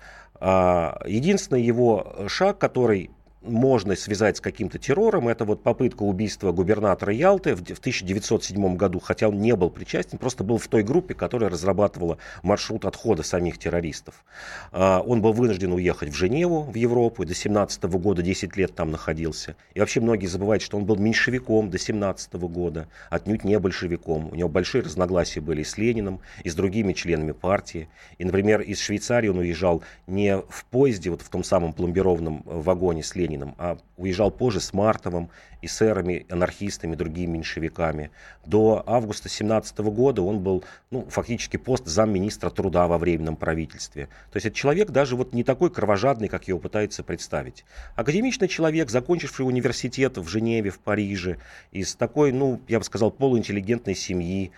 А, 0.46 1.02
единственный 1.06 1.62
его 1.62 2.26
шаг, 2.28 2.58
который 2.58 3.12
можно 3.44 3.96
связать 3.96 4.38
с 4.38 4.42
каким-то 4.42 4.80
террором. 4.80 5.28
Это 5.28 5.46
вот 5.46 5.64
попытка 5.64 6.04
убийства 6.04 6.52
губернатора 6.52 7.14
Ялты 7.14 7.56
в 7.56 7.62
1907 7.62 8.76
году, 8.76 9.00
хотя 9.00 9.30
он 9.30 9.40
не 9.40 9.56
был 9.56 9.70
причастен, 9.70 10.18
просто 10.18 10.44
был 10.44 10.58
в 10.58 10.68
той 10.68 10.84
группе, 10.84 11.14
которая 11.14 11.50
разрабатывала 11.50 12.18
маршрут 12.42 12.86
отхода 12.86 13.24
самих 13.24 13.58
террористов. 13.58 14.24
А, 14.72 15.02
он 15.02 15.22
был 15.22 15.34
вынужден 15.34 15.72
уехать 15.74 16.10
в 16.10 16.16
Женеву, 16.16 16.64
в 16.64 16.76
Европу, 16.76 17.24
и 17.24 17.26
до 17.26 17.36
17 17.36 17.84
года 17.84 18.22
10 18.22 18.58
лет 18.58 18.76
там 18.76 18.92
находился. 18.92 19.56
И 19.74 19.80
вообще 19.80 20.00
многие 20.00 20.28
забывают, 20.28 20.64
что 20.64 20.78
он 20.78 20.86
был 20.86 20.96
меньшевиком 20.96 21.70
до 21.70 21.78
17 21.78 22.34
года, 22.34 22.88
отнюдь 23.10 23.44
не 23.44 23.60
большевиком. 23.60 24.30
У 24.32 24.36
него 24.36 24.50
большие 24.50 24.84
разногласия 24.84 25.42
были 25.42 25.64
с 25.64 25.78
Лениным, 25.78 26.22
и 26.44 26.50
с 26.50 26.56
другими 26.56 26.94
членами 26.94 27.32
партии. 27.32 27.90
И, 28.18 28.26
например, 28.26 28.62
из 28.62 28.80
Швейцарии 28.80 29.28
он 29.28 29.40
уезжал 29.40 29.84
не 30.08 30.38
в 30.38 30.66
поезде, 30.66 31.10
вот 31.10 31.22
в 31.22 31.30
том 31.30 31.44
самом 31.44 31.74
пломбированном 31.74 32.44
вагоне 32.46 33.04
с 33.04 33.16
Лениным, 33.16 33.33
Лениным, 33.34 33.56
а 33.58 33.78
уезжал 33.98 34.32
позже 34.32 34.60
с 34.60 34.74
Мартовым, 34.74 35.30
эсерами, 35.62 36.26
анархистами, 36.30 36.96
другими 36.96 37.34
меньшевиками. 37.34 38.12
До 38.46 38.84
августа 38.86 39.30
17 39.30 39.78
года 39.80 40.22
он 40.22 40.40
был 40.40 40.64
ну, 40.92 41.06
фактически 41.10 41.58
пост 41.58 41.86
замминистра 41.86 42.50
труда 42.50 42.88
во 42.88 42.98
временном 42.98 43.36
правительстве. 43.36 44.08
То 44.32 44.38
есть 44.38 44.46
это 44.46 44.56
человек 44.56 44.92
даже 44.92 45.16
вот 45.16 45.34
не 45.34 45.44
такой 45.44 45.70
кровожадный, 45.70 46.28
как 46.28 46.48
его 46.48 46.60
пытаются 46.60 47.04
представить. 47.04 47.66
Академичный 47.96 48.48
человек, 48.48 48.90
закончивший 48.90 49.48
университет 49.48 50.18
в 50.18 50.28
Женеве, 50.28 50.70
в 50.70 50.80
Париже, 50.80 51.38
из 51.72 51.96
такой, 51.96 52.32
ну, 52.32 52.62
я 52.68 52.80
бы 52.80 52.86
сказал, 52.86 53.12
полуинтеллигентной 53.12 53.96
семьи. 53.96 54.52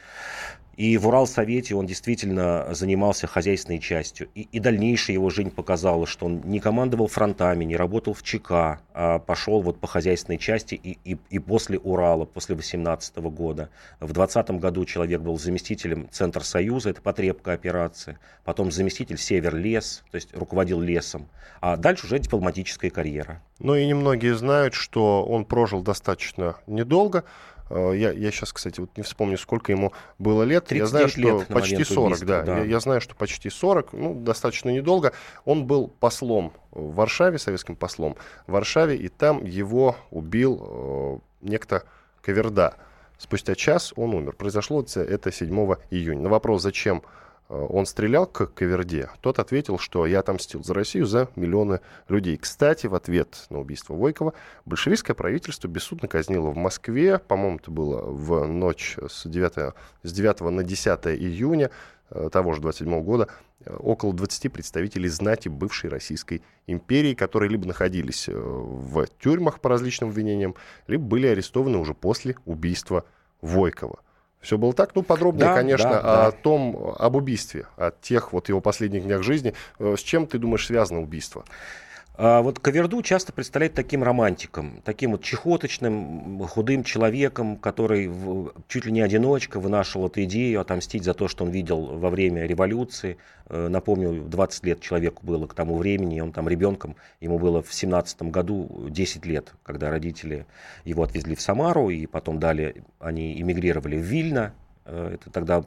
И 0.75 0.97
в 0.97 1.07
Уралсовете 1.07 1.75
он 1.75 1.85
действительно 1.85 2.67
занимался 2.71 3.27
хозяйственной 3.27 3.79
частью. 3.79 4.27
И, 4.35 4.41
и 4.41 4.59
дальнейшая 4.59 5.13
его 5.13 5.29
жизнь 5.29 5.51
показала, 5.51 6.05
что 6.05 6.25
он 6.25 6.41
не 6.43 6.59
командовал 6.59 7.07
фронтами, 7.07 7.63
не 7.63 7.77
работал 7.77 8.13
в 8.13 8.23
ЧК, 8.23 8.81
а 8.93 9.19
пошел 9.19 9.61
вот 9.61 9.79
по 9.79 9.87
хозяйственной 9.87 10.37
части 10.37 10.75
и, 10.75 10.97
и, 11.05 11.17
и 11.29 11.39
после 11.39 11.79
Урала, 11.79 12.25
после 12.25 12.55
18 12.55 13.17
года. 13.17 13.69
В 13.99 14.11
20 14.11 14.51
году 14.51 14.83
человек 14.85 15.21
был 15.21 15.39
заместителем 15.39 16.09
Центр 16.11 16.43
Союза, 16.43 16.89
это 16.89 17.01
потребка 17.01 17.53
операции. 17.53 18.17
Потом 18.43 18.71
заместитель 18.71 19.17
Север-Лес, 19.17 20.03
то 20.11 20.15
есть 20.15 20.35
руководил 20.35 20.81
лесом. 20.81 21.27
А 21.61 21.77
дальше 21.77 22.05
уже 22.05 22.19
дипломатическая 22.19 22.91
карьера. 22.91 23.41
Ну 23.59 23.75
и 23.75 23.85
немногие 23.85 24.35
знают, 24.35 24.73
что 24.73 25.23
он 25.23 25.45
прожил 25.45 25.81
достаточно 25.81 26.57
недолго. 26.67 27.23
Э, 27.69 27.93
я, 27.95 28.11
я 28.11 28.31
сейчас, 28.31 28.53
кстати, 28.53 28.79
вот 28.79 28.95
не 28.97 29.03
вспомню, 29.03 29.37
сколько 29.37 29.71
ему 29.71 29.93
было 30.19 30.43
лет. 30.43 30.71
Я 30.71 30.85
знаю, 30.85 31.09
что 31.09 31.19
лет 31.19 31.47
почти 31.47 31.83
40, 31.83 32.05
убийства, 32.05 32.27
да. 32.27 32.41
да. 32.43 32.57
Я, 32.59 32.65
я 32.65 32.79
знаю, 32.79 33.01
что 33.01 33.15
почти 33.15 33.49
40, 33.49 33.93
ну, 33.93 34.13
достаточно 34.13 34.69
недолго. 34.69 35.13
Он 35.45 35.65
был 35.65 35.87
послом 35.87 36.53
в 36.71 36.95
Варшаве, 36.95 37.37
советским 37.37 37.75
послом 37.75 38.15
в 38.47 38.51
Варшаве, 38.51 38.95
и 38.95 39.07
там 39.07 39.45
его 39.45 39.95
убил 40.11 41.21
э, 41.41 41.47
некто 41.47 41.83
Каверда. 42.21 42.75
Спустя 43.17 43.55
час 43.55 43.93
он 43.95 44.13
умер. 44.13 44.33
Произошло 44.33 44.85
это 44.95 45.31
7 45.31 45.75
июня. 45.89 46.21
На 46.21 46.29
вопрос, 46.29 46.61
зачем 46.61 47.01
он 47.47 47.85
стрелял 47.85 48.25
к 48.25 48.47
Каверде, 48.47 49.09
тот 49.21 49.37
ответил, 49.37 49.77
что 49.77 50.05
я 50.07 50.19
отомстил 50.19 50.63
за 50.63 50.73
Россию 50.73 51.05
за 51.05 51.29
миллионы 51.35 51.79
людей. 52.07 52.37
Кстати, 52.37 52.87
в 52.87 52.95
ответ 52.95 53.45
на 53.49 53.59
убийство 53.59 53.93
Войкова 53.93 54.33
большевистское 54.65 55.15
правительство 55.15 55.67
бессудно 55.67 56.07
казнило 56.07 56.49
в 56.49 56.57
Москве, 56.57 57.19
по-моему, 57.19 57.57
это 57.57 57.69
было 57.69 58.01
в 58.01 58.47
ночь 58.47 58.97
с 59.07 59.29
9, 59.29 59.75
с 60.01 60.11
9 60.11 60.41
на 60.41 60.63
10 60.63 61.05
июня 61.07 61.69
э, 62.09 62.29
того 62.31 62.53
же 62.53 62.61
27 62.61 63.03
года, 63.03 63.27
э, 63.63 63.75
около 63.75 64.13
20 64.13 64.51
представителей 64.51 65.09
знати 65.09 65.47
бывшей 65.47 65.91
Российской 65.91 66.41
империи, 66.65 67.13
которые 67.13 67.51
либо 67.51 67.67
находились 67.67 68.27
в 68.27 69.05
тюрьмах 69.21 69.59
по 69.59 69.69
различным 69.69 70.09
обвинениям, 70.09 70.55
либо 70.87 71.03
были 71.03 71.27
арестованы 71.27 71.77
уже 71.77 71.93
после 71.93 72.37
убийства 72.45 73.05
Войкова. 73.41 73.99
Все 74.45 74.59
было 74.59 74.73
так? 74.73 74.93
Ну, 74.93 75.01
подробнее, 75.01 75.47
да, 75.47 75.55
конечно, 75.55 75.89
да, 75.89 76.01
да. 76.01 76.27
о 76.27 76.31
том, 76.31 76.93
об 76.99 77.15
убийстве, 77.15 77.65
о 77.77 77.89
тех 77.89 78.31
вот 78.31 78.47
его 78.47 78.61
последних 78.61 79.03
днях 79.03 79.23
жизни. 79.23 79.55
Э, 79.79 79.95
с 79.97 80.01
чем, 80.01 80.27
ты 80.27 80.37
думаешь, 80.37 80.67
связано 80.67 81.01
убийство? 81.01 81.43
А 82.17 82.41
вот 82.41 82.59
Каверду 82.59 83.01
часто 83.01 83.33
представляет 83.33 83.73
таким 83.73 84.01
романтиком, 84.01 84.81
таким 84.85 85.11
вот 85.11 85.23
чехоточным, 85.23 86.39
худым 86.47 86.85
человеком, 86.85 87.57
который 87.57 88.09
чуть 88.69 88.85
ли 88.85 88.91
не 88.91 89.01
одиночка 89.01 89.59
вынашивал 89.59 90.07
эту 90.07 90.23
идею 90.23 90.61
отомстить 90.61 91.03
за 91.03 91.13
то, 91.13 91.27
что 91.27 91.43
он 91.43 91.51
видел 91.51 91.97
во 91.97 92.09
время 92.09 92.45
революции. 92.45 93.17
Э, 93.47 93.67
напомню, 93.67 94.23
20 94.23 94.63
лет 94.63 94.79
человеку 94.79 95.25
было 95.25 95.45
к 95.45 95.53
тому 95.53 95.77
времени, 95.77 96.21
он 96.21 96.31
там 96.31 96.47
ребенком, 96.47 96.95
ему 97.19 97.37
было 97.37 97.61
в 97.61 97.73
17 97.73 98.21
году 98.23 98.87
10 98.89 99.25
лет, 99.25 99.53
когда 99.63 99.89
родители 99.89 100.45
его 100.85 101.03
отвезли 101.03 101.35
в 101.35 101.41
Самару, 101.41 101.89
и 101.89 102.05
потом 102.05 102.39
дали, 102.39 102.83
они 102.99 103.41
эмигрировали 103.41 103.97
в 103.97 104.03
Вильно, 104.03 104.53
э, 104.85 105.15
это 105.15 105.29
тогда, 105.31 105.65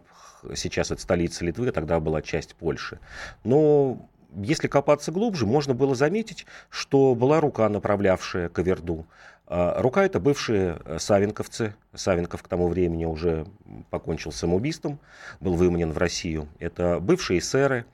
сейчас 0.55 0.91
это 0.91 1.03
столица 1.03 1.45
Литвы, 1.45 1.73
тогда 1.73 2.01
была 2.01 2.23
часть 2.23 2.55
Польши. 2.55 3.01
Но 3.45 4.08
если 4.37 4.69
копаться 4.69 5.13
глубже, 5.13 5.47
можно 5.47 5.75
было 5.75 5.95
заметить, 5.95 6.47
что 6.71 7.15
была 7.15 7.41
рука, 7.41 7.69
направлявшая 7.69 8.49
Каверду. 8.49 9.07
А, 9.47 9.81
рука 9.81 10.05
это 10.05 10.21
бывшие 10.21 10.79
э, 10.85 10.99
савенковцы. 10.99 11.75
Савенков 11.95 12.43
к 12.43 12.49
тому 12.49 12.69
времени 12.69 13.07
уже 13.07 13.47
покончил 13.91 14.31
самоубийством, 14.31 14.99
был 15.41 15.55
выманен 15.55 15.93
в 15.93 15.99
Россию. 15.99 16.49
Это 16.59 17.01
бывшие 17.01 17.39
эсеры, 17.39 17.87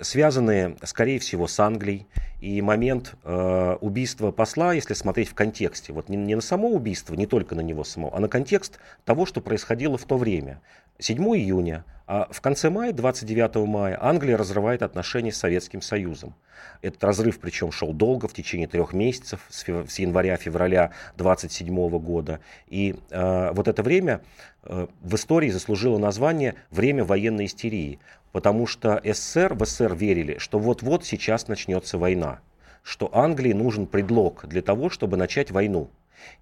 связанные, 0.00 0.76
скорее 0.84 1.18
всего, 1.18 1.46
с 1.46 1.58
Англией. 1.60 2.06
И 2.40 2.62
момент 2.62 3.16
э, 3.24 3.76
убийства 3.80 4.30
посла, 4.30 4.72
если 4.72 4.94
смотреть 4.94 5.28
в 5.28 5.34
контексте, 5.34 5.92
вот 5.92 6.08
не, 6.08 6.16
не 6.16 6.36
на 6.36 6.40
само 6.40 6.68
убийство, 6.68 7.14
не 7.14 7.26
только 7.26 7.56
на 7.56 7.62
него 7.62 7.82
самого, 7.82 8.16
а 8.16 8.20
на 8.20 8.28
контекст 8.28 8.78
того, 9.04 9.26
что 9.26 9.40
происходило 9.40 9.98
в 9.98 10.04
то 10.04 10.16
время. 10.16 10.60
7 11.00 11.18
июня, 11.36 11.84
а 12.06 12.26
в 12.30 12.40
конце 12.40 12.70
мая, 12.70 12.92
29 12.92 13.66
мая, 13.66 13.98
Англия 14.00 14.36
разрывает 14.36 14.82
отношения 14.82 15.30
с 15.30 15.36
Советским 15.36 15.82
Союзом. 15.82 16.34
Этот 16.80 17.02
разрыв 17.04 17.38
причем 17.38 17.70
шел 17.70 17.92
долго, 17.92 18.28
в 18.28 18.32
течение 18.32 18.66
трех 18.66 18.92
месяцев, 18.92 19.40
с, 19.48 19.64
с 19.64 19.98
января-февраля 19.98 20.92
27 21.16 21.98
года. 21.98 22.40
И 22.68 22.96
э, 23.10 23.50
вот 23.52 23.68
это 23.68 23.82
время 23.82 24.22
э, 24.64 24.86
в 25.02 25.14
истории 25.14 25.50
заслужило 25.50 25.98
название 25.98 26.54
«время 26.70 27.04
военной 27.04 27.46
истерии», 27.46 28.00
потому 28.38 28.68
что 28.68 29.00
СССР, 29.02 29.54
в 29.54 29.66
СССР 29.66 29.96
верили, 29.96 30.38
что 30.38 30.60
вот-вот 30.60 31.04
сейчас 31.04 31.48
начнется 31.48 31.98
война, 31.98 32.38
что 32.84 33.10
Англии 33.12 33.52
нужен 33.52 33.88
предлог 33.88 34.46
для 34.46 34.62
того, 34.62 34.90
чтобы 34.90 35.16
начать 35.16 35.50
войну. 35.50 35.90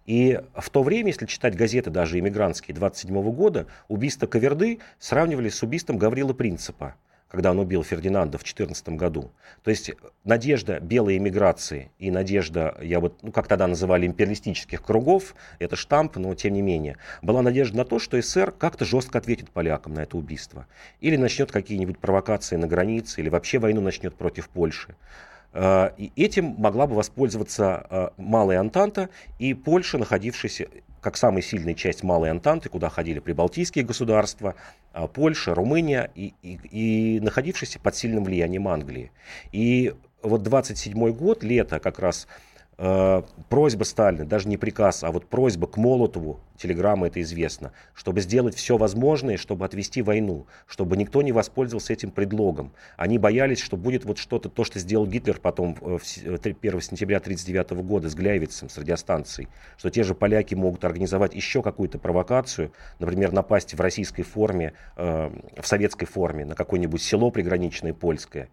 И 0.05 0.38
в 0.55 0.68
то 0.68 0.82
время, 0.82 1.09
если 1.09 1.24
читать 1.24 1.57
газеты 1.57 1.88
даже 1.88 2.18
иммигрантские 2.18 2.74
27 2.74 3.32
года, 3.32 3.66
убийство 3.88 4.26
Каверды 4.26 4.80
сравнивали 4.99 5.49
с 5.49 5.62
убийством 5.62 5.97
Гаврила 5.97 6.34
Принципа 6.34 6.97
когда 7.29 7.51
он 7.51 7.59
убил 7.59 7.83
Фердинанда 7.83 8.39
в 8.39 8.45
14 8.45 8.89
году. 8.91 9.33
То 9.62 9.70
есть 9.70 9.91
надежда 10.24 10.79
белой 10.81 11.16
эмиграции 11.16 11.91
и 11.99 12.11
надежда, 12.11 12.77
я 12.81 13.01
вот, 13.01 13.22
ну, 13.22 13.33
как 13.33 13.49
тогда 13.49 13.66
называли, 13.66 14.07
империалистических 14.07 14.83
кругов, 14.83 15.35
это 15.59 15.77
штамп, 15.77 16.16
но 16.16 16.35
тем 16.35 16.55
не 16.55 16.62
менее, 16.62 16.97
была 17.22 17.43
надежда 17.43 17.79
на 17.79 17.85
то, 17.85 17.99
что 17.99 18.20
СССР 18.20 18.53
как-то 18.53 18.85
жестко 18.85 19.18
ответит 19.18 19.51
полякам 19.51 19.95
на 19.95 20.01
это 20.01 20.16
убийство. 20.16 20.66
Или 21.01 21.16
начнет 21.16 21.51
какие-нибудь 21.51 21.99
провокации 21.99 22.57
на 22.57 22.66
границе, 22.66 23.20
или 23.20 23.29
вообще 23.29 23.59
войну 23.59 23.81
начнет 23.81 24.14
против 24.14 24.49
Польши. 24.49 24.95
А, 25.53 25.95
и 25.97 26.12
этим 26.16 26.55
могла 26.59 26.87
бы 26.87 26.95
воспользоваться 26.95 27.87
а, 27.89 28.12
Малая 28.18 28.61
Антанта 28.61 29.09
и 29.39 29.55
Польша, 29.55 29.99
находившаяся 29.99 30.68
как 31.07 31.16
самая 31.16 31.40
сильная 31.40 31.74
часть 31.74 32.02
Малой 32.02 32.32
Антанты, 32.32 32.68
куда 32.68 32.88
ходили 32.88 33.20
прибалтийские 33.20 33.84
государства, 33.84 34.57
а, 34.92 35.07
Польша, 35.07 35.54
Румыния, 35.54 36.11
и, 36.16 36.34
и, 36.42 36.59
и 36.68 37.20
находившиеся 37.20 37.78
под 37.78 37.94
сильным 37.94 38.24
влиянием 38.24 38.66
Англии. 38.66 39.12
И 39.52 39.94
вот 40.20 40.42
27 40.42 41.12
год, 41.12 41.44
лето 41.44 41.78
как 41.78 42.00
раз 42.00 42.26
Э, 42.79 43.22
просьба 43.49 43.85
Сталина, 43.85 44.27
даже 44.27 44.49
не 44.49 44.59
приказ, 44.59 45.03
а 45.03 45.11
вот 45.11 45.27
просьба 45.27 45.66
к 45.66 45.79
Молотову, 45.79 46.41
телеграмма 46.59 47.07
это 47.07 47.22
известно, 47.22 47.72
чтобы 47.95 48.20
сделать 48.20 48.55
все 48.55 48.77
возможное, 48.77 49.39
чтобы 49.39 49.64
отвести 49.64 50.03
войну, 50.03 50.47
чтобы 50.66 50.99
никто 50.99 51.22
не 51.22 51.33
воспользовался 51.33 51.95
этим 51.95 52.11
предлогом. 52.11 52.72
Они 52.99 53.16
боялись, 53.16 53.61
что 53.61 53.79
будет 53.79 54.05
вот 54.05 54.18
что-то, 54.18 54.51
то, 54.51 54.64
что 54.64 54.79
сделал 54.79 55.07
Гитлер 55.07 55.41
потом 55.41 55.74
1 55.81 56.01
э, 56.03 56.81
сентября 56.83 57.16
1939 57.16 57.70
года 57.87 58.11
с 58.11 58.14
Гляйвицем, 58.14 58.68
с 58.68 58.77
радиостанцией, 58.77 59.49
что 59.79 59.89
те 59.89 60.03
же 60.03 60.14
поляки 60.14 60.55
могут 60.55 60.85
организовать 60.85 61.35
еще 61.35 61.62
какую-то 61.62 61.99
провокацию, 61.99 62.72
например, 62.99 63.33
напасть 63.33 63.72
в 63.72 63.81
российской 63.81 64.22
форме, 64.22 64.74
э, 64.97 65.31
в 65.59 65.66
советской 65.66 66.05
форме 66.05 66.45
на 66.45 66.55
какое-нибудь 66.55 67.01
село 67.01 67.31
приграничное 67.31 67.95
польское, 67.95 68.51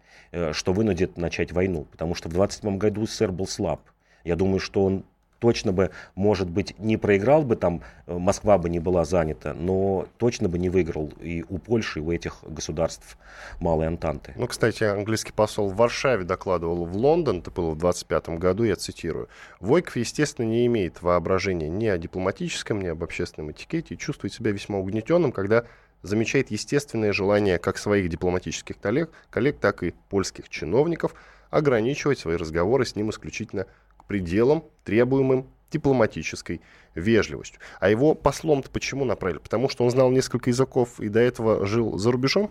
что 0.52 0.72
вынудит 0.72 1.18
начать 1.18 1.52
войну, 1.52 1.86
потому 1.90 2.14
что 2.14 2.30
в 2.30 2.32
27 2.32 2.78
году 2.78 3.06
СССР 3.06 3.30
был 3.30 3.46
слаб. 3.46 3.82
Я 4.24 4.36
думаю, 4.36 4.58
что 4.58 4.84
он 4.84 5.04
точно 5.44 5.72
бы, 5.72 5.90
может 6.14 6.48
быть, 6.48 6.74
не 6.78 6.96
проиграл 6.96 7.42
бы 7.42 7.56
там, 7.56 7.82
э, 8.06 8.16
Москва 8.16 8.56
бы 8.56 8.70
не 8.70 8.78
была 8.78 9.04
занята, 9.04 9.52
но 9.52 10.06
точно 10.16 10.48
бы 10.48 10.58
не 10.58 10.70
выиграл 10.70 11.12
и 11.20 11.44
у 11.50 11.58
Польши, 11.58 11.98
и 11.98 12.02
у 12.02 12.10
этих 12.10 12.38
государств 12.42 13.18
Малой 13.60 13.86
Антанты. 13.86 14.32
Ну, 14.36 14.46
кстати, 14.46 14.84
английский 14.84 15.32
посол 15.32 15.68
в 15.68 15.76
Варшаве 15.76 16.24
докладывал 16.24 16.86
в 16.86 16.96
Лондон, 16.96 17.40
это 17.40 17.50
было 17.50 17.72
в 17.72 17.76
25 17.76 18.30
году, 18.38 18.64
я 18.64 18.76
цитирую, 18.76 19.28
«Войков, 19.60 19.96
естественно, 19.96 20.46
не 20.46 20.64
имеет 20.64 21.02
воображения 21.02 21.68
ни 21.68 21.88
о 21.88 21.98
дипломатическом, 21.98 22.80
ни 22.80 22.86
об 22.86 23.04
общественном 23.04 23.52
этикете 23.52 23.94
и 23.94 23.98
чувствует 23.98 24.32
себя 24.32 24.50
весьма 24.50 24.78
угнетенным, 24.78 25.30
когда 25.30 25.64
замечает 26.02 26.50
естественное 26.50 27.12
желание 27.12 27.58
как 27.58 27.76
своих 27.76 28.08
дипломатических 28.08 28.80
коллег, 28.80 29.10
коллег 29.28 29.58
так 29.58 29.82
и 29.82 29.92
польских 30.08 30.48
чиновников 30.48 31.14
ограничивать 31.50 32.18
свои 32.18 32.36
разговоры 32.36 32.84
с 32.84 32.96
ним 32.96 33.10
исключительно 33.10 33.66
пределам, 34.06 34.64
требуемым 34.84 35.46
дипломатической 35.70 36.60
вежливостью. 36.94 37.60
А 37.80 37.88
его 37.88 38.14
послом-то 38.14 38.70
почему 38.70 39.04
направили? 39.04 39.38
Потому 39.38 39.68
что 39.68 39.84
он 39.84 39.90
знал 39.90 40.10
несколько 40.10 40.50
языков 40.50 41.00
и 41.00 41.08
до 41.08 41.20
этого 41.20 41.66
жил 41.66 41.98
за 41.98 42.12
рубежом? 42.12 42.50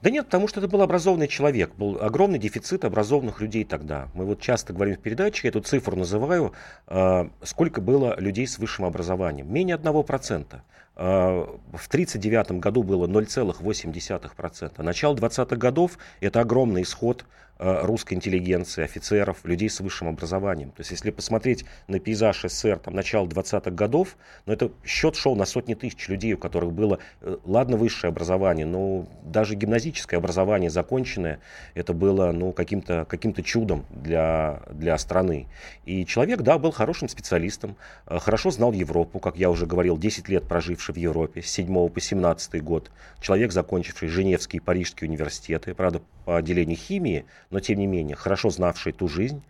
Да 0.00 0.10
нет, 0.10 0.26
потому 0.26 0.46
что 0.46 0.60
это 0.60 0.68
был 0.68 0.80
образованный 0.82 1.26
человек, 1.26 1.74
был 1.74 1.98
огромный 2.00 2.38
дефицит 2.38 2.84
образованных 2.84 3.40
людей 3.40 3.64
тогда. 3.64 4.08
Мы 4.14 4.24
вот 4.26 4.40
часто 4.40 4.72
говорим 4.72 4.94
в 4.94 5.00
передаче, 5.00 5.48
эту 5.48 5.60
цифру 5.60 5.96
называю, 5.96 6.52
э, 6.86 7.28
сколько 7.42 7.80
было 7.80 8.14
людей 8.20 8.46
с 8.46 8.58
высшим 8.58 8.84
образованием. 8.84 9.52
Менее 9.52 9.74
1%. 9.74 10.62
Э, 10.98 11.46
в 11.72 11.86
1939 11.86 12.60
году 12.60 12.82
было 12.82 13.06
0,8%. 13.06 14.82
Начало 14.82 15.14
20-х 15.14 15.56
годов– 15.56 15.98
это 16.20 16.40
огромный 16.40 16.82
исход 16.82 17.24
э, 17.58 17.80
русской 17.82 18.14
интеллигенции, 18.14 18.84
офицеров, 18.84 19.44
людей 19.44 19.68
с 19.68 19.80
высшим 19.80 20.08
образованием. 20.08 20.70
То 20.70 20.80
есть, 20.80 20.90
если 20.90 21.10
посмотреть 21.10 21.64
на 21.86 21.98
пейзаж 21.98 22.42
СССР 22.42 22.78
там, 22.78 22.94
начала 22.94 23.26
20-х 23.26 23.70
годов, 23.70 24.16
ну, 24.46 24.52
это 24.52 24.70
счет 24.84 25.16
шел 25.16 25.36
на 25.36 25.44
сотни 25.44 25.74
тысяч 25.74 26.08
людей, 26.08 26.32
у 26.34 26.38
которых 26.38 26.72
было, 26.72 26.98
э, 27.20 27.36
ладно, 27.44 27.76
высшее 27.76 28.10
образование, 28.10 28.66
но 28.66 29.06
даже 29.22 29.54
гимназическое 29.54 30.18
образование 30.18 30.70
законченное, 30.70 31.40
это 31.74 31.92
было 31.92 32.32
ну, 32.32 32.52
каким-то 32.52 33.06
каким 33.08 33.34
чудом 33.34 33.84
для, 33.90 34.62
для 34.70 34.98
страны. 34.98 35.46
И 35.84 36.04
человек, 36.04 36.40
да, 36.40 36.58
был 36.58 36.72
хорошим 36.72 37.08
специалистом, 37.08 37.76
э, 38.06 38.18
хорошо 38.18 38.50
знал 38.50 38.72
Европу, 38.72 39.18
как 39.20 39.36
я 39.36 39.50
уже 39.50 39.66
говорил, 39.66 39.98
10 39.98 40.28
лет 40.28 40.44
проживший 40.48 40.87
в 40.92 40.96
Европе, 40.96 41.42
с 41.42 41.50
7 41.50 41.88
по 41.88 42.00
17 42.00 42.62
год. 42.62 42.90
Человек, 43.20 43.52
закончивший 43.52 44.08
Женевский 44.08 44.58
и 44.58 44.60
Парижский 44.60 45.06
университеты, 45.06 45.74
правда, 45.74 46.02
по 46.24 46.36
отделению 46.36 46.76
химии, 46.76 47.24
но 47.50 47.60
тем 47.60 47.78
не 47.78 47.86
менее, 47.86 48.16
хорошо 48.16 48.50
знавший 48.50 48.92
ту 48.92 49.08
жизнь, 49.08 49.42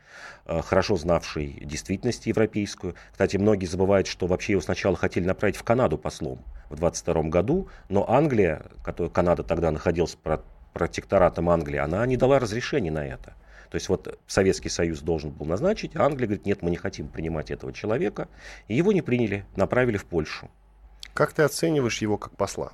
э, 0.46 0.60
хорошо 0.62 0.96
знавший 0.96 1.58
действительность 1.62 2.26
европейскую. 2.26 2.94
Кстати, 3.12 3.36
многие 3.36 3.66
забывают, 3.66 4.06
что 4.06 4.26
вообще 4.26 4.52
его 4.52 4.62
сначала 4.62 4.96
хотели 4.96 5.26
направить 5.26 5.56
в 5.56 5.62
Канаду 5.62 5.98
послом 5.98 6.44
в 6.70 6.76
22 6.76 7.24
году, 7.24 7.68
но 7.88 8.08
Англия, 8.08 8.62
которая 8.84 9.10
Канада 9.10 9.42
тогда 9.42 9.70
находилась 9.70 10.14
под 10.14 10.42
протекторатом 10.72 11.50
Англии, 11.50 11.78
она 11.78 12.04
не 12.06 12.16
дала 12.16 12.38
разрешения 12.38 12.90
на 12.90 13.06
это. 13.06 13.34
То 13.70 13.76
есть 13.76 13.88
вот 13.88 14.18
Советский 14.26 14.70
Союз 14.70 15.00
должен 15.00 15.30
был 15.30 15.46
назначить, 15.46 15.94
а 15.94 16.04
Англия 16.04 16.26
говорит, 16.26 16.46
нет, 16.46 16.62
мы 16.62 16.70
не 16.70 16.76
хотим 16.76 17.08
принимать 17.08 17.50
этого 17.50 17.72
человека. 17.72 18.28
И 18.66 18.74
его 18.74 18.92
не 18.92 19.02
приняли, 19.02 19.44
направили 19.56 19.96
в 19.96 20.06
Польшу. 20.06 20.50
Как 21.18 21.32
ты 21.32 21.42
оцениваешь 21.42 22.00
его 22.00 22.16
как 22.16 22.36
посла? 22.36 22.70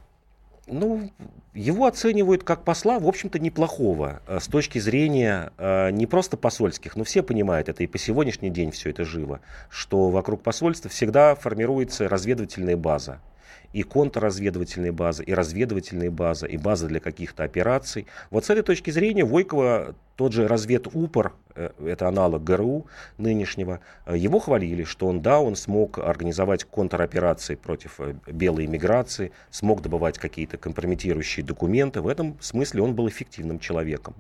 Ну, 0.67 1.11
его 1.55 1.87
оценивают 1.87 2.45
как 2.45 2.63
посла, 2.63 2.99
в 2.99 3.09
общем-то, 3.09 3.39
неплохого, 3.39 4.21
э, 4.27 4.39
с 4.39 4.49
точки 4.49 4.79
зрения 4.79 5.51
э, 5.57 5.91
не 5.93 6.07
просто 6.07 6.37
посольских, 6.37 6.95
но 6.95 7.05
все 7.05 7.23
понимают 7.23 7.71
это, 7.71 7.83
и 7.83 7.87
по 7.87 7.97
сегодняшний 7.97 8.51
день 8.51 8.71
все 8.71 8.91
это 8.91 9.03
живо, 9.07 9.41
что 9.71 10.11
вокруг 10.11 10.43
посольства 10.43 10.91
всегда 10.91 11.35
формируется 11.37 12.07
разведывательная 12.07 12.77
база 12.77 13.23
и 13.73 13.83
контрразведывательные 13.83 14.93
базы, 14.93 15.25
и 15.25 15.33
разведывательные 15.33 16.11
базы, 16.11 16.47
и 16.47 16.59
базы 16.59 16.87
для 16.87 17.01
каких-то 17.01 17.45
операций. 17.45 18.07
Вот 18.31 18.45
с 18.45 18.51
этой 18.51 18.63
точки 18.63 18.91
зрения 18.91 19.25
Войкова 19.25 19.95
тот 20.17 20.33
же 20.35 20.47
разведупор, 20.47 21.33
это 21.55 22.09
аналог 22.09 22.43
ГРУ 22.43 22.87
нынешнего, 23.19 23.81
э, 24.07 24.17
его 24.17 24.39
хвалили, 24.39 24.85
что 24.85 25.07
он, 25.07 25.23
да, 25.23 25.41
он 25.41 25.57
смог 25.57 25.99
организовать 25.99 26.65
контроперации 26.65 27.55
против 27.55 28.01
э, 28.01 28.15
белой 28.27 28.67
иммиграции, 28.67 29.33
смог 29.51 29.83
добывать 29.83 30.19
какие-то 30.19 30.57
компрометирующие 30.57 31.45
документы. 31.45 32.01
В 32.01 32.09
этом 32.09 32.37
смысле 32.41 32.83
он 32.83 32.95
был 32.95 33.09
эффективным 33.09 33.59
человеком. 33.59 34.15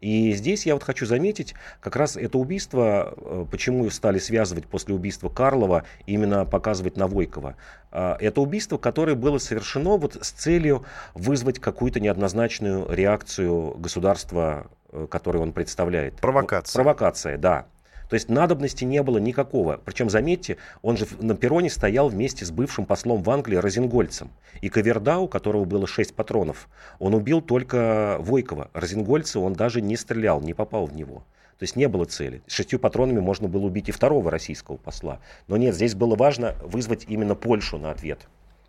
И 0.00 0.32
здесь 0.32 0.66
я 0.66 0.74
вот 0.74 0.82
хочу 0.82 1.06
заметить, 1.06 1.54
как 1.80 1.94
раз 1.96 2.16
это 2.16 2.38
убийство, 2.38 3.46
почему 3.50 3.88
стали 3.90 4.18
связывать 4.18 4.66
после 4.66 4.94
убийства 4.94 5.28
Карлова, 5.28 5.84
именно 6.06 6.44
показывать 6.46 6.96
на 6.96 7.06
Войкова. 7.06 7.56
Это 7.92 8.40
убийство, 8.40 8.78
которое 8.78 9.14
было 9.14 9.36
совершено 9.38 9.98
вот 9.98 10.16
с 10.20 10.30
целью 10.30 10.84
вызвать 11.14 11.58
какую-то 11.58 12.00
неоднозначную 12.00 12.90
реакцию 12.90 13.76
государства 13.76 14.40
Э, 14.40 14.64
который 15.08 15.40
он 15.40 15.52
представляет. 15.52 16.14
Провокация. 16.16 16.82
Провокация, 16.82 17.38
да. 17.38 17.66
То 18.08 18.14
есть 18.14 18.28
надобности 18.28 18.84
не 18.84 19.02
было 19.04 19.18
никакого. 19.18 19.80
Причем, 19.84 20.10
заметьте, 20.10 20.56
он 20.82 20.96
же 20.96 21.06
на 21.20 21.36
перроне 21.36 21.70
стоял 21.70 22.08
вместе 22.08 22.44
с 22.44 22.50
бывшим 22.50 22.84
послом 22.84 23.22
в 23.22 23.30
Англии 23.30 23.54
Розенгольцем. 23.54 24.30
И 24.60 24.68
Каверда, 24.68 25.18
у 25.18 25.28
которого 25.28 25.64
было 25.64 25.86
6 25.86 26.14
патронов, 26.14 26.68
он 26.98 27.14
убил 27.14 27.40
только 27.40 28.16
Войкова. 28.18 28.68
Розенгольца 28.74 29.38
он 29.38 29.52
даже 29.52 29.80
не 29.80 29.96
стрелял, 29.96 30.40
не 30.40 30.54
попал 30.54 30.86
в 30.86 30.94
него. 30.94 31.22
То 31.60 31.64
есть 31.64 31.76
не 31.76 31.86
было 31.86 32.04
цели. 32.04 32.42
С 32.48 32.54
шестью 32.54 32.80
патронами 32.80 33.20
можно 33.20 33.46
было 33.46 33.66
убить 33.66 33.88
и 33.88 33.92
второго 33.92 34.30
российского 34.30 34.76
посла. 34.76 35.20
Но 35.46 35.56
нет, 35.56 35.76
здесь 35.76 35.94
было 35.94 36.16
важно 36.16 36.56
вызвать 36.62 37.04
именно 37.06 37.36
Польшу 37.36 37.78
на 37.78 37.92
ответ. 37.92 38.26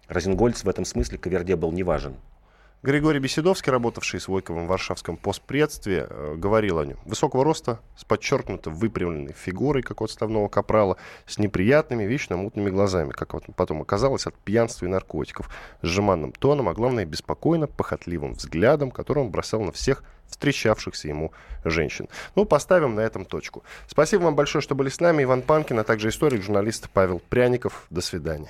Розенгольц 0.08 0.64
в 0.64 0.70
этом 0.70 0.86
смысле 0.86 1.18
Каверде 1.18 1.56
был 1.56 1.72
не 1.72 1.84
важен. 1.84 2.16
Григорий 2.84 3.20
Беседовский, 3.20 3.72
работавший 3.72 4.20
с 4.20 4.28
Войковым 4.28 4.66
в 4.66 4.70
Варшавском 4.70 5.16
постпредстве, 5.16 6.08
э, 6.10 6.34
говорил 6.36 6.80
о 6.80 6.86
нем. 6.86 6.98
Высокого 7.06 7.44
роста, 7.44 7.80
с 7.96 8.04
подчеркнуто 8.04 8.72
выпрямленной 8.72 9.34
фигурой, 9.34 9.84
как 9.84 10.02
у 10.02 10.06
отставного 10.06 10.48
капрала, 10.48 10.98
с 11.28 11.38
неприятными, 11.38 12.06
вечно 12.06 12.38
мутными 12.38 12.72
глазами, 12.72 13.12
как 13.12 13.36
вот 13.36 13.44
потом 13.56 13.84
оказалось, 13.84 14.26
от 14.26 14.36
пьянства 14.36 14.88
и 14.88 14.90
наркотиков, 14.90 15.52
с 15.84 15.86
жеманным 15.86 16.32
тоном, 16.32 16.70
а 16.70 16.74
главное, 16.74 17.06
беспокойно, 17.06 17.68
похотливым 17.68 18.34
взглядом, 18.34 18.90
который 18.90 19.20
он 19.20 19.30
бросал 19.30 19.62
на 19.62 19.72
всех 19.72 20.04
встречавшихся 20.28 21.08
ему 21.08 21.34
женщин. 21.64 22.10
Ну, 22.36 22.46
поставим 22.46 22.96
на 22.96 23.02
этом 23.02 23.26
точку. 23.26 23.64
Спасибо 23.86 24.24
вам 24.24 24.36
большое, 24.36 24.64
что 24.64 24.74
были 24.74 24.90
с 24.90 25.00
нами. 25.00 25.22
Иван 25.22 25.44
Панкин, 25.44 25.78
а 25.78 25.84
также 25.84 26.10
историк, 26.10 26.42
журналист 26.42 26.90
Павел 26.90 27.22
Пряников. 27.30 27.86
До 27.92 28.02
свидания. 28.02 28.50